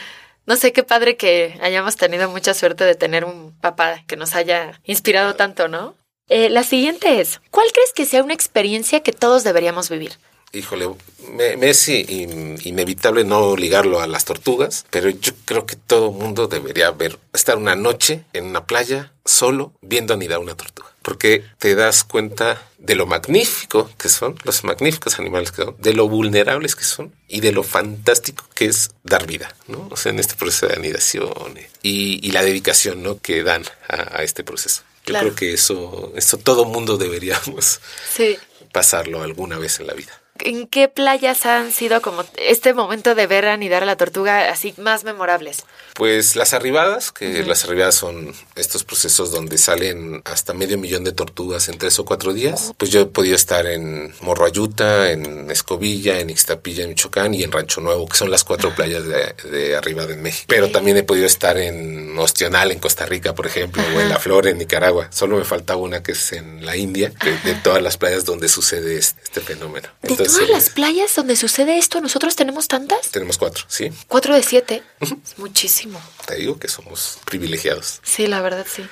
no 0.50 0.56
sé 0.56 0.74
qué 0.74 0.82
padre 0.82 1.16
que 1.16 1.60
hayamos 1.62 1.96
tenido 1.96 2.28
mucha 2.28 2.56
suerte 2.56 2.84
de 2.84 2.96
tener 2.96 3.24
un 3.24 3.56
papá 3.62 4.04
que 4.08 4.18
nos 4.18 4.34
haya 4.34 4.82
inspirado 4.84 5.36
tanto, 5.36 5.68
¿no? 5.68 5.94
Eh, 6.28 6.50
la 6.50 6.64
siguiente 6.64 7.22
es, 7.22 7.40
¿cuál 7.52 7.68
crees 7.72 7.94
que 7.94 8.08
sea 8.08 8.24
una 8.24 8.34
experiencia 8.34 9.02
que 9.02 9.12
todos 9.12 9.44
deberíamos 9.44 9.92
vivir? 9.92 10.14
Híjole, 10.52 10.90
me, 11.34 11.70
es 11.70 11.88
inevitable 11.88 13.24
no 13.24 13.56
ligarlo 13.56 14.02
a 14.02 14.08
las 14.08 14.26
tortugas, 14.26 14.86
pero 14.90 15.10
yo 15.10 15.34
creo 15.46 15.66
que 15.66 15.76
todo 15.76 16.12
mundo 16.12 16.48
debería 16.48 16.92
ver, 16.92 17.20
estar 17.34 17.58
una 17.58 17.76
noche 17.76 18.24
en 18.34 18.46
una 18.46 18.66
playa 18.66 19.12
solo 19.26 19.74
viendo 19.82 20.14
anidar 20.14 20.40
una 20.40 20.56
tortuga, 20.56 20.90
porque 21.02 21.44
te 21.60 21.76
das 21.76 22.04
cuenta 22.04 22.66
de 22.80 22.96
lo 22.96 23.06
magnífico 23.06 23.90
que 23.98 24.10
son, 24.10 24.36
los 24.44 24.64
magníficos 24.64 25.20
animales 25.20 25.52
que 25.52 25.64
son, 25.64 25.76
de 25.78 25.94
lo 25.94 26.08
vulnerables 26.08 26.76
que 26.76 26.84
son 26.84 27.14
y 27.28 27.42
de 27.42 27.52
lo 27.52 27.64
fantástico 27.64 28.46
que 28.56 28.66
es 28.66 28.92
dar 29.04 29.28
vida, 29.28 29.56
¿no? 29.68 29.88
O 29.92 29.98
sea, 29.98 30.12
en 30.12 30.20
este 30.20 30.36
proceso 30.36 30.68
de 30.68 30.76
anidación 30.76 31.60
y, 31.84 32.32
la 32.32 32.44
dedicación, 32.44 33.04
¿no? 33.04 33.20
Que 33.20 33.44
dan 33.44 33.64
a, 33.88 34.24
este 34.24 34.44
proceso. 34.44 34.84
Yo 35.06 35.18
creo 35.18 35.36
que 35.36 35.54
eso, 35.54 36.14
eso 36.16 36.38
todo 36.38 36.66
mundo 36.66 36.98
deberíamos 36.98 37.82
pasarlo 38.72 39.24
alguna 39.24 39.58
vez 39.58 39.80
en 39.80 39.88
la 39.88 39.94
vida. 39.94 40.19
¿En 40.42 40.68
qué 40.68 40.88
playas 40.88 41.46
han 41.46 41.72
sido 41.72 42.02
como 42.02 42.24
este 42.38 42.74
momento 42.74 43.16
de 43.16 43.28
ver 43.28 43.46
anidar 43.46 43.84
a 43.84 43.86
la 43.86 43.98
tortuga 43.98 44.50
así 44.50 44.74
más 44.78 45.04
memorables? 45.04 45.66
Pues 46.00 46.38
las 46.38 46.54
arribadas, 46.54 47.12
que 47.12 47.44
las 47.44 47.66
arribadas 47.66 47.96
son 47.96 48.34
estos 48.56 48.86
procesos 48.86 49.32
donde 49.32 49.58
salen 49.58 50.22
hasta 50.24 50.54
medio 50.54 50.78
millón 50.78 51.04
de 51.04 51.12
tortugas 51.12 51.68
en 51.68 51.78
tres 51.78 52.00
o 52.00 52.06
cuatro 52.06 52.32
días. 52.32 52.72
Pues 52.78 52.90
yo 52.90 53.02
he 53.02 53.06
podido 53.06 53.36
estar 53.36 53.66
en 53.68 54.14
Morro 54.22 54.46
Ayuta, 54.46 55.12
en 55.12 55.52
Escobilla, 55.52 56.22
en 56.22 56.30
Ixtapilla, 56.30 56.84
en 56.84 56.92
Michoacán 56.92 57.34
y 57.34 57.44
en 57.44 57.52
Rancho 57.52 57.82
Nuevo, 57.82 58.08
que 58.08 58.16
son 58.16 58.32
las 58.32 58.46
cuatro 58.46 58.74
playas 58.74 59.04
de, 59.04 59.36
de 59.52 59.76
arribada 59.76 60.14
en 60.14 60.22
México. 60.22 60.46
Pero 60.48 60.72
también 60.72 60.96
he 60.96 61.04
podido 61.04 61.26
estar 61.26 61.58
en 61.58 62.18
Ostional, 62.18 62.72
en 62.72 62.80
Costa 62.80 63.06
Rica, 63.06 63.36
por 63.36 63.46
ejemplo, 63.46 63.84
o 63.94 64.00
en 64.00 64.08
La 64.08 64.20
Flor, 64.20 64.48
en 64.48 64.58
Nicaragua. 64.58 65.10
Solo 65.12 65.36
me 65.36 65.44
faltaba 65.44 65.82
una 65.82 66.02
que 66.02 66.14
es 66.14 66.32
en 66.32 66.66
la 66.66 66.78
India, 66.78 67.12
de, 67.44 67.56
todas 67.56 67.84
las 67.84 67.98
playas 67.98 68.24
donde 68.24 68.48
sucede 68.48 68.98
este, 68.98 69.22
este 69.22 69.42
fenómeno. 69.42 69.90
Entonces, 70.02 70.34
todas 70.34 70.50
las 70.50 70.70
playas 70.70 71.14
donde 71.14 71.36
sucede 71.36 71.78
esto, 71.78 72.00
nosotros 72.00 72.38
tenemos 72.38 72.70
tantas? 72.70 73.10
Tenemos 73.10 73.38
cuatro, 73.38 73.66
sí. 73.68 73.92
Cuatro 74.08 74.34
de 74.34 74.44
siete. 74.44 74.82
muchísimo. 75.36 75.89
Te 76.26 76.36
digo 76.36 76.60
que 76.60 76.68
somos 76.68 77.20
privilegiados. 77.26 78.02
Sí, 78.04 78.28
la 78.28 78.42
verdad, 78.42 78.66
sí. 78.70 78.86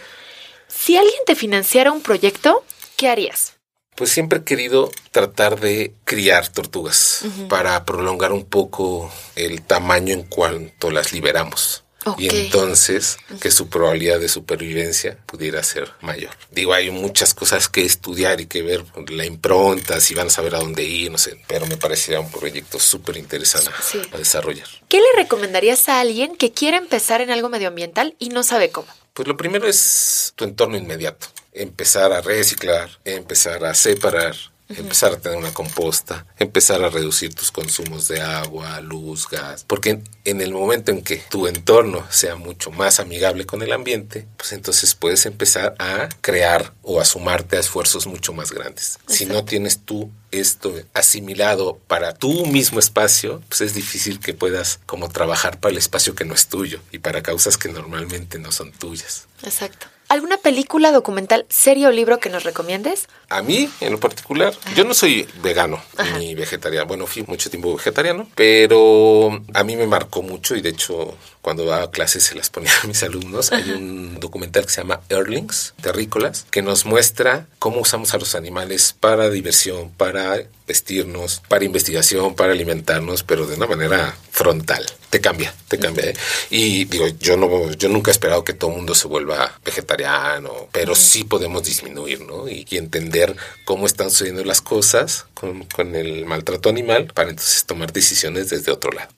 Si 0.68 0.98
alguien 0.98 1.20
te 1.26 1.36
financiara 1.36 1.92
un 1.92 2.02
proyecto, 2.02 2.64
¿qué 2.96 3.10
harías? 3.10 3.54
Pues 3.96 4.12
siempre 4.12 4.40
he 4.40 4.44
querido 4.44 4.92
tratar 5.12 5.60
de 5.60 5.96
criar 6.04 6.48
tortugas 6.50 7.24
para 7.50 7.84
prolongar 7.84 8.32
un 8.32 8.46
poco 8.46 9.12
el 9.36 9.64
tamaño 9.64 10.14
en 10.14 10.22
cuanto 10.24 10.92
las 10.92 11.14
liberamos. 11.14 11.84
Y 12.18 12.28
entonces 12.30 13.18
que 13.42 13.52
su 13.52 13.70
probabilidad 13.70 14.20
de 14.20 14.30
supervivencia 14.30 15.18
pudiera 15.26 15.64
ser 15.64 15.92
mayor. 16.02 16.32
Digo, 16.52 16.74
hay 16.74 16.92
muchas 16.92 17.34
cosas 17.34 17.68
que 17.68 17.84
estudiar 17.84 18.42
y 18.42 18.46
que 18.48 18.62
ver, 18.62 18.84
la 19.10 19.26
impronta, 19.26 20.00
si 20.00 20.14
van 20.14 20.28
a 20.28 20.30
saber 20.30 20.56
a 20.56 20.60
dónde 20.60 20.84
ir, 20.84 21.12
no 21.12 21.18
sé, 21.18 21.42
pero 21.48 21.66
me 21.66 21.78
parecería 21.78 22.20
un 22.20 22.32
proyecto 22.32 22.80
súper 22.80 23.18
interesante 23.18 23.72
a 24.12 24.18
desarrollar. 24.18 24.68
¿Qué 24.88 24.98
le 24.98 25.22
recomendarías 25.22 25.90
a 25.90 26.00
alguien 26.00 26.36
que 26.36 26.52
quiere 26.52 26.78
empezar 26.78 27.22
en 27.22 27.32
algo 27.32 27.50
medioambiental 27.50 28.16
y 28.20 28.30
no 28.30 28.44
sabe 28.44 28.70
cómo? 28.70 28.88
Pues 29.14 29.28
lo 29.28 29.36
primero 29.36 29.68
es 29.68 30.34
tu 30.36 30.44
entorno 30.44 30.78
inmediato. 30.78 31.28
Empezar 31.52 32.14
a 32.14 32.22
reciclar, 32.22 32.90
empezar 33.04 33.66
a 33.66 33.74
separar, 33.74 34.36
empezar 34.70 35.14
a 35.14 35.18
tener 35.18 35.38
una 35.38 35.54
composta, 35.54 36.26
empezar 36.38 36.84
a 36.84 36.90
reducir 36.90 37.34
tus 37.34 37.52
consumos 37.52 38.08
de 38.08 38.22
agua, 38.22 38.80
luz, 38.82 39.28
gas, 39.30 39.64
porque 39.66 40.02
en 40.26 40.42
el 40.42 40.52
momento 40.52 40.92
en 40.92 41.02
que 41.02 41.18
tu 41.30 41.48
entorno 41.48 42.06
sea 42.10 42.36
mucho 42.36 42.72
más 42.72 43.00
amigable 43.00 43.46
con 43.46 43.62
el 43.62 43.72
ambiente, 43.72 44.28
pues 44.38 44.52
entonces 44.52 44.96
puedes 44.96 45.26
empezar 45.26 45.76
a 45.80 46.10
crear 46.22 46.74
o 46.84 47.00
a 47.00 47.06
sumarte 47.06 47.58
a 47.58 47.60
esfuerzos 47.60 48.08
mucho 48.08 48.34
más 48.34 48.52
grandes. 48.52 49.00
Si 49.08 49.26
no 49.26 49.46
tienes 49.46 49.80
tú 49.80 50.12
esto 50.32 50.74
asimilado 50.94 51.80
para 51.88 52.14
tu 52.14 52.46
mismo 52.46 52.80
espacio, 52.80 53.42
pues 53.48 53.62
es 53.62 53.74
difícil 53.74 54.20
que 54.20 54.34
puedas 54.34 54.80
como 54.86 55.10
trabajar 55.10 55.60
para 55.60 55.72
el 55.72 55.78
espacio 55.78 56.16
que 56.16 56.26
no 56.26 56.34
es 56.34 56.48
tuyo 56.48 56.82
y 56.92 57.00
para 57.00 57.24
causas 57.24 57.58
que 57.58 57.70
normalmente 57.70 58.40
no 58.40 58.52
son 58.52 58.72
tuyas. 58.72 59.28
Exacto. 59.44 59.88
¿Alguna 60.10 60.38
película, 60.38 60.94
documental, 60.94 61.46
serie 61.50 61.86
o 61.86 61.92
libro 61.92 62.20
que 62.20 62.30
nos 62.30 62.46
recomiendes? 62.46 63.10
A 63.28 63.42
mí, 63.42 63.70
en 63.82 63.92
lo 63.92 64.00
particular, 64.00 64.54
yo 64.74 64.86
no 64.86 64.94
soy 64.94 65.28
vegano 65.42 65.82
ni 66.18 66.34
vegetariano. 66.34 66.88
Bueno, 66.88 67.08
fui 67.08 67.24
mucho 67.28 67.50
tiempo 67.50 67.76
vegetariano, 67.76 68.26
pero 68.34 69.42
a 69.54 69.64
mí 69.66 69.76
me 69.76 69.86
marcó 69.86 70.22
mucho 70.22 70.56
y 70.56 70.62
de 70.62 70.70
hecho 70.70 71.14
cuando 71.48 71.64
daba 71.64 71.90
clases 71.92 72.26
se 72.26 72.36
las 72.36 72.50
ponía 72.50 72.74
a 72.84 72.88
mis 72.88 73.02
alumnos. 73.04 73.54
Hay 73.54 73.72
un 73.72 74.20
documental 74.20 74.66
que 74.66 74.70
se 74.70 74.82
llama 74.82 75.00
Earlings, 75.08 75.76
Terrícolas, 75.80 76.46
que 76.52 76.62
nos 76.62 76.86
muestra 76.86 77.48
cómo 77.58 77.80
usamos 77.80 78.14
a 78.14 78.18
los 78.18 78.36
animales 78.36 78.94
para 79.00 79.30
diversión, 79.30 79.90
para 79.92 80.44
vestirnos, 80.68 81.42
para 81.48 81.64
investigación, 81.64 82.36
para 82.36 82.52
alimentarnos, 82.52 83.24
pero 83.24 83.48
de 83.48 83.56
una 83.56 83.66
manera 83.66 84.14
frontal. 84.30 84.86
Te 85.10 85.22
cambia, 85.22 85.54
te 85.70 85.80
cambia. 85.80 86.10
¿eh? 86.10 86.18
Y 86.50 86.84
digo, 86.84 87.08
yo 87.18 87.38
no, 87.38 87.72
yo 87.72 87.88
nunca 87.88 88.12
he 88.12 88.14
esperado 88.14 88.44
que 88.44 88.52
todo 88.52 88.72
el 88.72 88.76
mundo 88.76 88.94
se 88.94 89.08
vuelva 89.08 89.58
vegetariano, 89.64 90.68
pero 90.74 90.96
sí 90.96 91.24
podemos 91.24 91.64
disminuir, 91.64 92.20
¿no? 92.24 92.50
Y, 92.50 92.66
entender 92.72 93.38
cómo 93.64 93.86
están 93.86 94.12
sucediendo 94.12 94.44
las 94.44 94.60
cosas 94.60 95.28
con, 95.34 95.64
con 95.64 95.96
el 95.96 96.26
maltrato 96.26 96.68
animal 96.68 97.08
para 97.14 97.30
entonces 97.30 97.64
tomar 97.64 97.94
decisiones 97.94 98.50
desde 98.50 98.74
otro 98.74 98.92
lado. 98.92 99.17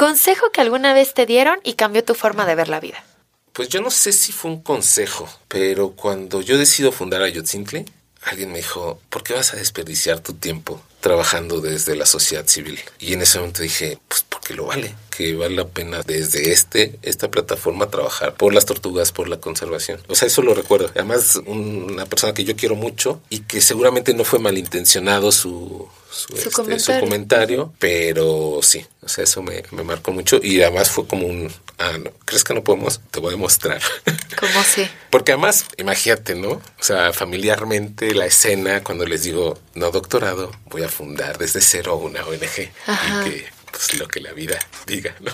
Consejo 0.00 0.50
que 0.50 0.62
alguna 0.62 0.94
vez 0.94 1.12
te 1.12 1.26
dieron 1.26 1.60
y 1.62 1.74
cambió 1.74 2.02
tu 2.02 2.14
forma 2.14 2.46
de 2.46 2.54
ver 2.54 2.70
la 2.70 2.80
vida. 2.80 3.04
Pues 3.52 3.68
yo 3.68 3.82
no 3.82 3.90
sé 3.90 4.12
si 4.12 4.32
fue 4.32 4.50
un 4.50 4.62
consejo, 4.62 5.28
pero 5.46 5.90
cuando 5.90 6.40
yo 6.40 6.56
decido 6.56 6.90
fundar 6.90 7.20
Ayotzintle, 7.20 7.84
alguien 8.22 8.50
me 8.50 8.60
dijo, 8.60 8.98
¿por 9.10 9.22
qué 9.22 9.34
vas 9.34 9.52
a 9.52 9.58
desperdiciar 9.58 10.20
tu 10.20 10.32
tiempo 10.32 10.80
trabajando 11.00 11.60
desde 11.60 11.96
la 11.96 12.06
sociedad 12.06 12.46
civil? 12.46 12.80
Y 12.98 13.12
en 13.12 13.20
ese 13.20 13.40
momento 13.40 13.60
dije, 13.60 13.98
pues 14.08 14.24
porque 14.26 14.54
lo 14.54 14.64
vale, 14.64 14.94
que 15.20 15.34
vale 15.34 15.54
la 15.54 15.68
pena 15.68 16.00
desde 16.02 16.50
este, 16.50 16.98
esta 17.02 17.30
plataforma 17.30 17.90
trabajar 17.90 18.34
por 18.34 18.54
las 18.54 18.64
tortugas, 18.64 19.12
por 19.12 19.28
la 19.28 19.38
conservación. 19.38 20.00
O 20.08 20.14
sea, 20.14 20.28
eso 20.28 20.40
lo 20.40 20.54
recuerdo. 20.54 20.90
Además, 20.94 21.38
una 21.44 22.06
persona 22.06 22.32
que 22.32 22.44
yo 22.44 22.56
quiero 22.56 22.74
mucho 22.74 23.20
y 23.28 23.40
que 23.40 23.60
seguramente 23.60 24.14
no 24.14 24.24
fue 24.24 24.38
malintencionado 24.38 25.30
su, 25.30 25.86
su, 26.10 26.34
este, 26.36 27.00
comentario. 27.00 27.72
pero 27.78 28.60
sí, 28.62 28.86
o 29.02 29.08
sea, 29.08 29.24
eso 29.24 29.42
me, 29.42 29.62
me, 29.72 29.82
marcó 29.82 30.10
mucho 30.12 30.40
y 30.42 30.62
además 30.62 30.90
fue 30.90 31.06
como 31.06 31.26
un, 31.26 31.52
ah, 31.78 31.98
no, 32.02 32.10
¿crees 32.24 32.42
que 32.42 32.54
no 32.54 32.64
podemos? 32.64 33.00
Te 33.10 33.20
voy 33.20 33.28
a 33.28 33.32
demostrar. 33.32 33.82
¿Cómo 34.40 34.64
sí? 34.64 34.88
Porque 35.10 35.32
además, 35.32 35.66
imagínate, 35.76 36.34
¿no? 36.34 36.52
O 36.52 36.62
sea, 36.80 37.12
familiarmente 37.12 38.14
la 38.14 38.24
escena 38.24 38.82
cuando 38.82 39.04
les 39.04 39.22
digo, 39.22 39.58
no 39.74 39.90
doctorado, 39.90 40.50
voy 40.66 40.82
a 40.82 40.88
fundar 40.88 41.36
desde 41.36 41.60
cero 41.60 41.96
una 41.96 42.24
ONG 42.24 42.70
Ajá. 42.86 43.26
y 43.26 43.30
que 43.30 43.59
pues 43.70 43.98
lo 43.98 44.08
que 44.08 44.20
la 44.20 44.32
vida 44.32 44.58
diga, 44.86 45.14
¿no? 45.20 45.32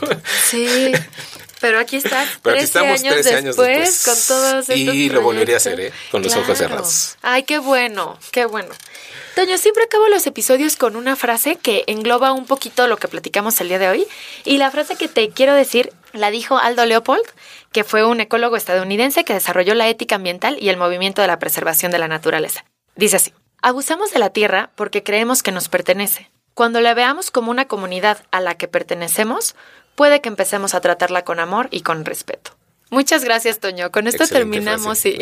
Sí, 0.48 0.92
pero 1.60 1.78
aquí 1.78 1.96
estás, 1.96 2.28
pero 2.42 2.56
aquí 2.56 2.64
estamos 2.64 3.00
años 3.00 3.14
13 3.14 3.34
años 3.34 3.56
después, 3.56 4.04
con 4.04 4.14
todos 4.26 4.68
estos 4.68 4.76
Y 4.94 5.08
lo 5.10 5.22
volvería 5.22 5.54
a 5.54 5.58
hacer, 5.58 5.80
¿eh? 5.80 5.92
Con 6.10 6.22
los 6.22 6.34
ojos 6.36 6.58
cerrados. 6.58 7.16
Ay, 7.22 7.44
qué 7.44 7.58
bueno, 7.58 8.18
qué 8.32 8.46
bueno. 8.46 8.70
Toño, 9.34 9.58
siempre 9.58 9.84
acabo 9.84 10.08
los 10.08 10.26
episodios 10.26 10.76
con 10.76 10.96
una 10.96 11.14
frase 11.14 11.56
que 11.56 11.84
engloba 11.88 12.32
un 12.32 12.46
poquito 12.46 12.86
lo 12.88 12.96
que 12.96 13.06
platicamos 13.06 13.60
el 13.60 13.68
día 13.68 13.78
de 13.78 13.88
hoy. 13.90 14.06
Y 14.44 14.56
la 14.56 14.70
frase 14.70 14.96
que 14.96 15.08
te 15.08 15.28
quiero 15.28 15.54
decir 15.54 15.92
la 16.14 16.30
dijo 16.30 16.56
Aldo 16.56 16.86
Leopold, 16.86 17.24
que 17.70 17.84
fue 17.84 18.02
un 18.02 18.20
ecólogo 18.20 18.56
estadounidense 18.56 19.24
que 19.24 19.34
desarrolló 19.34 19.74
la 19.74 19.88
ética 19.88 20.14
ambiental 20.14 20.56
y 20.58 20.70
el 20.70 20.78
movimiento 20.78 21.20
de 21.20 21.28
la 21.28 21.38
preservación 21.38 21.92
de 21.92 21.98
la 21.98 22.08
naturaleza. 22.08 22.64
Dice 22.94 23.16
así, 23.16 23.34
abusamos 23.60 24.10
de 24.10 24.20
la 24.20 24.30
tierra 24.30 24.70
porque 24.74 25.02
creemos 25.02 25.42
que 25.42 25.52
nos 25.52 25.68
pertenece. 25.68 26.30
Cuando 26.56 26.80
la 26.80 26.94
veamos 26.94 27.30
como 27.30 27.50
una 27.50 27.68
comunidad 27.68 28.24
a 28.30 28.40
la 28.40 28.54
que 28.54 28.66
pertenecemos, 28.66 29.54
puede 29.94 30.22
que 30.22 30.30
empecemos 30.30 30.72
a 30.72 30.80
tratarla 30.80 31.22
con 31.22 31.38
amor 31.38 31.68
y 31.70 31.82
con 31.82 32.06
respeto. 32.06 32.52
Muchas 32.88 33.24
gracias, 33.24 33.60
Toño. 33.60 33.92
Con 33.92 34.06
esto 34.06 34.26
terminamos 34.26 35.04
y 35.04 35.18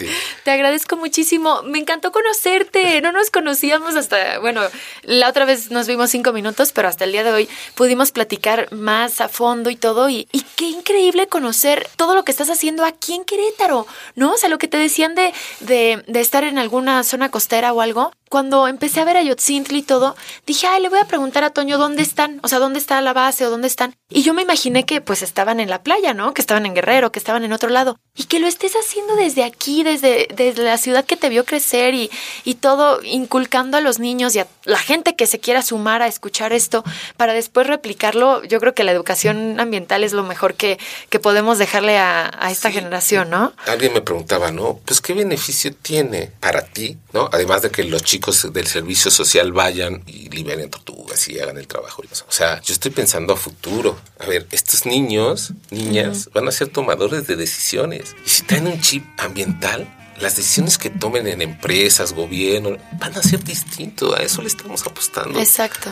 te 0.44 0.50
agradezco 0.50 0.96
muchísimo. 0.96 1.62
Me 1.62 1.78
encantó 1.78 2.10
conocerte. 2.10 3.02
No 3.02 3.12
nos 3.12 3.30
conocíamos 3.30 3.96
hasta, 3.96 4.38
bueno, 4.38 4.62
la 5.02 5.28
otra 5.28 5.44
vez 5.44 5.70
nos 5.70 5.88
vimos 5.88 6.08
cinco 6.08 6.32
minutos, 6.32 6.72
pero 6.72 6.88
hasta 6.88 7.04
el 7.04 7.12
día 7.12 7.22
de 7.22 7.32
hoy 7.32 7.48
pudimos 7.74 8.10
platicar 8.10 8.72
más 8.72 9.20
a 9.20 9.28
fondo 9.28 9.68
y 9.68 9.76
todo. 9.76 10.08
Y, 10.08 10.26
y 10.32 10.40
qué 10.56 10.70
increíble 10.70 11.26
conocer 11.26 11.86
todo 11.96 12.14
lo 12.14 12.24
que 12.24 12.32
estás 12.32 12.48
haciendo 12.48 12.86
aquí 12.86 13.12
en 13.12 13.24
Querétaro, 13.24 13.86
¿no? 14.14 14.32
O 14.32 14.36
sea, 14.38 14.48
lo 14.48 14.56
que 14.56 14.68
te 14.68 14.78
decían 14.78 15.14
de, 15.14 15.34
de, 15.60 16.02
de 16.06 16.20
estar 16.20 16.44
en 16.44 16.56
alguna 16.56 17.04
zona 17.04 17.30
costera 17.30 17.74
o 17.74 17.82
algo. 17.82 18.10
Cuando 18.28 18.68
empecé 18.68 19.00
a 19.00 19.04
ver 19.04 19.16
a 19.16 19.22
Yotzintli 19.22 19.78
y 19.78 19.82
todo, 19.82 20.16
dije, 20.46 20.66
ay, 20.66 20.82
le 20.82 20.88
voy 20.88 20.98
a 20.98 21.06
preguntar 21.06 21.44
a 21.44 21.50
Toño 21.50 21.78
dónde 21.78 22.02
están, 22.02 22.40
o 22.42 22.48
sea, 22.48 22.58
dónde 22.58 22.78
está 22.78 23.00
la 23.00 23.12
base 23.12 23.46
o 23.46 23.50
dónde 23.50 23.68
están. 23.68 23.94
Y 24.10 24.22
yo 24.22 24.34
me 24.34 24.42
imaginé 24.42 24.84
que 24.84 25.00
pues 25.00 25.22
estaban 25.22 25.60
en 25.60 25.70
la 25.70 25.82
playa, 25.82 26.14
¿no? 26.14 26.34
Que 26.34 26.40
estaban 26.40 26.66
en 26.66 26.74
Guerrero 26.74 27.12
que 27.12 27.18
estaban 27.18 27.44
en 27.44 27.52
otro 27.52 27.68
lado. 27.70 27.98
Y 28.18 28.24
que 28.24 28.40
lo 28.40 28.46
estés 28.46 28.74
haciendo 28.74 29.14
desde 29.16 29.44
aquí, 29.44 29.84
desde, 29.84 30.28
desde 30.34 30.62
la 30.64 30.76
ciudad 30.76 31.04
que 31.04 31.16
te 31.16 31.28
vio 31.28 31.44
crecer 31.44 31.94
y, 31.94 32.10
y 32.44 32.54
todo, 32.54 33.00
inculcando 33.02 33.76
a 33.76 33.80
los 33.80 34.00
niños 34.00 34.34
y 34.34 34.40
a 34.40 34.48
la 34.64 34.78
gente 34.78 35.16
que 35.16 35.26
se 35.26 35.38
quiera 35.38 35.62
sumar 35.62 36.02
a 36.02 36.08
escuchar 36.08 36.52
esto 36.52 36.84
para 37.16 37.32
después 37.32 37.66
replicarlo. 37.66 38.44
Yo 38.44 38.60
creo 38.60 38.74
que 38.74 38.84
la 38.84 38.92
educación 38.92 39.60
ambiental 39.60 40.04
es 40.04 40.12
lo 40.12 40.24
mejor 40.24 40.54
que, 40.54 40.78
que 41.08 41.20
podemos 41.20 41.58
dejarle 41.58 41.96
a, 41.96 42.30
a 42.38 42.50
esta 42.50 42.70
generación, 42.70 43.30
¿no? 43.30 43.52
Alguien 43.66 43.94
me 43.94 44.00
preguntaba, 44.00 44.50
¿no? 44.50 44.80
Pues 44.84 45.00
qué 45.00 45.14
beneficio 45.14 45.74
tiene 45.74 46.32
para 46.40 46.62
ti, 46.62 46.98
¿no? 47.12 47.30
Además 47.32 47.62
de 47.62 47.70
que 47.70 47.84
los 47.84 48.02
chicos 48.02 48.52
del 48.52 48.66
servicio 48.66 49.10
social 49.10 49.52
vayan 49.52 50.02
y 50.06 50.28
liberen 50.28 50.68
tortugas 50.70 51.28
y 51.28 51.38
hagan 51.38 51.56
el 51.56 51.66
trabajo. 51.66 52.02
O 52.28 52.32
sea, 52.32 52.60
yo 52.62 52.72
estoy 52.72 52.90
pensando 52.90 53.32
a 53.32 53.36
futuro. 53.36 53.98
A 54.18 54.26
ver, 54.26 54.46
estos 54.50 54.86
niños, 54.86 55.52
niñas, 55.70 56.30
van 56.32 56.48
a 56.48 56.52
ser 56.52 56.68
tomados 56.68 57.26
de 57.26 57.36
decisiones. 57.36 58.07
Y 58.24 58.28
si 58.28 58.42
traen 58.42 58.66
un 58.66 58.80
chip 58.80 59.04
ambiental, 59.18 59.88
las 60.20 60.36
decisiones 60.36 60.78
que 60.78 60.90
tomen 60.90 61.26
en 61.26 61.42
empresas, 61.42 62.12
gobierno, 62.12 62.76
van 62.98 63.16
a 63.16 63.22
ser 63.22 63.42
distintos. 63.44 64.18
A 64.18 64.22
eso 64.22 64.42
le 64.42 64.48
estamos 64.48 64.86
apostando. 64.86 65.38
Exacto. 65.38 65.90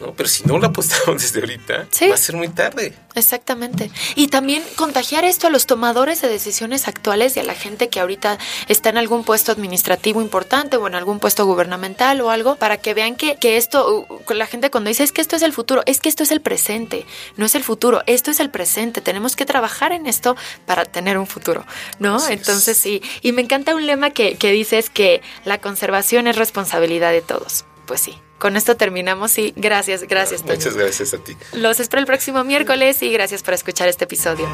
¿No? 0.00 0.12
Pero 0.14 0.28
si 0.28 0.44
no 0.44 0.58
la 0.58 0.68
apostamos 0.68 1.22
desde 1.22 1.40
ahorita, 1.40 1.88
va 2.08 2.14
a 2.14 2.18
ser 2.18 2.36
muy 2.36 2.48
tarde. 2.48 2.94
Exactamente. 3.14 3.90
Y 4.14 4.28
también 4.28 4.62
contagiar 4.76 5.24
esto 5.24 5.46
a 5.46 5.50
los 5.50 5.66
tomadores 5.66 6.20
de 6.20 6.28
decisiones 6.28 6.86
actuales 6.86 7.36
y 7.36 7.40
a 7.40 7.44
la 7.44 7.54
gente 7.54 7.88
que 7.88 8.00
ahorita 8.00 8.38
está 8.68 8.90
en 8.90 8.98
algún 8.98 9.24
puesto 9.24 9.52
administrativo 9.52 10.20
importante 10.20 10.76
o 10.76 10.86
en 10.86 10.94
algún 10.94 11.18
puesto 11.18 11.46
gubernamental 11.46 12.20
o 12.20 12.30
algo, 12.30 12.56
para 12.56 12.76
que 12.76 12.92
vean 12.92 13.16
que, 13.16 13.36
que 13.36 13.56
esto, 13.56 14.06
la 14.28 14.46
gente 14.46 14.70
cuando 14.70 14.88
dice 14.88 15.02
es 15.02 15.12
que 15.12 15.22
esto 15.22 15.36
es 15.36 15.42
el 15.42 15.52
futuro, 15.52 15.82
es 15.86 16.00
que 16.00 16.08
esto 16.08 16.22
es 16.22 16.30
el 16.30 16.40
presente, 16.40 17.06
no 17.36 17.46
es 17.46 17.54
el 17.54 17.64
futuro, 17.64 18.02
esto 18.06 18.30
es 18.30 18.40
el 18.40 18.50
presente. 18.50 19.00
Tenemos 19.00 19.34
que 19.34 19.46
trabajar 19.46 19.92
en 19.92 20.06
esto 20.06 20.36
para 20.66 20.84
tener 20.84 21.16
un 21.16 21.26
futuro, 21.26 21.64
¿no? 21.98 22.18
Entonces 22.28 22.76
sí. 22.76 23.02
Y 23.22 23.32
me 23.32 23.42
encanta 23.42 23.74
un 23.74 23.86
lema 23.86 24.10
que, 24.10 24.36
que 24.36 24.52
dice 24.52 24.78
es 24.78 24.90
que 24.90 25.22
la 25.44 25.58
conservación 25.58 26.26
es 26.26 26.36
responsabilidad 26.36 27.12
de 27.12 27.22
todos. 27.22 27.64
Pues 27.86 28.00
sí, 28.00 28.18
con 28.38 28.56
esto 28.56 28.76
terminamos 28.76 29.38
y 29.38 29.52
gracias, 29.56 30.02
gracias. 30.02 30.44
Muchas 30.44 30.76
gracias 30.76 31.14
a 31.14 31.18
ti. 31.18 31.36
Los 31.52 31.80
espero 31.80 32.00
el 32.00 32.06
próximo 32.06 32.44
miércoles 32.44 33.02
y 33.02 33.10
gracias 33.10 33.42
por 33.42 33.54
escuchar 33.54 33.88
este 33.88 34.04
episodio. 34.04 34.46